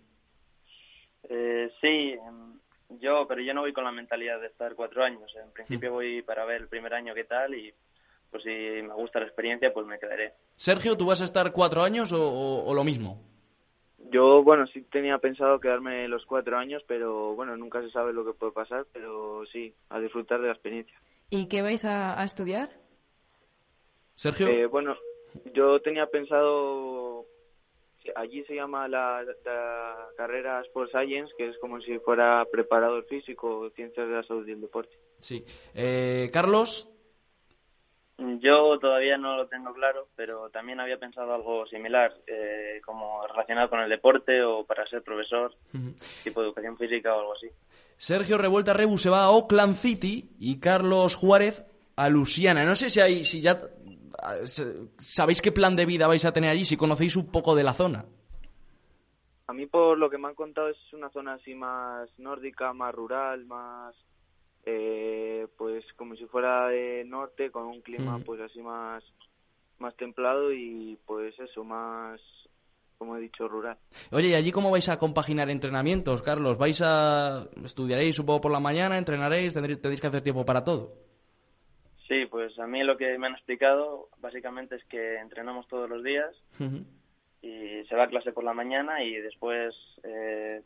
Eh, 1.28 1.70
sí, 1.80 2.12
em, 2.26 2.58
yo, 3.00 3.26
pero 3.28 3.42
yo 3.42 3.52
no 3.54 3.60
voy 3.62 3.72
con 3.72 3.84
la 3.84 3.92
mentalidad 3.92 4.40
de 4.40 4.46
estar 4.46 4.74
cuatro 4.74 5.04
años. 5.04 5.30
En 5.42 5.50
principio 5.52 5.92
voy 5.92 6.22
para 6.22 6.44
ver 6.46 6.62
el 6.62 6.68
primer 6.68 6.94
año 6.94 7.14
qué 7.14 7.24
tal 7.24 7.54
y 7.54 7.72
pues 8.30 8.42
si 8.44 8.50
me 8.50 8.94
gusta 8.94 9.20
la 9.20 9.26
experiencia, 9.26 9.72
pues 9.72 9.86
me 9.86 9.98
quedaré. 9.98 10.34
Sergio, 10.54 10.96
¿tú 10.96 11.06
vas 11.06 11.20
a 11.20 11.24
estar 11.24 11.52
cuatro 11.52 11.82
años 11.82 12.12
o, 12.12 12.22
o- 12.22 12.64
o 12.64 12.74
lo 12.74 12.82
mismo? 12.82 13.22
Yo, 14.10 14.42
bueno, 14.42 14.66
sí 14.66 14.82
tenía 14.82 15.18
pensado 15.18 15.60
quedarme 15.60 16.06
los 16.08 16.26
cuatro 16.26 16.56
años, 16.56 16.84
pero 16.86 17.34
bueno, 17.34 17.56
nunca 17.56 17.82
se 17.82 17.90
sabe 17.90 18.12
lo 18.12 18.24
que 18.24 18.32
puede 18.32 18.52
pasar, 18.52 18.86
pero 18.92 19.44
sí, 19.46 19.74
a 19.88 19.98
disfrutar 19.98 20.40
de 20.40 20.46
la 20.46 20.52
experiencia. 20.52 21.00
¿Y 21.30 21.46
qué 21.46 21.62
vais 21.62 21.84
a, 21.84 22.20
a 22.20 22.24
estudiar? 22.24 22.70
Sergio. 24.14 24.46
Eh, 24.46 24.66
bueno, 24.66 24.96
yo 25.52 25.80
tenía 25.80 26.06
pensado, 26.06 27.26
allí 28.14 28.44
se 28.44 28.54
llama 28.54 28.86
la, 28.86 29.24
la 29.44 30.08
carrera 30.16 30.60
Sport 30.60 30.90
Science, 30.90 31.34
que 31.36 31.48
es 31.48 31.58
como 31.58 31.80
si 31.80 31.98
fuera 31.98 32.46
preparador 32.52 33.04
físico 33.06 33.70
ciencias 33.70 34.06
de 34.06 34.14
la 34.14 34.22
salud 34.22 34.46
y 34.46 34.52
el 34.52 34.60
deporte. 34.60 34.96
Sí. 35.18 35.44
Eh, 35.74 36.30
Carlos, 36.32 36.88
Yo 38.16 38.78
todavía 38.78 39.18
no 39.18 39.36
lo 39.36 39.48
tengo 39.48 39.72
claro, 39.74 40.06
pero 40.14 40.48
también 40.50 40.78
había 40.80 40.98
pensado 41.00 41.34
algo 41.34 41.66
similar, 41.66 42.14
eh, 42.26 42.80
como 42.84 43.26
relacionado 43.26 43.68
con 43.68 43.80
el 43.80 43.88
deporte 43.90 44.42
o 44.42 44.64
para 44.64 44.86
ser 44.86 45.02
profesor, 45.02 45.52
tipo 46.22 46.40
educación 46.42 46.76
física 46.78 47.14
o 47.14 47.20
algo 47.20 47.32
así. 47.32 47.48
Sergio 47.96 48.38
Revuelta 48.38 48.72
Rebu 48.72 48.98
se 48.98 49.10
va 49.10 49.24
a 49.24 49.30
Oakland 49.30 49.74
City 49.76 50.30
y 50.38 50.60
Carlos 50.60 51.16
Juárez 51.16 51.64
a 51.96 52.08
Luisiana. 52.08 52.64
No 52.64 52.76
sé 52.76 52.88
si 52.88 53.00
hay, 53.00 53.24
si 53.24 53.40
ya 53.40 53.60
ah, 54.22 54.36
se- 54.44 54.88
sabéis 54.98 55.42
qué 55.42 55.50
plan 55.52 55.74
de 55.74 55.86
vida 55.86 56.06
vais 56.06 56.24
a 56.24 56.32
tener 56.32 56.50
allí, 56.50 56.64
si 56.64 56.76
conocéis 56.76 57.16
un 57.16 57.30
poco 57.32 57.54
de 57.56 57.64
la 57.64 57.72
zona. 57.72 58.04
A 59.46 59.52
mí, 59.52 59.66
por 59.66 59.98
lo 59.98 60.08
que 60.08 60.18
me 60.18 60.28
han 60.28 60.34
contado, 60.34 60.68
es 60.68 60.78
una 60.92 61.10
zona 61.10 61.34
así 61.34 61.54
más 61.54 62.08
nórdica, 62.18 62.72
más 62.72 62.94
rural, 62.94 63.44
más, 63.44 63.94
eh, 64.66 65.46
pues 65.56 65.84
como 65.94 66.16
si 66.16 66.26
fuera 66.26 66.68
de 66.68 67.04
norte, 67.04 67.50
con 67.50 67.66
un 67.66 67.80
clima 67.80 68.18
pues 68.24 68.40
así 68.40 68.60
más, 68.60 69.04
más 69.78 69.96
templado 69.96 70.52
y 70.52 70.98
pues 71.06 71.38
eso, 71.38 71.64
más, 71.64 72.20
como 72.98 73.16
he 73.16 73.20
dicho, 73.20 73.48
rural. 73.48 73.76
Oye, 74.10 74.28
¿y 74.28 74.34
allí 74.34 74.52
cómo 74.52 74.70
vais 74.70 74.88
a 74.88 74.98
compaginar 74.98 75.50
entrenamientos, 75.50 76.22
Carlos? 76.22 76.58
¿Vais 76.58 76.80
a 76.82 77.48
estudiaréis 77.64 78.16
supongo 78.16 78.40
por 78.40 78.52
la 78.52 78.60
mañana, 78.60 78.98
entrenaréis, 78.98 79.54
tendréis, 79.54 79.80
tendréis 79.80 80.00
que 80.00 80.06
hacer 80.06 80.22
tiempo 80.22 80.44
para 80.44 80.64
todo? 80.64 80.92
Sí, 82.08 82.26
pues 82.26 82.58
a 82.58 82.66
mí 82.66 82.82
lo 82.84 82.96
que 82.96 83.18
me 83.18 83.26
han 83.26 83.34
explicado 83.34 84.08
básicamente 84.20 84.76
es 84.76 84.84
que 84.84 85.16
entrenamos 85.16 85.66
todos 85.68 85.88
los 85.88 86.02
días 86.02 86.34
y 87.40 87.84
se 87.86 87.96
va 87.96 88.04
a 88.04 88.08
clase 88.08 88.32
por 88.32 88.44
la 88.44 88.52
mañana 88.52 89.02
y 89.02 89.14
después 89.16 89.74
eh, 90.02 90.62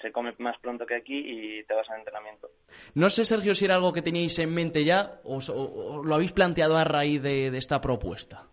se 0.00 0.12
come 0.12 0.34
más 0.38 0.58
pronto 0.58 0.86
que 0.86 0.94
aquí 0.96 1.18
y 1.18 1.64
te 1.64 1.74
vas 1.74 1.88
al 1.90 1.98
entrenamiento. 2.00 2.50
No 2.94 3.10
sé, 3.10 3.24
Sergio, 3.24 3.54
si 3.54 3.64
era 3.64 3.76
algo 3.76 3.92
que 3.92 4.02
teníais 4.02 4.38
en 4.38 4.52
mente 4.54 4.84
ya 4.84 5.20
o, 5.24 5.38
o- 5.38 5.96
o 5.98 6.04
lo 6.04 6.14
habéis 6.14 6.32
planteado 6.32 6.76
a 6.76 6.84
raíz 6.84 7.22
de, 7.22 7.50
de 7.50 7.58
esta 7.58 7.80
propuesta. 7.80 8.48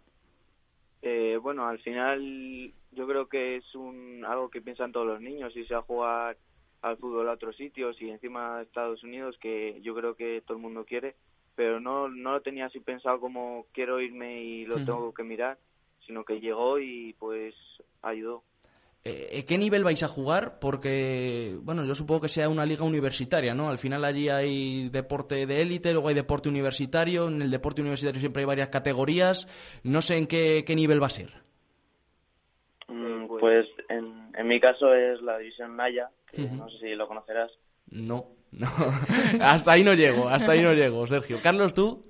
Eh, 1.02 1.38
bueno, 1.42 1.68
al 1.68 1.80
final 1.80 2.74
yo 2.92 3.08
creo 3.08 3.28
que 3.28 3.56
es 3.58 3.76
un 3.76 4.24
algo 4.26 4.50
que 4.50 4.62
piensan 4.62 4.92
todos 4.92 5.08
los 5.08 5.22
niños, 5.22 5.56
irse 5.56 5.74
a 5.74 5.82
jugar 5.82 6.38
al 6.82 6.98
fútbol 6.98 7.30
a 7.30 7.34
otros 7.34 7.56
sitios 7.56 8.00
y 8.02 8.10
encima 8.10 8.58
a 8.58 8.62
Estados 8.64 9.04
Unidos, 9.04 9.38
que 9.40 9.80
yo 9.82 9.96
creo 9.96 10.16
que 10.16 10.42
todo 10.46 10.58
el 10.58 10.64
mundo 10.64 10.86
quiere, 10.86 11.16
pero 11.56 11.80
no, 11.80 12.08
no 12.08 12.34
lo 12.34 12.42
tenía 12.42 12.66
así 12.68 12.80
pensado 12.80 13.20
como 13.20 13.66
quiero 13.72 14.00
irme 14.00 14.44
y 14.44 14.66
lo 14.66 14.78
tengo 14.86 15.14
que 15.14 15.24
mirar, 15.24 15.58
sino 16.06 16.24
que 16.24 16.40
llegó 16.40 16.80
y 16.80 17.14
pues 17.20 17.56
ayudó. 18.02 18.44
Eh, 19.04 19.46
¿Qué 19.48 19.58
nivel 19.58 19.84
vais 19.84 20.04
a 20.04 20.08
jugar? 20.08 20.60
Porque, 20.60 21.58
bueno, 21.62 21.84
yo 21.86 21.96
supongo 21.96 22.22
que 22.22 22.30
sea 22.30 22.50
una 22.50 22.68
liga 22.68 22.84
universitaria, 22.86 23.56
¿no? 23.56 23.70
Al 23.70 23.80
final 23.80 24.06
allí 24.06 24.30
hay 24.30 24.90
deporte 24.90 25.48
de 25.48 25.62
élite, 25.62 25.92
luego 25.92 26.10
hay 26.10 26.14
deporte 26.14 26.50
universitario. 26.50 27.28
En 27.28 27.42
el 27.42 27.50
deporte 27.50 27.82
universitario 27.82 28.20
siempre 28.20 28.42
hay 28.42 28.46
varias 28.48 28.70
categorías. 28.70 29.48
No 29.84 30.02
sé 30.04 30.18
en 30.18 30.28
qué, 30.28 30.64
qué 30.68 30.76
nivel 30.76 31.02
va 31.02 31.08
a 31.08 31.12
ser. 31.12 31.34
Mm, 32.88 33.26
pues 33.40 33.68
en, 33.90 34.32
en 34.38 34.48
mi 34.48 34.60
caso 34.60 34.94
es 34.94 35.20
la 35.24 35.40
división 35.40 35.76
Naya, 35.76 36.12
que 36.32 36.42
no 36.44 36.70
sé 36.70 36.78
si 36.78 36.96
lo 36.96 37.08
conocerás. 37.08 37.52
No, 37.90 38.28
no. 38.52 38.68
hasta 39.42 39.72
ahí 39.72 39.84
no 39.84 39.96
llego, 39.96 40.28
hasta 40.30 40.52
ahí 40.52 40.62
no 40.62 40.74
llego, 40.74 41.08
Sergio. 41.08 41.40
Carlos, 41.42 41.74
¿tú? 41.74 42.04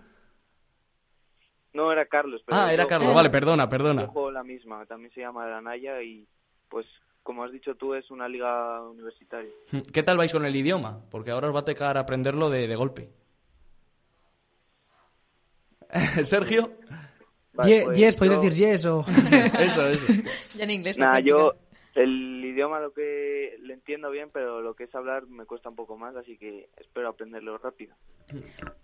No, 1.73 1.89
era 1.91 2.05
Carlos. 2.05 2.41
Pero 2.45 2.59
Ah, 2.59 2.73
era 2.73 2.83
yo 2.83 2.89
Carlos, 2.89 3.15
vale, 3.15 3.29
perdona, 3.29 3.69
perdona. 3.69 4.01
yo 4.03 4.07
juego 4.09 4.31
la 4.31 4.43
misma, 4.43 4.85
también 4.87 5.09
se 5.13 5.21
llama 5.21 5.47
la 5.47 5.61
Naya 5.61 6.01
y 6.01 6.27
pues 6.71 6.87
como 7.21 7.43
has 7.43 7.51
dicho 7.51 7.75
tú 7.75 7.93
es 7.93 8.09
una 8.09 8.27
liga 8.27 8.81
universitaria. 8.89 9.51
¿Qué 9.93 10.01
tal 10.01 10.17
vais 10.17 10.31
con 10.31 10.45
el 10.45 10.55
idioma? 10.55 11.01
Porque 11.11 11.29
ahora 11.29 11.49
os 11.49 11.55
va 11.55 11.59
a 11.59 11.65
tocar 11.65 11.97
aprenderlo 11.97 12.49
de, 12.49 12.67
de 12.67 12.75
golpe. 12.75 13.09
Sergio. 16.23 16.71
Ye- 17.65 17.83
pues 17.85 17.97
yes, 17.97 18.15
podéis 18.15 18.35
yo- 18.35 18.41
decir 18.41 18.53
yes 18.65 18.85
o... 18.85 19.01
eso, 19.59 19.89
eso. 19.89 20.07
Ya 20.57 20.63
en 20.63 20.71
inglés. 20.71 20.97
Nada, 20.97 21.15
la 21.15 21.19
yo 21.19 21.53
el 21.93 22.43
idioma 22.45 22.79
lo 22.79 22.93
que 22.93 23.57
le 23.61 23.73
entiendo 23.73 24.09
bien, 24.09 24.29
pero 24.31 24.61
lo 24.61 24.73
que 24.73 24.85
es 24.85 24.95
hablar 24.95 25.27
me 25.27 25.45
cuesta 25.45 25.67
un 25.67 25.75
poco 25.75 25.97
más, 25.97 26.15
así 26.15 26.37
que 26.37 26.69
espero 26.77 27.09
aprenderlo 27.09 27.57
rápido. 27.57 27.93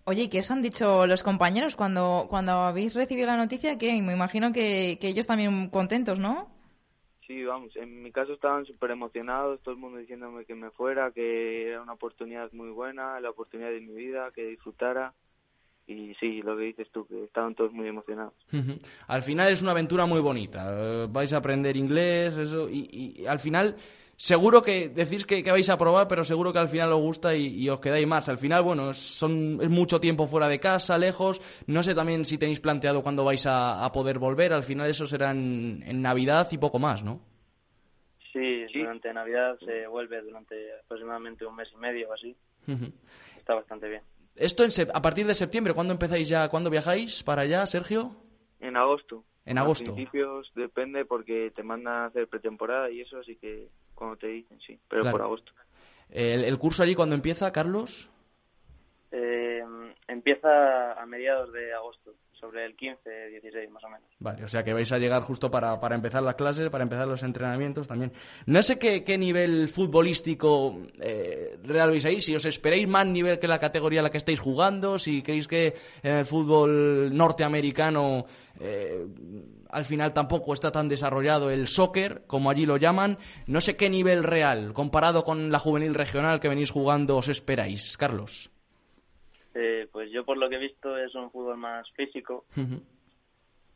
Oye, 0.04 0.24
¿y 0.24 0.28
qué 0.30 0.40
os 0.40 0.52
han 0.52 0.62
dicho 0.62 1.08
los 1.08 1.24
compañeros 1.24 1.78
cuando, 1.78 2.26
cuando 2.30 2.52
habéis 2.52 2.94
recibido 2.96 3.28
la 3.28 3.38
noticia? 3.38 3.78
Que 3.78 3.94
me 4.02 4.12
imagino 4.14 4.52
que, 4.52 4.98
que 5.00 5.08
ellos 5.08 5.26
también 5.26 5.70
contentos, 5.70 6.20
¿no? 6.20 6.50
Sí, 7.28 7.44
vamos, 7.44 7.76
en 7.76 8.02
mi 8.02 8.12
caso 8.14 8.34
estaban 8.34 8.66
súper 8.66 8.92
emocionados, 8.92 9.60
todo 9.62 9.74
el 9.74 9.82
mundo 9.82 9.98
diciéndome 9.98 10.46
que 10.46 10.56
me 10.56 10.72
fuera, 10.72 11.12
que 11.12 11.68
era 11.68 11.82
una 11.82 11.92
oportunidad 11.94 12.54
muy 12.54 12.70
buena, 12.70 13.20
la 13.20 13.30
oportunidad 13.30 13.70
de 13.70 13.82
mi 13.82 13.94
vida, 13.94 14.32
que 14.34 14.46
disfrutara. 14.46 15.14
Y 15.88 16.16
sí, 16.16 16.42
lo 16.42 16.58
que 16.58 16.64
dices 16.64 16.90
tú, 16.92 17.06
que 17.06 17.26
estaban 17.26 17.54
todos 17.54 17.74
muy 17.74 17.88
emocionados. 17.88 18.34
Al 19.08 19.24
final 19.24 19.52
es 19.52 19.62
una 19.62 19.72
aventura 19.72 20.06
muy 20.06 20.22
bonita. 20.22 20.68
Eh, 20.72 21.08
vais 21.10 21.32
a 21.34 21.38
aprender 21.38 21.76
inglés, 21.76 22.38
eso, 22.38 22.70
y, 22.70 23.16
y 23.20 23.26
al 23.26 23.40
final 23.40 23.76
seguro 24.18 24.62
que 24.62 24.90
decís 24.90 25.26
que, 25.26 25.44
que 25.44 25.52
vais 25.52 25.70
a 25.70 25.78
probar, 25.78 26.08
pero 26.08 26.24
seguro 26.26 26.52
que 26.52 26.60
al 26.60 26.68
final 26.68 26.92
os 26.92 27.00
gusta 27.00 27.34
y, 27.36 27.48
y 27.48 27.70
os 27.70 27.80
quedáis 27.80 28.06
más. 28.08 28.28
Al 28.28 28.38
final, 28.38 28.64
bueno, 28.64 28.90
es- 28.92 28.98
son, 28.98 29.60
es 29.62 29.70
mucho 29.70 30.00
tiempo 30.02 30.28
fuera 30.28 30.48
de 30.50 30.60
casa, 30.60 30.98
lejos. 30.98 31.40
No 31.68 31.84
sé 31.84 31.96
también 31.96 32.26
si 32.26 32.38
tenéis 32.38 32.60
planteado 32.60 33.02
cuándo 33.04 33.24
vais 33.24 33.46
a, 33.46 33.86
a 33.86 33.92
poder 33.92 34.20
volver. 34.20 34.52
Al 34.52 34.64
final 34.64 34.90
eso 34.90 35.06
será 35.08 35.32
en, 35.32 35.84
en 35.86 36.02
Navidad 36.02 36.48
y 36.52 36.58
poco 36.58 36.80
más, 36.80 37.04
¿no? 37.04 37.22
Sí, 38.34 38.66
durante 38.74 39.12
Navidad 39.14 39.58
se 39.66 39.88
vuelve 39.88 40.22
durante 40.22 40.56
aproximadamente 40.84 41.46
un 41.46 41.56
mes 41.56 41.72
y 41.74 41.78
medio 41.78 42.10
o 42.10 42.14
así. 42.14 42.36
Está 43.38 43.56
bastante 43.56 43.88
bien. 43.90 44.02
Esto 44.36 44.64
en 44.64 44.70
sep- 44.70 44.92
a 44.94 45.02
partir 45.02 45.26
de 45.26 45.34
septiembre, 45.34 45.74
¿cuándo 45.74 45.94
empezáis 45.94 46.30
ya? 46.30 46.48
¿Cuándo 46.50 46.70
viajáis 46.70 47.24
para 47.24 47.44
allá, 47.44 47.66
Sergio? 47.66 48.16
En 48.60 48.78
agosto. 48.78 49.24
En 49.46 49.58
A 49.58 49.62
agosto. 49.62 49.94
principios 49.96 50.52
depende 50.56 51.06
porque 51.06 51.52
te 51.56 51.64
mandan 51.64 51.94
a 51.94 52.06
hacer 52.08 52.28
pretemporada 52.28 52.92
y 52.92 53.02
eso, 53.02 53.18
así 53.18 53.38
que 53.38 53.70
cuando 53.98 54.16
te 54.18 54.28
dicen, 54.28 54.60
sí, 54.62 54.80
pero 54.88 55.02
Claro. 55.02 55.18
por 55.18 55.22
agosto. 55.24 55.52
El, 56.10 56.46
el 56.46 56.58
curso 56.60 56.84
allí 56.84 56.96
cuándo 56.96 57.16
empieza, 57.16 57.52
Carlos? 57.52 58.10
Eh, 59.12 59.64
empieza 60.08 60.94
a 60.94 61.06
mediados 61.06 61.52
de 61.52 61.74
agosto, 61.74 62.14
sobre 62.40 62.66
el 62.66 62.76
15, 62.76 63.30
16 63.30 63.70
más 63.72 63.84
o 63.84 63.90
menos. 63.90 64.08
Vale, 64.20 64.44
o 64.44 64.48
sea 64.48 64.64
que 64.64 64.74
vais 64.74 64.92
a 64.92 64.98
llegar 64.98 65.22
justo 65.24 65.50
para, 65.50 65.80
para 65.80 65.96
empezar 65.96 66.24
las 66.24 66.36
clases, 66.36 66.70
para 66.70 66.84
empezar 66.84 67.08
los 67.08 67.24
entrenamientos 67.24 67.88
también. 67.88 68.12
No 68.46 68.62
sé 68.62 68.78
qué, 68.78 69.04
qué 69.04 69.18
nivel 69.18 69.70
futbolístico 69.70 70.80
eh, 71.00 71.58
real 71.64 71.92
veis 71.92 72.06
ahí, 72.06 72.22
si 72.22 72.36
os 72.36 72.46
esperáis 72.46 72.88
más 72.88 73.06
nivel 73.06 73.40
que 73.40 73.48
la 73.48 73.60
categoría 73.60 74.02
a 74.02 74.04
la 74.04 74.10
que 74.10 74.18
estáis 74.18 74.40
jugando, 74.40 75.00
si 75.00 75.22
creéis 75.22 75.48
que 75.48 75.76
en 76.04 76.16
el 76.16 76.26
fútbol 76.26 77.16
norteamericano 77.16 78.26
eh, 78.60 79.06
al 79.70 79.86
final 79.86 80.14
tampoco 80.14 80.54
está 80.54 80.72
tan 80.72 80.88
desarrollado 80.88 81.50
el 81.50 81.68
soccer, 81.68 82.24
como 82.28 82.50
allí 82.50 82.66
lo 82.66 82.78
llaman. 82.78 83.18
No 83.46 83.62
sé 83.62 83.76
qué 83.76 83.90
nivel 83.90 84.24
real, 84.24 84.74
comparado 84.74 85.24
con 85.24 85.52
la 85.52 85.60
juvenil 85.60 85.94
regional 85.94 86.40
que 86.40 86.50
venís 86.50 86.72
jugando, 86.72 87.18
os 87.18 87.28
esperáis, 87.28 87.98
Carlos. 87.98 88.52
Eh, 89.60 89.88
pues 89.92 90.12
yo 90.12 90.24
por 90.24 90.38
lo 90.38 90.50
que 90.50 90.58
he 90.58 90.60
visto 90.60 90.96
es 90.98 91.16
un 91.16 91.32
fútbol 91.32 91.58
más 91.58 91.90
físico 91.94 92.46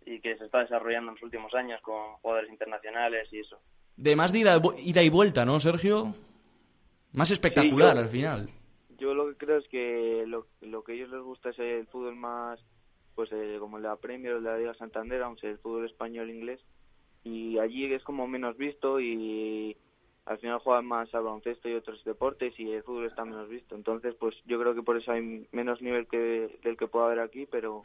y 0.05 0.19
que 0.19 0.37
se 0.37 0.45
está 0.45 0.59
desarrollando 0.59 1.09
en 1.11 1.15
los 1.15 1.23
últimos 1.23 1.53
años 1.55 1.81
con 1.81 2.13
jugadores 2.21 2.51
internacionales 2.51 3.27
y 3.31 3.39
eso. 3.39 3.57
De 3.95 4.15
más 4.15 4.31
de 4.31 4.39
ida, 4.39 4.61
ida 4.77 5.01
y 5.01 5.09
vuelta, 5.09 5.43
¿no, 5.43 5.59
Sergio? 5.59 6.13
Más 7.13 7.31
espectacular 7.31 7.91
Sí, 7.91 7.95
yo- 7.95 8.01
al 8.03 8.09
final. 8.09 8.49
Yo 8.99 9.13
lo 9.15 9.29
que 9.29 9.35
creo 9.45 9.57
es 9.57 9.67
que 9.67 10.23
lo, 10.27 10.45
lo 10.61 10.83
que 10.83 10.91
a 10.91 10.95
ellos 10.95 11.09
les 11.09 11.21
gusta 11.21 11.49
es 11.49 11.57
el 11.57 11.87
fútbol 11.87 12.15
más, 12.15 12.59
pues 13.15 13.31
eh, 13.31 13.57
como 13.59 13.77
el 13.77 13.83
de 13.83 13.89
la 13.89 13.95
Premier 13.95 14.33
o 14.33 14.39
la 14.39 14.57
Liga 14.59 14.75
Santander, 14.75 15.23
aunque 15.23 15.49
el 15.49 15.57
fútbol 15.57 15.85
español 15.87 16.29
e 16.29 16.33
inglés. 16.35 16.59
Y 17.23 17.57
allí 17.57 17.91
es 17.91 18.03
como 18.03 18.27
menos 18.27 18.55
visto 18.57 18.99
y 18.99 19.75
al 20.31 20.39
final 20.39 20.59
juegan 20.59 20.85
más 20.85 21.13
al 21.13 21.23
baloncesto 21.23 21.67
y 21.67 21.73
otros 21.73 22.01
deportes 22.05 22.57
y 22.57 22.71
el 22.71 22.83
fútbol 22.83 23.07
está 23.07 23.25
menos 23.25 23.49
visto. 23.49 23.75
Entonces, 23.75 24.15
pues 24.17 24.35
yo 24.45 24.57
creo 24.59 24.73
que 24.73 24.81
por 24.81 24.95
eso 24.95 25.11
hay 25.11 25.45
menos 25.51 25.81
nivel 25.81 26.07
que 26.07 26.57
del 26.63 26.77
que 26.77 26.87
pueda 26.87 27.07
haber 27.07 27.19
aquí, 27.19 27.45
pero, 27.51 27.83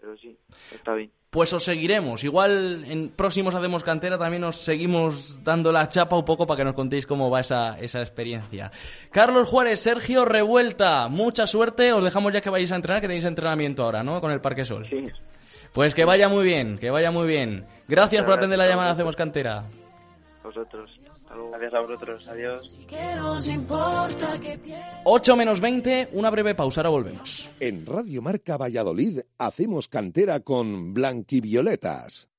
pero 0.00 0.16
sí, 0.16 0.36
está 0.74 0.94
bien. 0.94 1.12
Pues 1.30 1.52
os 1.52 1.62
seguiremos. 1.62 2.24
Igual 2.24 2.84
en 2.88 3.10
próximos 3.10 3.54
Hacemos 3.54 3.84
Cantera 3.84 4.18
también 4.18 4.42
os 4.42 4.56
seguimos 4.56 5.42
dando 5.44 5.70
la 5.70 5.88
chapa 5.88 6.18
un 6.18 6.24
poco 6.24 6.48
para 6.48 6.58
que 6.58 6.64
nos 6.64 6.74
contéis 6.74 7.06
cómo 7.06 7.30
va 7.30 7.40
esa, 7.40 7.78
esa 7.78 8.00
experiencia. 8.00 8.72
Carlos 9.12 9.48
Juárez, 9.48 9.78
Sergio 9.80 10.24
Revuelta, 10.24 11.08
mucha 11.08 11.46
suerte. 11.46 11.92
Os 11.92 12.02
dejamos 12.02 12.32
ya 12.32 12.40
que 12.40 12.50
vayáis 12.50 12.72
a 12.72 12.76
entrenar, 12.76 13.00
que 13.00 13.06
tenéis 13.06 13.24
entrenamiento 13.24 13.84
ahora, 13.84 14.02
¿no? 14.02 14.20
Con 14.20 14.32
el 14.32 14.40
Parque 14.40 14.64
Sol. 14.64 14.84
Sí. 14.90 15.08
Pues 15.72 15.94
que 15.94 16.04
vaya 16.04 16.28
muy 16.28 16.44
bien, 16.44 16.76
que 16.76 16.90
vaya 16.90 17.12
muy 17.12 17.28
bien. 17.28 17.64
Gracias 17.86 18.24
por 18.24 18.34
atender 18.34 18.58
la 18.58 18.66
llamada 18.66 18.90
Hacemos 18.90 19.14
Cantera. 19.14 19.64
Vosotros. 20.42 21.00
Gracias 21.50 21.74
a 21.74 21.80
vosotros. 21.80 22.28
Adiós. 22.28 22.78
Que 22.86 23.14
nos 23.16 23.46
importa 23.48 24.38
que 24.40 24.58
pierda. 24.58 25.02
8 25.04 25.36
menos 25.36 25.60
20, 25.60 26.08
una 26.12 26.30
breve 26.30 26.54
pausa, 26.54 26.80
ahora 26.80 26.90
volvemos. 26.90 27.50
En 27.60 27.86
Radio 27.86 28.22
Marca 28.22 28.56
Valladolid 28.56 29.20
hacemos 29.38 29.88
cantera 29.88 30.40
con 30.40 30.94
Blanquivioletas. 30.94 32.31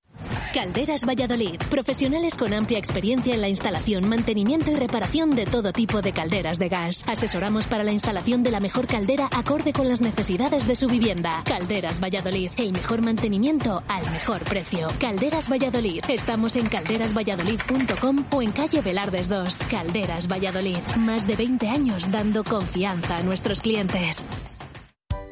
Calderas 0.53 1.03
Valladolid, 1.03 1.57
profesionales 1.72 2.38
con 2.38 2.53
amplia 2.53 2.78
experiencia 2.78 3.34
en 3.34 3.41
la 3.41 3.49
instalación, 3.49 4.07
mantenimiento 4.07 4.70
y 4.70 4.76
reparación 4.76 5.32
de 5.32 5.47
todo 5.47 5.74
tipo 5.74 6.03
de 6.03 6.11
calderas 6.11 6.59
de 6.59 6.70
gas. 6.70 7.03
Asesoramos 7.07 7.66
para 7.66 7.84
la 7.84 7.91
instalación 7.91 8.43
de 8.43 8.51
la 8.51 8.59
mejor 8.59 8.86
caldera 8.86 9.30
acorde 9.32 9.74
con 9.74 9.89
las 9.89 10.01
necesidades 10.01 10.68
de 10.68 10.76
su 10.76 10.88
vivienda. 10.88 11.41
Calderas 11.43 11.99
Valladolid, 11.99 12.51
el 12.57 12.72
mejor 12.72 13.01
mantenimiento 13.01 13.82
al 13.88 14.09
mejor 14.11 14.43
precio. 14.43 14.88
Calderas 14.99 15.49
Valladolid, 15.49 16.03
estamos 16.07 16.55
en 16.55 16.68
calderasvalladolid.com 16.68 18.26
o 18.32 18.41
en 18.43 18.51
calle 18.51 18.82
Velardes 18.82 19.30
2. 19.30 19.57
Calderas 19.72 20.32
Valladolid, 20.32 20.78
más 20.99 21.26
de 21.26 21.36
20 21.36 21.68
años 21.68 22.11
dando 22.11 22.43
confianza 22.43 23.18
a 23.18 23.24
nuestros 23.24 23.61
clientes. 23.61 24.24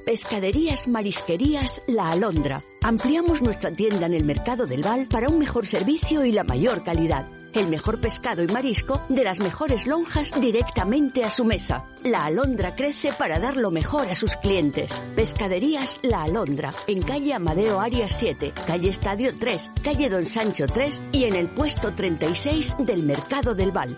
Pescaderías 0.05 0.87
Marisquerías 0.87 1.83
La 1.87 2.09
Alondra. 2.11 2.63
Ampliamos 2.81 3.41
nuestra 3.41 3.71
tienda 3.71 4.07
en 4.07 4.13
el 4.13 4.25
Mercado 4.25 4.65
del 4.65 4.81
Val 4.81 5.07
para 5.07 5.29
un 5.29 5.37
mejor 5.37 5.67
servicio 5.67 6.25
y 6.25 6.31
la 6.31 6.43
mayor 6.43 6.83
calidad. 6.83 7.27
El 7.53 7.67
mejor 7.67 7.99
pescado 7.99 8.41
y 8.41 8.47
marisco 8.47 9.01
de 9.09 9.23
las 9.23 9.39
mejores 9.39 9.85
lonjas 9.85 10.39
directamente 10.39 11.23
a 11.23 11.29
su 11.29 11.43
mesa. 11.43 11.85
La 12.03 12.25
Alondra 12.25 12.75
crece 12.75 13.11
para 13.13 13.39
dar 13.39 13.57
lo 13.57 13.71
mejor 13.71 14.09
a 14.09 14.15
sus 14.15 14.37
clientes. 14.37 14.91
Pescaderías 15.15 15.99
La 16.01 16.23
Alondra, 16.23 16.73
en 16.87 17.01
calle 17.01 17.33
Amadeo 17.33 17.79
Arias 17.79 18.15
7, 18.17 18.53
calle 18.65 18.89
Estadio 18.89 19.33
3, 19.37 19.71
calle 19.83 20.09
Don 20.09 20.25
Sancho 20.25 20.65
3 20.65 21.01
y 21.11 21.25
en 21.25 21.35
el 21.35 21.49
puesto 21.49 21.93
36 21.93 22.77
del 22.79 23.03
Mercado 23.03 23.53
del 23.53 23.71
Val. 23.71 23.97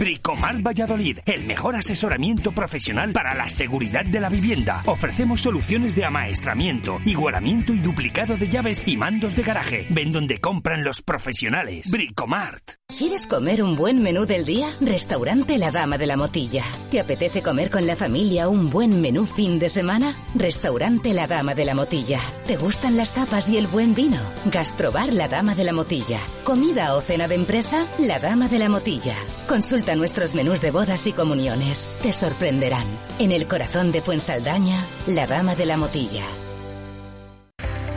Bricomar 0.00 0.62
Valladolid, 0.62 1.18
el 1.26 1.44
mejor 1.44 1.76
asesoramiento 1.76 2.52
profesional 2.52 3.12
para 3.12 3.34
la 3.34 3.50
seguridad 3.50 4.02
de 4.02 4.18
la 4.18 4.30
vivienda. 4.30 4.82
Ofrecemos 4.86 5.42
soluciones 5.42 5.94
de 5.94 6.06
amaestramiento, 6.06 7.02
igualamiento 7.04 7.74
y 7.74 7.80
duplicado 7.80 8.38
de 8.38 8.48
llaves 8.48 8.82
y 8.86 8.96
mandos 8.96 9.36
de 9.36 9.42
garaje. 9.42 9.86
Ven 9.90 10.10
donde 10.10 10.40
compran 10.40 10.84
los 10.84 11.02
profesionales. 11.02 11.90
Bricomart. 11.90 12.76
¿Quieres 12.88 13.26
comer 13.26 13.62
un 13.62 13.76
buen 13.76 14.02
menú 14.02 14.24
del 14.24 14.46
día? 14.46 14.68
Restaurante 14.80 15.58
La 15.58 15.70
Dama 15.70 15.98
de 15.98 16.06
la 16.06 16.16
Motilla. 16.16 16.64
¿Te 16.90 16.98
apetece 16.98 17.42
comer 17.42 17.70
con 17.70 17.86
la 17.86 17.94
familia 17.94 18.48
un 18.48 18.70
buen 18.70 19.02
menú 19.02 19.26
fin 19.26 19.58
de 19.58 19.68
semana? 19.68 20.16
Restaurante 20.34 21.12
La 21.12 21.26
Dama 21.26 21.54
de 21.54 21.66
la 21.66 21.74
Motilla. 21.74 22.20
¿Te 22.46 22.56
gustan 22.56 22.96
las 22.96 23.12
tapas 23.12 23.50
y 23.50 23.58
el 23.58 23.66
buen 23.66 23.94
vino? 23.94 24.18
Gastrobar 24.46 25.12
La 25.12 25.28
Dama 25.28 25.54
de 25.54 25.64
la 25.64 25.74
Motilla. 25.74 26.20
¿Comida 26.42 26.94
o 26.96 27.02
cena 27.02 27.28
de 27.28 27.34
empresa? 27.34 27.86
La 27.98 28.18
Dama 28.18 28.48
de 28.48 28.58
la 28.58 28.70
Motilla. 28.70 29.14
Consulta 29.46 29.89
nuestros 29.96 30.34
menús 30.34 30.60
de 30.60 30.70
bodas 30.70 31.06
y 31.06 31.12
comuniones. 31.12 31.90
Te 32.02 32.12
sorprenderán. 32.12 32.86
En 33.18 33.32
el 33.32 33.46
corazón 33.46 33.92
de 33.92 34.02
Fuensaldaña, 34.02 34.86
La 35.06 35.26
Dama 35.26 35.54
de 35.54 35.66
la 35.66 35.76
Motilla. 35.76 36.24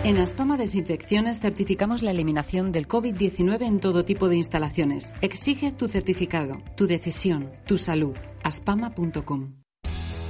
En 0.03 0.17
Aspama 0.17 0.57
Desinfecciones 0.57 1.39
certificamos 1.39 2.03
la 2.03 2.11
eliminación 2.11 2.73
del 2.73 2.89
COVID-19 2.89 3.65
en 3.65 3.79
todo 3.79 4.03
tipo 4.03 4.27
de 4.27 4.35
instalaciones. 4.35 5.13
Exige 5.21 5.71
tu 5.71 5.87
certificado, 5.87 6.61
tu 6.75 6.87
decisión, 6.87 7.51
tu 7.65 7.77
salud. 7.77 8.17
aspama.com. 8.43 9.62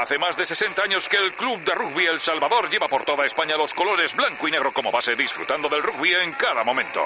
Hace 0.00 0.18
más 0.18 0.34
de 0.38 0.46
60 0.46 0.82
años 0.82 1.06
que 1.06 1.18
el 1.18 1.34
Club 1.34 1.62
de 1.64 1.74
Rugby 1.74 2.06
El 2.06 2.18
Salvador 2.18 2.70
lleva 2.70 2.88
por 2.88 3.04
toda 3.04 3.26
España 3.26 3.58
los 3.58 3.74
colores 3.74 4.16
blanco 4.16 4.48
y 4.48 4.50
negro 4.50 4.72
como 4.72 4.90
base, 4.90 5.14
disfrutando 5.14 5.68
del 5.68 5.82
rugby 5.82 6.14
en 6.14 6.32
cada 6.32 6.64
momento. 6.64 7.00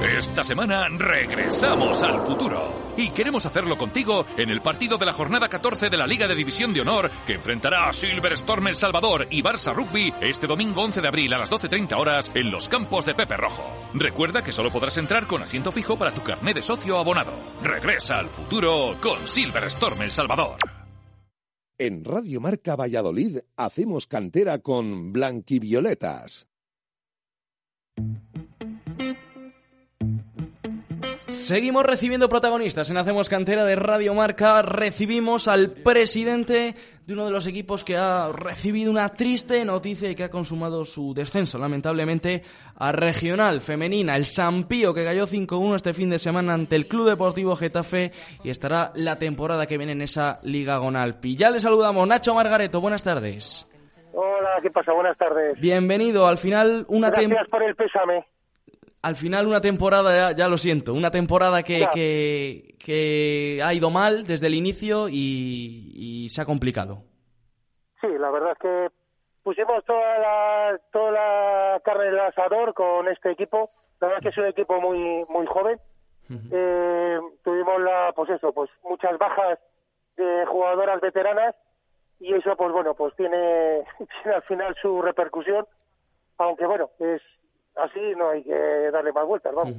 Esta 0.00 0.44
semana 0.44 0.86
regresamos 0.90 2.04
al 2.04 2.24
futuro 2.24 2.92
y 2.96 3.10
queremos 3.10 3.46
hacerlo 3.46 3.76
contigo 3.76 4.26
en 4.36 4.50
el 4.50 4.62
partido 4.62 4.96
de 4.96 5.06
la 5.06 5.12
jornada 5.12 5.48
14 5.48 5.90
de 5.90 5.96
la 5.96 6.06
Liga 6.06 6.28
de 6.28 6.36
División 6.36 6.72
de 6.72 6.82
Honor 6.82 7.10
que 7.26 7.32
enfrentará 7.32 7.88
a 7.88 7.92
Silver 7.92 8.34
Storm 8.34 8.68
El 8.68 8.76
Salvador 8.76 9.26
y 9.30 9.42
Barça 9.42 9.74
Rugby 9.74 10.14
este 10.20 10.46
domingo 10.46 10.82
11 10.82 11.00
de 11.00 11.08
abril 11.08 11.34
a 11.34 11.38
las 11.38 11.50
12.30 11.50 11.98
horas 11.98 12.30
en 12.32 12.48
los 12.48 12.68
campos 12.68 13.04
de 13.06 13.16
Pepe 13.16 13.36
Rojo. 13.36 13.64
Recuerda 13.92 14.44
que 14.44 14.52
solo 14.52 14.70
podrás 14.70 14.96
entrar 14.98 15.26
con 15.26 15.42
asiento 15.42 15.72
fijo 15.72 15.98
para 15.98 16.12
tu 16.12 16.22
carné 16.22 16.54
de 16.54 16.62
socio 16.62 16.96
abonado. 16.96 17.32
Regresa 17.60 18.18
al 18.18 18.28
futuro 18.28 18.96
con 19.00 19.26
Silver 19.26 19.64
Storm 19.64 20.02
El 20.02 20.12
Salvador. 20.12 20.83
En 21.76 22.04
Radio 22.04 22.40
Marca 22.40 22.76
Valladolid 22.76 23.38
hacemos 23.56 24.06
cantera 24.06 24.60
con 24.60 25.12
Blanquivioletas. 25.12 26.46
Seguimos 31.26 31.84
recibiendo 31.84 32.28
protagonistas 32.28 32.90
en 32.90 32.96
Hacemos 32.96 33.28
Cantera 33.28 33.64
de 33.64 33.74
Radio 33.74 34.14
Marca. 34.14 34.62
Recibimos 34.62 35.48
al 35.48 35.72
presidente 35.72 36.76
de 37.06 37.12
uno 37.12 37.26
de 37.26 37.30
los 37.30 37.46
equipos 37.46 37.84
que 37.84 37.96
ha 37.96 38.30
recibido 38.32 38.90
una 38.90 39.10
triste 39.10 39.64
noticia 39.64 40.10
y 40.10 40.14
que 40.14 40.24
ha 40.24 40.30
consumado 40.30 40.84
su 40.84 41.12
descenso, 41.12 41.58
lamentablemente, 41.58 42.42
a 42.76 42.92
regional 42.92 43.60
femenina, 43.60 44.16
el 44.16 44.24
Sampío, 44.24 44.94
que 44.94 45.04
cayó 45.04 45.26
5-1 45.26 45.74
este 45.74 45.92
fin 45.92 46.08
de 46.10 46.18
semana 46.18 46.54
ante 46.54 46.76
el 46.76 46.88
Club 46.88 47.08
Deportivo 47.08 47.56
Getafe 47.56 48.10
y 48.42 48.50
estará 48.50 48.92
la 48.94 49.16
temporada 49.16 49.66
que 49.66 49.76
viene 49.76 49.92
en 49.92 50.02
esa 50.02 50.38
Liga 50.44 50.78
Gonalpi. 50.78 51.36
Ya 51.36 51.50
le 51.50 51.60
saludamos, 51.60 52.08
Nacho 52.08 52.34
Margareto, 52.34 52.80
buenas 52.80 53.04
tardes. 53.04 53.68
Hola, 54.14 54.60
¿qué 54.62 54.70
pasa? 54.70 54.92
Buenas 54.92 55.18
tardes. 55.18 55.60
Bienvenido, 55.60 56.26
al 56.26 56.38
final 56.38 56.86
una 56.88 57.10
Gracias 57.10 57.48
por 57.48 57.62
el 57.62 57.74
pésame. 57.74 58.26
Al 59.04 59.16
final 59.16 59.46
una 59.46 59.60
temporada, 59.60 60.30
ya, 60.30 60.36
ya 60.36 60.48
lo 60.48 60.56
siento, 60.56 60.94
una 60.94 61.10
temporada 61.10 61.62
que, 61.62 61.86
que, 61.92 62.74
que 62.78 63.60
ha 63.62 63.74
ido 63.74 63.90
mal 63.90 64.26
desde 64.26 64.46
el 64.46 64.54
inicio 64.54 65.08
y, 65.10 65.92
y 65.94 66.28
se 66.30 66.40
ha 66.40 66.46
complicado. 66.46 67.02
Sí, 68.00 68.08
la 68.18 68.30
verdad 68.30 68.52
es 68.52 68.58
que 68.58 68.88
pusimos 69.42 69.84
toda 69.84 70.18
la, 70.18 70.80
toda 70.90 71.10
la 71.12 71.80
carne 71.84 72.04
del 72.04 72.20
asador 72.20 72.74
con 72.74 73.06
este 73.08 73.30
equipo. 73.30 73.70
La 74.00 74.08
verdad 74.08 74.20
es 74.20 74.22
que 74.22 74.40
es 74.40 74.44
un 74.44 74.50
equipo 74.50 74.80
muy 74.80 75.24
muy 75.28 75.46
joven. 75.46 75.78
Eh, 76.50 77.20
tuvimos 77.44 77.80
la, 77.82 78.12
pues 78.16 78.30
eso, 78.30 78.52
pues 78.52 78.70
muchas 78.82 79.18
bajas 79.18 79.58
de 80.16 80.46
jugadoras 80.46 81.00
veteranas 81.00 81.54
y 82.18 82.32
eso, 82.32 82.56
pues 82.56 82.72
bueno, 82.72 82.94
pues 82.94 83.14
tiene, 83.16 83.84
tiene 84.22 84.36
al 84.36 84.42
final 84.44 84.74
su 84.80 85.02
repercusión. 85.02 85.66
Aunque 86.38 86.66
bueno, 86.66 86.90
es 86.98 87.20
así, 87.76 88.00
no 88.16 88.30
hay 88.30 88.42
que 88.42 88.90
darle 88.92 89.12
más 89.12 89.26
vueltas, 89.26 89.54
vamos. 89.54 89.76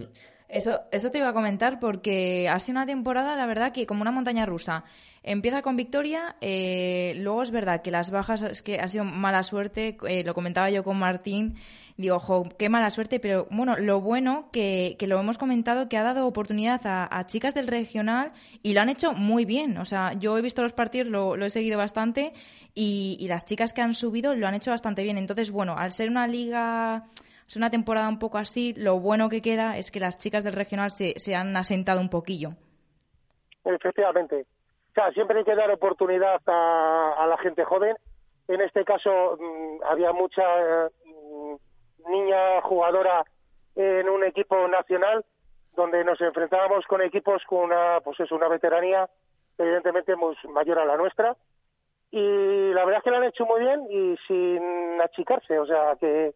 Eso, 0.47 0.81
eso 0.91 1.09
te 1.09 1.17
iba 1.17 1.29
a 1.29 1.33
comentar 1.33 1.79
porque 1.79 2.47
ha 2.47 2.59
sido 2.59 2.77
una 2.77 2.85
temporada, 2.85 3.35
la 3.35 3.47
verdad, 3.47 3.71
que 3.71 3.87
como 3.87 4.01
una 4.01 4.11
montaña 4.11 4.45
rusa. 4.45 4.83
Empieza 5.23 5.63
con 5.63 5.75
victoria, 5.75 6.35
eh, 6.39 7.13
luego 7.17 7.41
es 7.41 7.49
verdad 7.49 7.81
que 7.81 7.89
las 7.89 8.11
bajas, 8.11 8.43
es 8.43 8.61
que 8.61 8.79
ha 8.79 8.87
sido 8.87 9.05
mala 9.05 9.41
suerte, 9.41 9.97
eh, 10.07 10.23
lo 10.23 10.35
comentaba 10.35 10.69
yo 10.69 10.83
con 10.83 10.99
Martín, 10.99 11.55
digo, 11.97 12.19
jo, 12.19 12.43
qué 12.59 12.69
mala 12.69 12.91
suerte, 12.91 13.19
pero 13.19 13.47
bueno, 13.49 13.75
lo 13.75 14.01
bueno 14.01 14.49
que, 14.51 14.95
que 14.99 15.07
lo 15.07 15.19
hemos 15.19 15.39
comentado, 15.39 15.89
que 15.89 15.97
ha 15.97 16.03
dado 16.03 16.27
oportunidad 16.27 16.85
a, 16.85 17.07
a 17.09 17.25
chicas 17.25 17.55
del 17.55 17.65
regional 17.65 18.33
y 18.61 18.73
lo 18.73 18.81
han 18.81 18.89
hecho 18.89 19.13
muy 19.13 19.45
bien. 19.45 19.79
O 19.79 19.85
sea, 19.85 20.13
yo 20.13 20.37
he 20.37 20.43
visto 20.43 20.61
los 20.61 20.73
partidos, 20.73 21.07
lo, 21.07 21.35
lo 21.35 21.45
he 21.45 21.49
seguido 21.49 21.79
bastante 21.79 22.33
y, 22.75 23.17
y 23.19 23.27
las 23.27 23.45
chicas 23.45 23.73
que 23.73 23.81
han 23.81 23.95
subido 23.95 24.35
lo 24.35 24.45
han 24.45 24.53
hecho 24.53 24.69
bastante 24.69 25.01
bien. 25.01 25.17
Entonces, 25.17 25.49
bueno, 25.49 25.75
al 25.75 25.91
ser 25.91 26.07
una 26.09 26.27
liga 26.27 27.05
es 27.47 27.55
una 27.55 27.69
temporada 27.69 28.09
un 28.09 28.19
poco 28.19 28.37
así, 28.37 28.73
lo 28.75 28.99
bueno 28.99 29.29
que 29.29 29.41
queda 29.41 29.77
es 29.77 29.91
que 29.91 29.99
las 29.99 30.17
chicas 30.17 30.43
del 30.43 30.53
regional 30.53 30.91
se, 30.91 31.19
se 31.19 31.35
han 31.35 31.55
asentado 31.55 32.01
un 32.01 32.09
poquillo. 32.09 32.51
Efectivamente. 33.63 34.45
O 34.91 34.93
sea, 34.93 35.11
siempre 35.11 35.39
hay 35.39 35.45
que 35.45 35.55
dar 35.55 35.69
oportunidad 35.71 36.41
a, 36.45 37.13
a 37.17 37.27
la 37.27 37.37
gente 37.37 37.63
joven. 37.65 37.95
En 38.47 38.61
este 38.61 38.83
caso 38.85 39.37
mm, 39.39 39.83
había 39.83 40.11
mucha 40.13 40.43
mm, 41.05 42.11
niña 42.11 42.61
jugadora 42.61 43.25
en 43.75 44.07
un 44.09 44.23
equipo 44.23 44.67
nacional 44.67 45.25
donde 45.75 46.03
nos 46.05 46.19
enfrentábamos 46.21 46.85
con 46.87 47.01
equipos 47.01 47.43
con 47.45 47.65
una, 47.65 47.99
pues 48.03 48.19
eso, 48.19 48.35
una 48.35 48.47
veteranía 48.47 49.09
evidentemente 49.57 50.15
muy 50.15 50.35
mayor 50.49 50.79
a 50.79 50.85
la 50.85 50.97
nuestra. 50.97 51.35
Y 52.11 52.71
la 52.73 52.85
verdad 52.85 52.99
es 52.99 53.03
que 53.03 53.09
lo 53.11 53.17
han 53.17 53.23
hecho 53.25 53.45
muy 53.45 53.59
bien 53.59 53.85
y 53.89 54.15
sin 54.27 55.01
achicarse. 55.01 55.59
O 55.59 55.65
sea, 55.65 55.95
que 55.99 56.33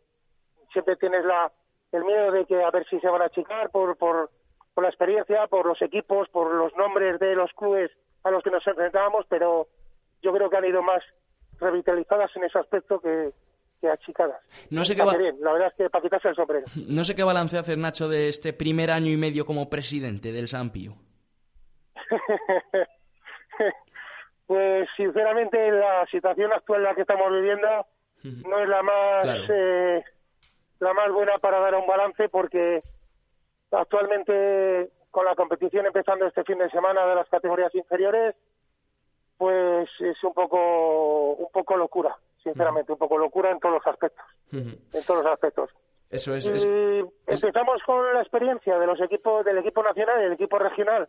siempre 0.72 0.96
tienes 0.96 1.24
la, 1.26 1.52
el 1.92 2.04
miedo 2.06 2.32
de 2.32 2.46
que 2.46 2.62
a 2.64 2.72
ver 2.72 2.86
si 2.90 3.00
se 3.00 3.08
van 3.10 3.22
a 3.22 3.26
achicar 3.26 3.70
por, 3.72 3.98
por, 3.98 4.30
por 4.74 4.84
la 4.84 4.90
experiencia, 4.90 5.48
por 5.48 5.66
los 5.66 5.82
equipos, 5.82 6.30
por 6.30 6.54
los 6.54 6.76
nombres 6.76 7.20
de 7.20 7.36
los 7.36 7.52
clubes 7.54 7.92
a 8.24 8.32
los 8.32 8.44
que 8.44 8.52
nos 8.52 8.66
enfrentábamos, 8.68 9.26
pero 9.30 9.68
yo 10.22 10.34
creo 10.34 10.50
que 10.50 10.58
han 10.58 10.66
ido 10.66 10.82
más 10.82 11.04
revitalizadas 11.60 12.36
en 12.36 12.44
ese 12.44 12.60
aspecto 12.60 13.00
que, 13.00 13.32
que 13.82 13.90
achicadas. 13.90 14.42
No 14.70 14.84
sé 14.86 14.96
qué 14.96 15.02
Está 15.02 15.14
va- 15.14 15.18
bien, 15.18 15.38
la 15.42 15.54
verdad 15.54 15.70
es 15.70 15.74
que 15.76 15.90
para 15.90 16.02
quitarse 16.02 16.28
el 16.30 16.36
sombrero. 16.36 16.66
No 16.88 17.04
sé 17.04 17.16
qué 17.16 17.24
balance 17.24 17.58
hacer, 17.58 17.78
Nacho, 17.78 18.08
de 18.10 18.28
este 18.30 18.54
primer 18.54 18.92
año 18.92 19.12
y 19.12 19.18
medio 19.18 19.46
como 19.46 19.70
presidente 19.70 20.32
del 20.32 20.48
Sampío. 20.48 20.94
pues 24.48 24.90
sinceramente 24.96 25.72
la 25.72 26.06
situación 26.08 26.52
actual 26.54 26.80
en 26.80 26.84
la 26.86 26.96
que 26.96 27.02
estamos 27.02 27.32
viviendo 27.32 27.68
no 28.48 28.60
es 28.60 28.68
la 28.68 28.82
más 28.82 29.24
Claro. 29.24 29.44
eh, 29.50 30.04
la 30.80 30.94
más 30.94 31.12
buena 31.12 31.38
para 31.40 31.60
dar 31.60 31.76
un 31.76 31.88
balance 31.88 32.30
porque 32.30 32.82
actualmente 33.72 34.90
con 35.12 35.26
la 35.26 35.36
competición 35.36 35.86
empezando 35.86 36.26
este 36.26 36.44
fin 36.44 36.58
de 36.60 36.70
semana 36.70 37.06
de 37.06 37.16
las 37.16 37.28
categorías 37.30 37.74
inferiores 37.76 38.36
pues 39.38 39.90
es 40.02 40.24
un 40.24 40.34
poco 40.34 41.34
un 41.34 41.52
poco 41.52 41.78
locura 41.78 42.16
sinceramente 42.44 42.92
un 42.92 42.98
poco 42.98 43.18
locura 43.18 43.52
en 43.52 43.60
todos 43.60 43.76
los 43.76 43.88
aspectos 43.88 44.26
en 44.52 45.04
todos 45.06 45.24
los 45.24 45.34
aspectos 45.34 45.70
Eso 46.10 46.34
es. 46.36 46.48
es- 46.48 46.66
y 46.66 47.04
empezamos 47.28 47.82
con 47.84 48.14
la 48.14 48.22
experiencia 48.22 48.78
de 48.80 48.88
los 48.88 49.00
equipos 49.02 49.46
del 49.46 49.58
equipo 49.60 49.84
nacional 49.84 50.22
y 50.22 50.26
el 50.26 50.34
equipo 50.34 50.58
regional 50.60 51.08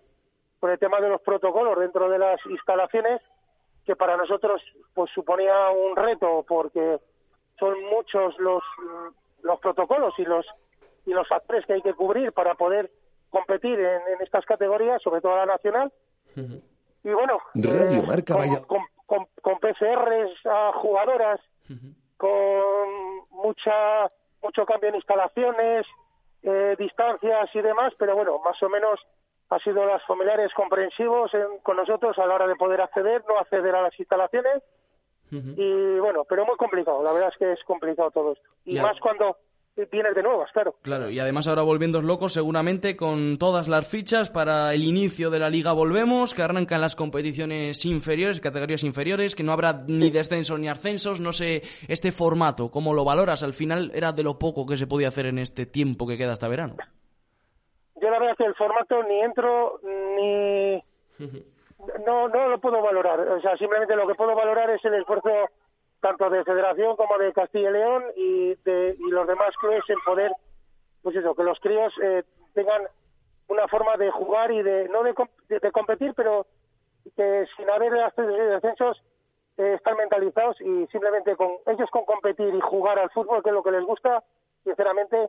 con 0.58 0.70
el 0.70 0.78
tema 0.78 1.00
de 1.00 1.08
los 1.08 1.20
protocolos 1.22 1.78
dentro 1.78 2.08
de 2.10 2.18
las 2.18 2.44
instalaciones 2.46 3.20
que 3.86 3.96
para 3.96 4.16
nosotros 4.16 4.62
pues 4.94 5.10
suponía 5.12 5.70
un 5.70 5.96
reto 5.96 6.44
porque 6.46 6.98
son 7.58 7.82
muchos 7.84 8.38
los 8.38 8.62
los 9.42 9.58
protocolos 9.60 10.14
y 10.18 10.24
los 10.24 10.46
y 11.06 11.12
los 11.12 11.30
actores 11.32 11.64
que 11.66 11.74
hay 11.74 11.82
que 11.82 11.94
cubrir 11.94 12.32
para 12.32 12.54
poder 12.54 12.90
competir 13.30 13.78
en, 13.78 14.02
en 14.14 14.20
estas 14.22 14.44
categorías 14.44 15.00
sobre 15.02 15.20
todo 15.20 15.36
la 15.36 15.46
nacional. 15.46 15.92
Y 17.02 17.10
bueno 17.10 17.38
Radio 17.54 18.00
eh, 18.00 18.06
Marca 18.06 18.34
con, 18.34 18.64
con, 18.66 18.80
con- 19.06 19.26
con 19.42 19.58
PCRs 19.58 20.46
a 20.46 20.72
jugadoras 20.74 21.40
con 22.16 23.26
mucha 23.30 24.10
mucho 24.42 24.64
cambio 24.66 24.88
en 24.90 24.94
instalaciones, 24.96 25.86
eh, 26.42 26.74
distancias 26.78 27.54
y 27.54 27.60
demás, 27.60 27.92
pero 27.98 28.14
bueno, 28.16 28.38
más 28.44 28.62
o 28.62 28.68
menos 28.68 29.00
ha 29.50 29.58
sido 29.58 29.84
los 29.84 30.02
familiares 30.06 30.52
comprensivos 30.54 31.32
en- 31.34 31.58
con 31.62 31.76
nosotros 31.76 32.18
a 32.18 32.26
la 32.26 32.34
hora 32.34 32.46
de 32.46 32.56
poder 32.56 32.80
acceder, 32.80 33.24
no 33.28 33.36
acceder 33.38 33.74
a 33.74 33.82
las 33.82 33.98
instalaciones 33.98 34.62
y 35.30 35.98
bueno, 36.00 36.24
pero 36.28 36.44
muy 36.44 36.56
complicado, 36.56 37.02
la 37.02 37.12
verdad 37.12 37.30
es 37.30 37.38
que 37.38 37.52
es 37.52 37.62
complicado 37.64 38.10
todo 38.10 38.32
esto. 38.32 38.48
Y 38.64 38.78
más 38.80 38.98
cuando 39.00 39.36
vienes 39.90 40.14
de 40.14 40.22
nuevas, 40.22 40.50
claro. 40.52 40.74
Claro, 40.82 41.10
y 41.10 41.18
además 41.18 41.46
ahora 41.46 41.62
volviendo 41.62 42.02
locos 42.02 42.32
seguramente 42.32 42.96
con 42.96 43.38
todas 43.38 43.68
las 43.68 43.86
fichas 43.86 44.30
para 44.30 44.74
el 44.74 44.84
inicio 44.84 45.30
de 45.30 45.38
la 45.38 45.50
Liga 45.50 45.72
Volvemos, 45.72 46.34
que 46.34 46.42
arrancan 46.42 46.80
las 46.80 46.96
competiciones 46.96 47.84
inferiores, 47.84 48.40
categorías 48.40 48.84
inferiores, 48.84 49.34
que 49.34 49.42
no 49.42 49.52
habrá 49.52 49.84
ni 49.86 50.10
descensos 50.10 50.58
ni 50.58 50.68
ascensos, 50.68 51.20
no 51.20 51.32
sé, 51.32 51.62
este 51.88 52.12
formato, 52.12 52.70
¿cómo 52.70 52.94
lo 52.94 53.04
valoras? 53.04 53.42
Al 53.42 53.54
final 53.54 53.90
era 53.94 54.12
de 54.12 54.22
lo 54.22 54.38
poco 54.38 54.66
que 54.66 54.76
se 54.76 54.86
podía 54.86 55.08
hacer 55.08 55.26
en 55.26 55.38
este 55.38 55.66
tiempo 55.66 56.06
que 56.06 56.18
queda 56.18 56.32
hasta 56.32 56.48
verano. 56.48 56.76
Yo 58.00 58.10
la 58.10 58.18
verdad 58.18 58.30
es 58.32 58.36
que 58.38 58.44
el 58.44 58.54
formato 58.54 59.02
ni 59.04 59.20
entro 59.20 59.80
ni 60.16 60.82
no 62.06 62.28
no 62.28 62.48
lo 62.48 62.58
puedo 62.60 62.80
valorar. 62.82 63.20
O 63.20 63.40
sea, 63.40 63.56
simplemente 63.56 63.96
lo 63.96 64.06
que 64.06 64.14
puedo 64.14 64.34
valorar 64.34 64.70
es 64.70 64.84
el 64.84 64.94
esfuerzo 64.94 65.30
tanto 66.00 66.30
de 66.30 66.44
Federación 66.44 66.96
como 66.96 67.18
de 67.18 67.32
Castilla 67.32 67.70
y 67.70 67.72
León 67.72 68.04
y 68.16 68.54
de 68.64 68.96
y 68.98 69.10
los 69.10 69.26
demás 69.26 69.56
clubes 69.58 69.84
en 69.88 70.00
poder, 70.00 70.32
pues 71.02 71.14
eso, 71.16 71.34
que 71.34 71.42
los 71.44 71.60
críos 71.60 71.92
eh, 72.02 72.22
tengan 72.54 72.82
una 73.48 73.66
forma 73.68 73.96
de 73.96 74.10
jugar 74.10 74.50
y 74.52 74.62
de 74.62 74.88
no 74.88 75.02
de, 75.02 75.14
de- 75.48 75.58
de 75.60 75.72
competir, 75.72 76.14
pero 76.14 76.46
que 77.16 77.46
sin 77.56 77.68
haber 77.68 77.94
ascensos 77.98 78.36
y 78.38 78.40
descensos 78.42 79.02
eh, 79.58 79.74
están 79.74 79.96
mentalizados 79.96 80.60
y 80.60 80.86
simplemente 80.86 81.34
con 81.36 81.50
ellos 81.66 81.90
con 81.90 82.04
competir 82.04 82.54
y 82.54 82.60
jugar 82.60 82.98
al 82.98 83.10
fútbol, 83.10 83.42
que 83.42 83.48
es 83.50 83.54
lo 83.54 83.62
que 83.62 83.72
les 83.72 83.84
gusta, 83.84 84.22
sinceramente 84.64 85.28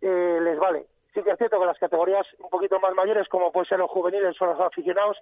eh, 0.00 0.38
les 0.42 0.58
vale. 0.58 0.86
Sí 1.12 1.22
que 1.22 1.30
es 1.32 1.38
cierto 1.38 1.58
que 1.58 1.66
las 1.66 1.78
categorías 1.78 2.26
un 2.38 2.48
poquito 2.50 2.78
más 2.78 2.94
mayores, 2.94 3.28
como 3.28 3.50
pueden 3.50 3.66
ser 3.68 3.78
los 3.80 3.90
juveniles 3.90 4.40
o 4.40 4.46
los 4.46 4.60
aficionados, 4.60 5.20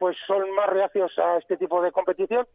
pues 0.00 0.16
son 0.26 0.50
más 0.54 0.66
reacios 0.70 1.16
a 1.18 1.36
este 1.36 1.58
tipo 1.58 1.82
de 1.82 1.92
competición, 1.92 2.48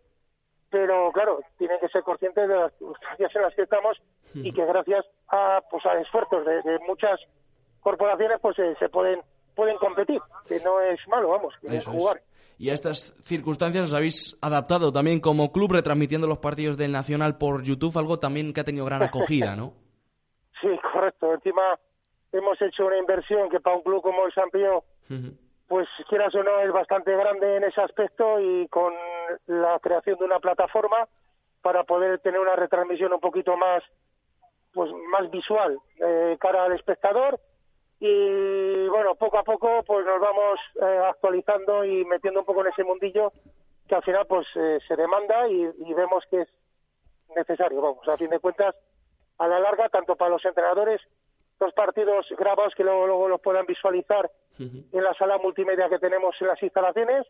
pero 0.71 1.11
claro, 1.11 1.41
tienen 1.59 1.79
que 1.79 1.87
ser 1.89 2.01
conscientes 2.01 2.49
de 2.49 2.55
las 2.55 2.73
circunstancias 2.73 3.35
en 3.35 3.41
las 3.43 3.53
que 3.53 3.61
estamos 3.61 4.01
y 4.33 4.51
que 4.51 4.65
gracias 4.65 5.05
a 5.29 5.61
pues 5.69 5.85
a 5.85 5.93
esfuerzos 6.01 6.43
de, 6.43 6.63
de 6.63 6.79
muchas 6.79 7.21
corporaciones 7.81 8.39
pues 8.41 8.57
eh, 8.57 8.75
se 8.79 8.89
pueden 8.89 9.21
pueden 9.53 9.77
competir, 9.77 10.19
que 10.47 10.59
no 10.61 10.81
es 10.81 10.99
malo, 11.07 11.29
vamos, 11.29 11.53
que 11.61 11.77
es. 11.77 11.85
jugar. 11.85 12.23
Y 12.57 12.71
a 12.71 12.73
estas 12.73 13.15
circunstancias 13.21 13.89
os 13.89 13.93
habéis 13.93 14.37
adaptado 14.41 14.91
también 14.91 15.19
como 15.19 15.51
club 15.51 15.73
retransmitiendo 15.73 16.25
los 16.25 16.39
partidos 16.39 16.77
del 16.77 16.91
Nacional 16.93 17.37
por 17.37 17.61
YouTube, 17.61 17.95
algo 17.95 18.17
también 18.17 18.53
que 18.53 18.61
ha 18.61 18.63
tenido 18.63 18.85
gran 18.85 19.03
acogida, 19.03 19.55
¿no? 19.55 19.73
Sí, 20.61 20.69
correcto. 20.93 21.33
Encima 21.33 21.77
hemos 22.31 22.59
hecho 22.61 22.85
una 22.85 22.97
inversión 22.97 23.49
que 23.49 23.59
para 23.59 23.75
un 23.75 23.83
club 23.83 24.01
como 24.01 24.25
el 24.25 24.31
San 24.31 24.49
Pío 24.49 24.85
pues 25.67 25.87
quieras 26.07 26.33
o 26.35 26.43
no 26.43 26.59
es 26.61 26.71
bastante 26.71 27.15
grande 27.15 27.57
en 27.57 27.63
ese 27.63 27.81
aspecto 27.81 28.39
y 28.39 28.67
con 28.67 28.93
la 29.47 29.79
creación 29.79 30.17
de 30.19 30.25
una 30.25 30.39
plataforma 30.39 31.07
para 31.61 31.83
poder 31.83 32.19
tener 32.19 32.39
una 32.39 32.55
retransmisión 32.55 33.13
un 33.13 33.19
poquito 33.19 33.57
más 33.57 33.83
pues 34.73 34.91
más 35.09 35.29
visual 35.31 35.79
eh, 35.97 36.37
cara 36.39 36.65
al 36.65 36.73
espectador. 36.73 37.39
Y 37.99 38.87
bueno, 38.87 39.15
poco 39.15 39.39
a 39.39 39.43
poco 39.43 39.83
pues 39.87 40.05
nos 40.05 40.19
vamos 40.19 40.59
eh, 40.81 41.01
actualizando 41.09 41.85
y 41.85 42.05
metiendo 42.05 42.41
un 42.41 42.45
poco 42.45 42.61
en 42.61 42.67
ese 42.67 42.83
mundillo 42.83 43.31
que 43.87 43.95
al 43.95 44.03
final 44.03 44.25
pues 44.27 44.47
eh, 44.55 44.79
se 44.87 44.95
demanda 44.95 45.47
y, 45.47 45.69
y 45.77 45.93
vemos 45.93 46.25
que 46.29 46.41
es 46.41 46.49
necesario, 47.35 47.81
vamos, 47.81 48.07
a 48.07 48.17
fin 48.17 48.29
de 48.29 48.39
cuentas, 48.39 48.75
a 49.37 49.47
la 49.47 49.59
larga, 49.59 49.89
tanto 49.89 50.15
para 50.15 50.31
los 50.31 50.45
entrenadores, 50.45 51.01
los 51.59 51.73
partidos 51.73 52.27
grabados 52.37 52.73
que 52.75 52.83
luego, 52.83 53.07
luego 53.07 53.27
los 53.29 53.41
puedan 53.41 53.65
visualizar 53.65 54.29
en 54.57 55.03
la 55.03 55.13
sala 55.13 55.37
multimedia 55.37 55.89
que 55.89 55.99
tenemos 55.99 56.35
en 56.39 56.47
las 56.47 56.61
instalaciones, 56.63 57.25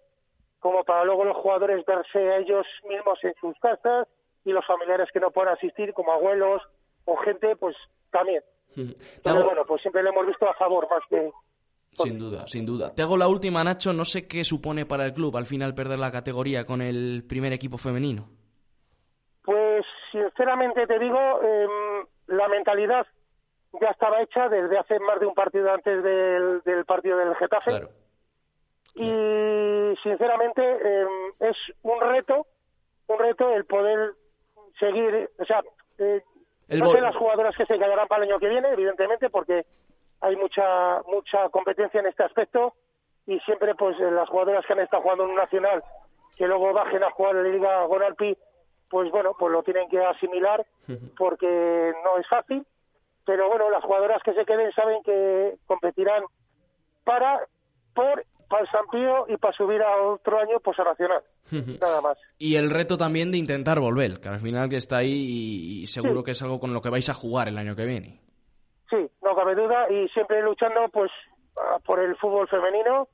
como 0.59 0.83
para 0.83 1.03
luego 1.05 1.25
los 1.25 1.37
jugadores 1.37 1.83
verse 1.85 2.19
a 2.19 2.37
ellos 2.37 2.65
mismos 2.87 3.19
en 3.23 3.33
sus 3.41 3.57
casas 3.59 4.07
y 4.43 4.51
los 4.51 4.65
familiares 4.65 5.09
que 5.11 5.19
no 5.19 5.31
puedan 5.31 5.55
asistir, 5.55 5.93
como 5.93 6.11
abuelos 6.11 6.61
o 7.05 7.17
gente, 7.17 7.55
pues 7.55 7.75
también. 8.11 8.43
Pero 9.23 9.43
bueno, 9.45 9.63
pues 9.65 9.81
siempre 9.81 10.03
lo 10.03 10.09
hemos 10.09 10.27
visto 10.27 10.47
a 10.47 10.53
favor 10.53 10.87
más 10.89 11.01
que... 11.09 11.31
Sin 11.91 12.19
duda, 12.19 12.45
sin 12.47 12.65
duda. 12.65 12.93
Te 12.93 13.03
hago 13.03 13.15
la 13.15 13.29
última, 13.29 13.63
Nacho. 13.63 13.93
No 13.93 14.03
sé 14.03 14.27
qué 14.27 14.43
supone 14.43 14.85
para 14.85 15.05
el 15.05 15.13
club 15.13 15.37
al 15.37 15.45
final 15.45 15.73
perder 15.73 15.97
la 15.97 16.11
categoría 16.11 16.65
con 16.65 16.81
el 16.81 17.23
primer 17.25 17.53
equipo 17.53 17.77
femenino. 17.77 18.27
Pues 19.43 19.85
sinceramente 20.11 20.85
te 20.87 20.99
digo, 20.99 21.17
em, 21.41 22.05
la 22.27 22.49
mentalidad 22.49 23.07
ya 23.81 23.89
estaba 23.89 24.21
hecha 24.21 24.49
desde 24.49 24.77
hace 24.77 24.99
más 24.99 25.19
de 25.19 25.25
un 25.25 25.33
partido 25.33 25.71
antes 25.71 26.03
del, 26.03 26.61
del 26.61 26.85
partido 26.85 27.17
del 27.17 27.35
Getafe. 27.35 27.87
Y 28.95 29.93
sinceramente 30.01 30.63
em, 30.63 31.09
es 31.39 31.57
un 31.83 31.99
reto, 31.99 32.47
un 33.07 33.19
reto 33.19 33.51
el 33.51 33.65
poder 33.65 34.13
seguir, 34.79 35.29
o 35.37 35.45
sea, 35.45 35.61
eh, 35.97 36.23
El 36.69 36.79
no 36.79 36.87
sé 36.87 37.01
las 37.01 37.15
jugadoras 37.15 37.55
que 37.55 37.65
se 37.65 37.77
quedarán 37.77 38.07
para 38.07 38.23
el 38.23 38.29
año 38.29 38.39
que 38.39 38.49
viene, 38.49 38.69
evidentemente, 38.69 39.29
porque 39.29 39.65
hay 40.21 40.35
mucha 40.37 41.01
mucha 41.07 41.49
competencia 41.49 41.99
en 41.99 42.07
este 42.07 42.23
aspecto 42.23 42.73
y 43.27 43.39
siempre 43.41 43.75
pues 43.75 43.99
eh, 43.99 44.11
las 44.11 44.29
jugadoras 44.29 44.65
que 44.65 44.73
han 44.73 44.79
estado 44.79 45.03
jugando 45.03 45.25
en 45.25 45.31
un 45.31 45.35
nacional 45.35 45.83
que 46.37 46.47
luego 46.47 46.73
bajen 46.73 47.03
a 47.03 47.11
jugar 47.11 47.35
en 47.35 47.43
la 47.43 47.49
Liga 47.49 47.85
Gonalpi, 47.85 48.37
pues 48.89 49.09
bueno, 49.11 49.35
pues 49.37 49.51
lo 49.51 49.63
tienen 49.63 49.89
que 49.89 50.03
asimilar 50.03 50.65
porque 51.17 51.93
no 52.03 52.17
es 52.17 52.27
fácil, 52.27 52.65
pero 53.25 53.49
bueno, 53.49 53.69
las 53.69 53.83
jugadoras 53.83 54.21
que 54.23 54.33
se 54.33 54.45
queden 54.45 54.71
saben 54.71 55.01
que 55.03 55.55
competirán 55.65 56.23
para 57.03 57.47
por 57.93 58.25
para 58.47 58.61
el 58.61 58.69
San 58.69 58.85
Pío 58.91 59.25
y 59.27 59.37
para 59.37 59.53
subir 59.53 59.81
a 59.81 59.97
otro 60.03 60.39
año 60.39 60.59
pues 60.59 60.79
a 60.79 60.83
nacional, 60.83 61.23
nada 61.81 62.01
más. 62.01 62.17
Y 62.37 62.55
el 62.55 62.69
reto 62.69 62.95
también 62.95 63.31
de 63.31 63.39
intentar 63.39 63.79
volver, 63.79 64.19
que 64.19 64.29
al 64.29 64.39
final 64.39 64.69
que 64.69 64.77
está 64.77 64.97
ahí 64.97 65.11
y, 65.11 65.81
y 65.81 65.87
seguro 65.87 66.23
que 66.23 66.31
es 66.31 66.41
algo 66.43 66.59
con 66.59 66.71
lo 66.71 66.81
que 66.81 66.91
vais 66.91 67.09
a 67.09 67.15
jugar 67.15 67.47
el 67.47 67.57
año 67.57 67.75
que 67.75 67.85
viene. 67.85 68.21
Sí, 68.89 69.09
no 69.23 69.35
cabe 69.35 69.55
duda 69.55 69.89
y 69.89 70.07
siempre 70.09 70.43
luchando 70.43 70.87
pues 70.89 71.11
por 71.85 71.99
el 71.99 72.15
fútbol 72.17 72.47
femenino 72.47 73.07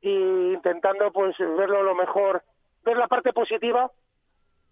y 0.00 0.54
intentando 0.54 1.12
pues 1.12 1.38
verlo 1.38 1.82
lo 1.82 1.94
mejor, 1.94 2.42
ver 2.84 2.96
la 2.96 3.06
parte 3.06 3.32
positiva 3.32 3.90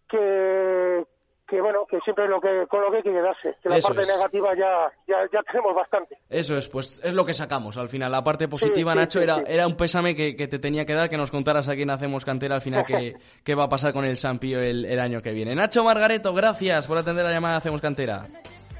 que 0.08 1.06
que 1.50 1.60
bueno, 1.60 1.84
que 1.90 1.98
siempre 2.00 2.24
es 2.24 2.30
lo 2.30 2.40
que 2.40 2.64
con 2.68 2.80
lo 2.80 2.90
que 2.90 2.98
hay 2.98 3.02
que 3.02 3.10
quedarse, 3.12 3.56
que 3.60 3.68
la 3.68 3.76
Eso 3.78 3.88
parte 3.88 4.02
es. 4.02 4.08
negativa 4.08 4.54
ya, 4.56 4.92
ya 5.08 5.16
ya 5.32 5.42
tenemos 5.42 5.74
bastante. 5.74 6.16
Eso 6.30 6.56
es, 6.56 6.68
pues 6.68 7.00
es 7.04 7.12
lo 7.12 7.24
que 7.26 7.34
sacamos 7.34 7.76
al 7.76 7.88
final. 7.88 8.12
La 8.12 8.22
parte 8.22 8.46
positiva, 8.46 8.92
sí, 8.92 8.98
Nacho, 8.98 9.18
sí, 9.18 9.24
era, 9.24 9.36
sí. 9.38 9.44
era 9.48 9.66
un 9.66 9.74
pésame 9.76 10.14
que, 10.14 10.36
que 10.36 10.46
te 10.46 10.60
tenía 10.60 10.86
que 10.86 10.94
dar, 10.94 11.08
que 11.10 11.16
nos 11.16 11.30
contaras 11.32 11.68
aquí 11.68 11.82
en 11.82 11.90
Hacemos 11.90 12.24
Cantera 12.24 12.54
al 12.54 12.62
final 12.62 12.84
qué, 12.86 13.16
qué 13.44 13.54
va 13.56 13.64
a 13.64 13.68
pasar 13.68 13.92
con 13.92 14.04
el 14.04 14.16
Sampío 14.16 14.60
el, 14.60 14.84
el 14.84 15.00
año 15.00 15.20
que 15.20 15.32
viene. 15.32 15.54
Nacho 15.56 15.82
Margareto, 15.82 16.32
gracias 16.32 16.86
por 16.86 16.96
atender 16.98 17.24
la 17.24 17.32
llamada 17.32 17.54
de 17.54 17.58
Hacemos 17.58 17.80
Cantera. 17.80 18.26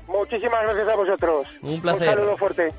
Muchísimas 0.07 0.63
gracias 0.63 0.89
a 0.89 0.97
vosotros. 0.97 1.49
Un 1.63 1.81
placer. 1.81 2.09
Un 2.09 2.15
saludo 2.15 2.37
fuerte. 2.37 2.73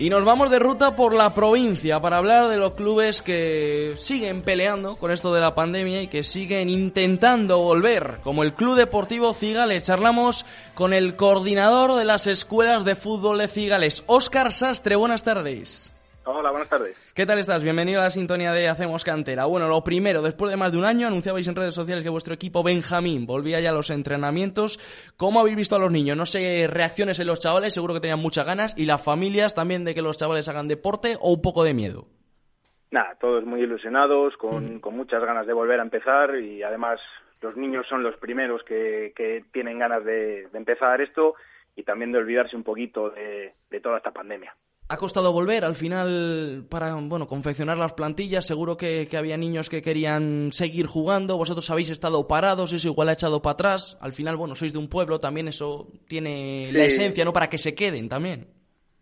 Y 0.00 0.10
nos 0.10 0.24
vamos 0.24 0.48
de 0.50 0.60
ruta 0.60 0.94
por 0.94 1.12
la 1.12 1.34
provincia 1.34 2.00
para 2.00 2.18
hablar 2.18 2.46
de 2.46 2.56
los 2.56 2.74
clubes 2.74 3.20
que 3.20 3.94
siguen 3.96 4.42
peleando 4.42 4.94
con 4.94 5.10
esto 5.10 5.34
de 5.34 5.40
la 5.40 5.56
pandemia 5.56 6.00
y 6.02 6.06
que 6.06 6.22
siguen 6.22 6.70
intentando 6.70 7.58
volver, 7.58 8.20
como 8.22 8.44
el 8.44 8.54
Club 8.54 8.76
Deportivo 8.76 9.34
Cigales. 9.34 9.82
Charlamos 9.82 10.46
con 10.74 10.92
el 10.92 11.16
coordinador 11.16 11.96
de 11.96 12.04
las 12.04 12.28
escuelas 12.28 12.84
de 12.84 12.94
fútbol 12.94 13.38
de 13.38 13.48
Cigales, 13.48 14.04
Óscar 14.06 14.52
Sastre. 14.52 14.94
Buenas 14.94 15.24
tardes. 15.24 15.90
Hola, 16.30 16.50
buenas 16.50 16.68
tardes. 16.68 16.94
¿Qué 17.14 17.24
tal 17.24 17.38
estás? 17.38 17.64
Bienvenido 17.64 18.02
a 18.02 18.04
la 18.04 18.10
sintonía 18.10 18.52
de 18.52 18.68
Hacemos 18.68 19.02
Cantera. 19.02 19.46
Bueno, 19.46 19.66
lo 19.66 19.82
primero, 19.82 20.20
después 20.20 20.50
de 20.50 20.58
más 20.58 20.72
de 20.72 20.78
un 20.78 20.84
año 20.84 21.06
anunciabais 21.06 21.48
en 21.48 21.56
redes 21.56 21.74
sociales 21.74 22.04
que 22.04 22.10
vuestro 22.10 22.34
equipo 22.34 22.62
Benjamín 22.62 23.24
volvía 23.24 23.60
ya 23.60 23.70
a 23.70 23.72
los 23.72 23.88
entrenamientos. 23.88 24.78
¿Cómo 25.16 25.40
habéis 25.40 25.56
visto 25.56 25.76
a 25.76 25.78
los 25.78 25.90
niños? 25.90 26.18
No 26.18 26.26
sé, 26.26 26.68
reacciones 26.70 27.18
en 27.18 27.28
los 27.28 27.40
chavales, 27.40 27.72
seguro 27.72 27.94
que 27.94 28.00
tenían 28.00 28.20
muchas 28.20 28.44
ganas. 28.44 28.74
¿Y 28.76 28.84
las 28.84 29.02
familias 29.02 29.54
también 29.54 29.86
de 29.86 29.94
que 29.94 30.02
los 30.02 30.18
chavales 30.18 30.46
hagan 30.50 30.68
deporte 30.68 31.16
o 31.18 31.32
un 31.32 31.40
poco 31.40 31.64
de 31.64 31.72
miedo? 31.72 32.08
Nada, 32.90 33.16
todos 33.18 33.46
muy 33.46 33.62
ilusionados, 33.62 34.36
con, 34.36 34.80
con 34.80 34.94
muchas 34.94 35.24
ganas 35.24 35.46
de 35.46 35.54
volver 35.54 35.80
a 35.80 35.84
empezar 35.84 36.36
y 36.36 36.62
además 36.62 37.00
los 37.40 37.56
niños 37.56 37.86
son 37.88 38.02
los 38.02 38.18
primeros 38.18 38.62
que, 38.64 39.14
que 39.16 39.46
tienen 39.50 39.78
ganas 39.78 40.04
de, 40.04 40.46
de 40.48 40.58
empezar 40.58 41.00
esto 41.00 41.36
y 41.74 41.84
también 41.84 42.12
de 42.12 42.18
olvidarse 42.18 42.54
un 42.54 42.64
poquito 42.64 43.08
de, 43.08 43.54
de 43.70 43.80
toda 43.80 43.96
esta 43.96 44.10
pandemia. 44.10 44.54
Ha 44.90 44.96
costado 44.96 45.32
volver 45.32 45.66
al 45.66 45.74
final 45.74 46.64
para, 46.70 46.94
bueno, 46.94 47.26
confeccionar 47.26 47.76
las 47.76 47.92
plantillas. 47.92 48.46
Seguro 48.46 48.78
que, 48.78 49.06
que 49.06 49.18
había 49.18 49.36
niños 49.36 49.68
que 49.68 49.82
querían 49.82 50.50
seguir 50.50 50.86
jugando. 50.86 51.36
Vosotros 51.36 51.68
habéis 51.68 51.90
estado 51.90 52.26
parados, 52.26 52.72
eso 52.72 52.88
igual 52.88 53.10
ha 53.10 53.12
echado 53.12 53.42
para 53.42 53.52
atrás. 53.52 53.98
Al 54.00 54.14
final, 54.14 54.36
bueno, 54.36 54.54
sois 54.54 54.72
de 54.72 54.78
un 54.78 54.88
pueblo, 54.88 55.20
también 55.20 55.46
eso 55.46 55.88
tiene 56.06 56.70
la 56.72 56.84
esencia, 56.84 57.22
¿no? 57.24 57.34
Para 57.34 57.48
que 57.48 57.58
se 57.58 57.74
queden 57.74 58.08
también. 58.08 58.46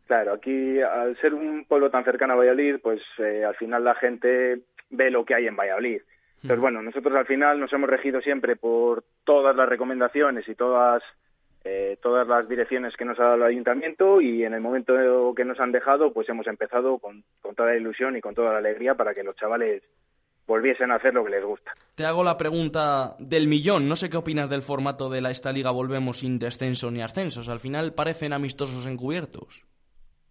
Claro, 0.09 0.34
aquí 0.34 0.80
al 0.80 1.16
ser 1.18 1.34
un 1.34 1.64
pueblo 1.66 1.91
tan 1.91 2.05
cercano 2.05 2.32
a 2.32 2.37
Valladolid, 2.37 2.76
pues 2.82 3.03
eh, 3.18 3.45
al 3.45 3.55
final 3.55 3.84
la 3.84 3.95
gente 3.95 4.62
ve 4.91 5.11
lo 5.11 5.24
que 5.24 5.34
hay 5.34 5.47
en 5.47 5.57
Valladolid. 5.57 6.01
Entonces, 6.43 6.61
bueno, 6.61 6.82
nosotros 6.82 7.14
al 7.14 7.26
final 7.26 7.59
nos 7.59 7.72
hemos 7.72 7.91
regido 7.91 8.20
siempre 8.20 8.57
por 8.57 9.05
todas 9.24 9.57
las 9.57 9.68
recomendaciones 9.68 10.49
y 10.49 10.55
todas 10.55 11.03
eh, 11.66 11.98
todas 12.00 12.26
las 12.28 12.48
direcciones 12.48 12.96
que 12.96 13.04
nos 13.04 13.18
ha 13.18 13.24
dado 13.24 13.34
el 13.36 13.42
ayuntamiento 13.42 14.20
y 14.20 14.44
en 14.44 14.54
el 14.54 14.60
momento 14.60 14.94
que 15.34 15.44
nos 15.44 15.58
han 15.58 15.72
dejado, 15.72 16.12
pues 16.12 16.28
hemos 16.28 16.46
empezado 16.46 16.98
con, 16.98 17.24
con 17.42 17.54
toda 17.54 17.70
la 17.70 17.76
ilusión 17.76 18.16
y 18.16 18.20
con 18.20 18.34
toda 18.34 18.52
la 18.52 18.58
alegría 18.58 18.94
para 18.94 19.14
que 19.14 19.24
los 19.24 19.36
chavales 19.36 19.82
volviesen 20.46 20.92
a 20.92 20.96
hacer 20.96 21.12
lo 21.12 21.24
que 21.24 21.30
les 21.30 21.44
gusta. 21.44 21.72
Te 21.94 22.04
hago 22.04 22.22
la 22.22 22.38
pregunta 22.38 23.16
del 23.18 23.48
millón. 23.48 23.88
No 23.88 23.96
sé 23.96 24.08
qué 24.08 24.16
opinas 24.16 24.48
del 24.48 24.62
formato 24.62 25.10
de 25.10 25.20
la 25.20 25.30
esta 25.30 25.52
liga 25.52 25.70
volvemos 25.70 26.18
sin 26.20 26.38
descenso 26.38 26.90
ni 26.90 27.02
ascensos. 27.02 27.48
Al 27.48 27.60
final 27.60 27.94
parecen 27.94 28.32
amistosos 28.32 28.86
encubiertos. 28.86 29.64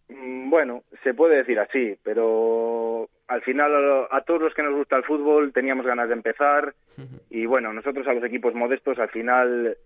Mm, 0.08 0.50
Bueno, 0.50 0.84
se 1.04 1.14
puede 1.14 1.38
decir 1.38 1.60
así, 1.60 1.98
pero 2.02 3.10
al 3.28 3.42
final 3.42 4.08
a 4.10 4.22
todos 4.22 4.42
los 4.42 4.54
que 4.54 4.64
nos 4.64 4.76
gusta 4.76 4.96
el 4.96 5.04
fútbol 5.04 5.52
teníamos 5.52 5.86
ganas 5.86 6.08
de 6.08 6.14
empezar 6.14 6.76
y 7.30 7.46
bueno, 7.46 7.74
nosotros 7.74 8.08
a 8.08 8.14
los 8.14 8.24
equipos 8.24 8.54
modestos 8.54 8.98
al 9.00 9.10
final 9.10 9.78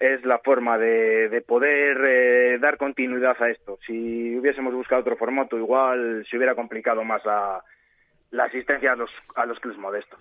es 0.00 0.24
la 0.24 0.38
forma 0.38 0.78
de, 0.78 1.28
de 1.28 1.42
poder 1.42 1.98
eh, 2.04 2.58
dar 2.58 2.78
continuidad 2.78 3.36
a 3.40 3.50
esto. 3.50 3.78
Si 3.86 4.36
hubiésemos 4.36 4.74
buscado 4.74 5.02
otro 5.02 5.16
formato, 5.16 5.58
igual 5.58 6.24
se 6.28 6.38
hubiera 6.38 6.54
complicado 6.54 7.04
más 7.04 7.22
la, 7.26 7.62
la 8.30 8.44
asistencia 8.44 8.92
a 8.92 8.96
los, 8.96 9.10
a 9.36 9.44
los 9.44 9.60
clubes 9.60 9.78
modestos. 9.78 10.18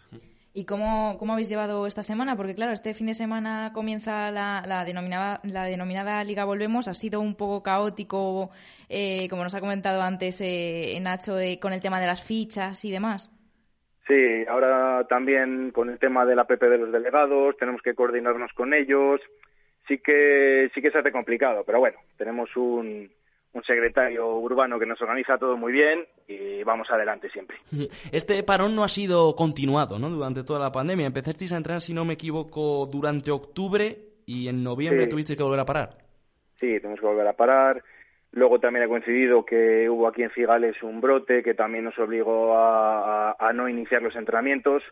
¿Y 0.53 0.65
cómo, 0.65 1.15
cómo 1.17 1.33
habéis 1.33 1.47
llevado 1.47 1.87
esta 1.87 2.03
semana? 2.03 2.35
Porque 2.35 2.55
claro, 2.55 2.73
este 2.73 2.93
fin 2.93 3.07
de 3.07 3.13
semana 3.13 3.71
comienza 3.73 4.29
la, 4.31 4.61
la, 4.67 4.83
denominada, 4.83 5.39
la 5.43 5.63
denominada 5.63 6.21
Liga 6.25 6.43
Volvemos. 6.43 6.89
Ha 6.89 6.93
sido 6.93 7.21
un 7.21 7.35
poco 7.35 7.63
caótico, 7.63 8.49
eh, 8.89 9.29
como 9.29 9.43
nos 9.43 9.55
ha 9.55 9.61
comentado 9.61 10.01
antes 10.01 10.41
eh, 10.41 10.97
Nacho, 11.01 11.35
de, 11.35 11.57
con 11.59 11.71
el 11.71 11.81
tema 11.81 12.01
de 12.01 12.07
las 12.07 12.21
fichas 12.21 12.83
y 12.83 12.91
demás. 12.91 13.31
Sí, 14.09 14.43
ahora 14.49 15.05
también 15.07 15.69
con 15.71 15.89
el 15.89 15.99
tema 15.99 16.25
del 16.25 16.39
APP 16.39 16.63
de 16.63 16.79
los 16.79 16.91
delegados, 16.91 17.55
tenemos 17.57 17.81
que 17.83 17.93
coordinarnos 17.93 18.51
con 18.53 18.73
ellos. 18.73 19.21
Sí 19.89 19.97
que 19.97 20.69
sí 20.73 20.81
que 20.81 20.89
se 20.91 20.99
hace 20.99 21.11
complicado, 21.11 21.63
pero 21.65 21.79
bueno, 21.79 21.97
tenemos 22.15 22.55
un, 22.55 23.11
un 23.53 23.63
secretario 23.63 24.35
urbano 24.37 24.79
que 24.79 24.85
nos 24.85 25.01
organiza 25.01 25.37
todo 25.37 25.57
muy 25.57 25.73
bien 25.73 26.05
y 26.27 26.63
vamos 26.63 26.89
adelante 26.91 27.29
siempre. 27.29 27.57
Este 28.13 28.41
parón 28.43 28.73
no 28.75 28.83
ha 28.85 28.87
sido 28.89 29.35
continuado, 29.35 29.99
¿no? 29.99 30.09
Durante 30.09 30.43
toda 30.43 30.59
la 30.59 30.71
pandemia. 30.71 31.07
Empezasteis 31.07 31.51
a 31.51 31.57
entrenar, 31.57 31.81
si 31.81 31.93
no 31.93 32.05
me 32.05 32.13
equivoco, 32.13 32.85
durante 32.85 33.31
octubre 33.31 33.97
y 34.25 34.47
en 34.47 34.63
noviembre 34.63 35.05
Sí. 35.05 35.09
tuvisteis 35.09 35.35
que 35.37 35.43
volver 35.43 35.59
a 35.61 35.65
parar. 35.65 35.89
Sí, 36.55 36.79
tenemos 36.79 36.99
que 36.99 37.05
volver 37.07 37.25
a 37.27 37.33
parar. 37.33 37.83
Luego 38.31 38.59
también 38.59 38.85
ha 38.85 38.87
coincidido 38.87 39.43
que 39.43 39.89
hubo 39.89 40.07
aquí 40.07 40.21
en 40.21 40.29
Cigales 40.29 40.83
un 40.83 41.01
brote 41.01 41.41
que 41.41 41.55
también 41.55 41.85
nos 41.85 41.97
obligó 41.97 42.55
a, 42.55 43.31
a- 43.31 43.35
a 43.39 43.53
no 43.53 43.67
iniciar 43.67 44.03
los 44.03 44.15
entrenamientos. 44.15 44.83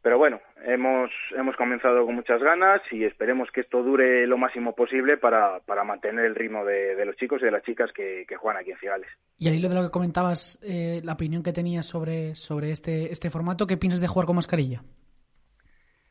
Pero 0.00 0.16
bueno, 0.16 0.40
hemos, 0.64 1.10
hemos 1.36 1.56
comenzado 1.56 2.06
con 2.06 2.14
muchas 2.14 2.42
ganas 2.42 2.80
y 2.92 3.04
esperemos 3.04 3.50
que 3.50 3.62
esto 3.62 3.82
dure 3.82 4.26
lo 4.26 4.38
máximo 4.38 4.74
posible 4.74 5.16
para, 5.16 5.60
para 5.60 5.84
mantener 5.84 6.24
el 6.24 6.34
ritmo 6.34 6.64
de, 6.64 6.94
de 6.94 7.04
los 7.04 7.16
chicos 7.16 7.42
y 7.42 7.46
de 7.46 7.50
las 7.50 7.64
chicas 7.64 7.92
que, 7.92 8.24
que 8.28 8.36
juegan 8.36 8.60
aquí 8.60 8.70
en 8.70 8.78
Cigales. 8.78 9.08
Y 9.38 9.48
al 9.48 9.54
hilo 9.54 9.68
de 9.68 9.74
lo 9.74 9.82
que 9.82 9.90
comentabas, 9.90 10.58
eh, 10.62 11.00
la 11.02 11.14
opinión 11.14 11.42
que 11.42 11.52
tenías 11.52 11.86
sobre, 11.86 12.34
sobre 12.36 12.70
este, 12.70 13.12
este 13.12 13.28
formato, 13.28 13.66
¿qué 13.66 13.76
piensas 13.76 14.00
de 14.00 14.06
jugar 14.06 14.26
con 14.26 14.36
mascarilla? 14.36 14.82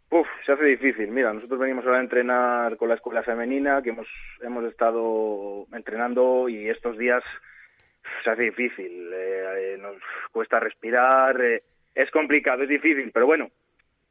Uf, 0.10 0.28
se 0.46 0.54
hace 0.54 0.66
difícil. 0.66 1.10
Mira, 1.10 1.34
nosotros 1.34 1.60
venimos 1.60 1.86
ahora 1.86 1.98
a 1.98 2.04
entrenar 2.04 2.78
con 2.78 2.90
la 2.90 2.96
escuela 2.96 3.24
femenina, 3.24 3.82
que 3.82 3.90
hemos, 3.90 4.08
hemos 4.42 4.64
estado 4.66 5.66
entrenando 5.74 6.48
y 6.48 6.70
estos 6.70 6.98
días 6.98 7.24
se 8.24 8.30
hace 8.30 8.44
difícil. 8.44 9.12
Eh, 9.14 9.74
eh, 9.74 9.78
nos 9.78 9.98
cuesta 10.32 10.60
respirar, 10.60 11.40
eh, 11.42 11.64
es 11.94 12.10
complicado, 12.12 12.64
es 12.64 12.70
difícil, 12.70 13.12
pero 13.12 13.26
bueno, 13.26 13.50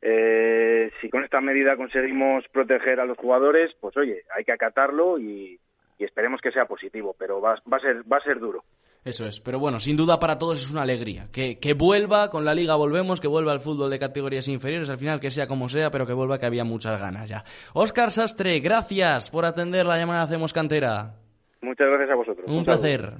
eh, 0.03 0.91
si 1.01 1.09
con 1.09 1.25
esta 1.25 1.41
medida 1.41 1.77
conseguimos 1.77 2.45
proteger 2.53 3.01
a 3.01 3.07
los 3.07 3.19
jugadores, 3.19 3.75
pues 3.81 3.97
oye, 3.97 4.23
hay 4.37 4.45
que 4.45 4.53
acatarlo 4.53 5.19
y, 5.19 5.59
y 5.99 6.05
esperemos 6.05 6.41
que 6.41 6.53
sea 6.53 6.67
positivo, 6.67 7.15
pero 7.19 7.41
va, 7.41 7.55
va, 7.71 7.77
a 7.77 7.81
ser, 7.81 8.03
va 8.11 8.19
a 8.19 8.21
ser 8.21 8.39
duro. 8.39 8.65
Eso 9.05 9.25
es, 9.25 9.39
pero 9.39 9.61
bueno, 9.61 9.79
sin 9.79 9.97
duda 9.97 10.19
para 10.19 10.37
todos 10.37 10.61
es 10.65 10.73
una 10.73 10.83
alegría. 10.83 11.29
Que, 11.33 11.61
que 11.61 11.75
vuelva, 11.75 12.29
con 12.29 12.45
la 12.45 12.55
liga 12.55 12.75
volvemos, 12.75 13.21
que 13.21 13.29
vuelva 13.29 13.53
al 13.53 13.61
fútbol 13.61 13.89
de 13.89 14.01
categorías 14.01 14.49
inferiores, 14.49 14.91
al 14.91 14.99
final 14.99 15.21
que 15.21 15.31
sea 15.31 15.47
como 15.47 15.69
sea, 15.69 15.93
pero 15.93 16.09
que 16.09 16.13
vuelva 16.13 16.41
que 16.41 16.47
había 16.47 16.65
muchas 16.65 17.01
ganas 17.01 17.29
ya. 17.29 17.45
Óscar 17.73 18.11
Sastre, 18.11 18.59
gracias 18.59 19.31
por 19.31 19.45
atender 19.45 19.87
la 19.87 19.97
llamada 19.97 20.23
Hacemos 20.23 20.53
Cantera. 20.53 21.15
Muchas 21.61 21.87
gracias 21.87 22.11
a 22.11 22.15
vosotros. 22.17 22.51
Un, 22.51 22.65
placer. 22.65 23.13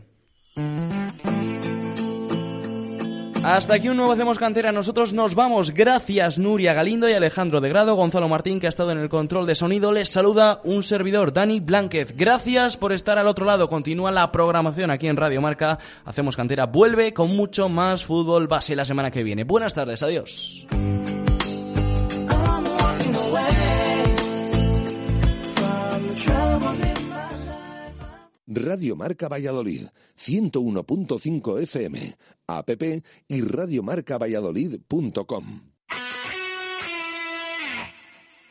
Hasta 3.47 3.75
aquí 3.75 3.89
un 3.89 3.97
nuevo 3.97 4.11
Hacemos 4.11 4.41
Cantera. 4.41 4.73
Nosotros 4.73 5.13
nos 5.13 5.37
vamos. 5.37 5.73
Gracias 5.73 6.37
Nuria 6.37 6.75
Galindo 6.75 7.09
y 7.09 7.13
Alejandro 7.13 7.61
de 7.61 7.69
Grado. 7.69 7.95
Gonzalo 7.95 8.29
Martín, 8.29 8.59
que 8.59 8.67
ha 8.67 8.69
estado 8.69 8.91
en 8.91 8.99
el 8.99 9.09
control 9.09 9.47
de 9.47 9.55
sonido. 9.55 9.93
Les 9.93 10.09
saluda 10.09 10.59
un 10.65 10.83
servidor, 10.83 11.33
Dani 11.33 11.61
Blanquez. 11.61 12.17
Gracias 12.17 12.77
por 12.77 12.93
estar 12.93 13.19
al 13.19 13.29
otro 13.29 13.47
lado. 13.47 13.69
Continúa 13.69 14.11
la 14.11 14.33
programación 14.33 14.91
aquí 14.91 15.07
en 15.07 15.17
Radio 15.17 15.41
Marca. 15.41 15.79
Hacemos 16.05 16.37
Cantera. 16.37 16.67
Vuelve 16.67 17.15
con 17.15 17.37
mucho 17.37 17.69
más 17.69 18.05
fútbol 18.05 18.49
base 18.49 18.75
la 18.75 18.85
semana 18.85 19.13
que 19.13 19.23
viene. 19.23 19.45
Buenas 19.45 19.75
tardes. 19.75 20.03
Adiós. 20.03 20.67
Radio 28.47 28.95
Marca 28.95 29.29
Valladolid, 29.29 29.89
101.5 30.17 31.63
FM, 31.63 31.99
app 32.47 32.71
y 33.27 33.41
radiomarcavalladolid.com. 33.41 35.63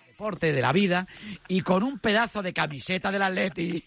Deporte 0.08 0.52
de 0.54 0.62
la 0.62 0.74
vida 0.74 1.08
y 1.48 1.62
con 1.62 1.84
un 1.84 2.00
pedazo 2.00 2.42
de 2.42 2.54
camiseta 2.54 3.12
del 3.12 3.22
Atleti. 3.22 3.84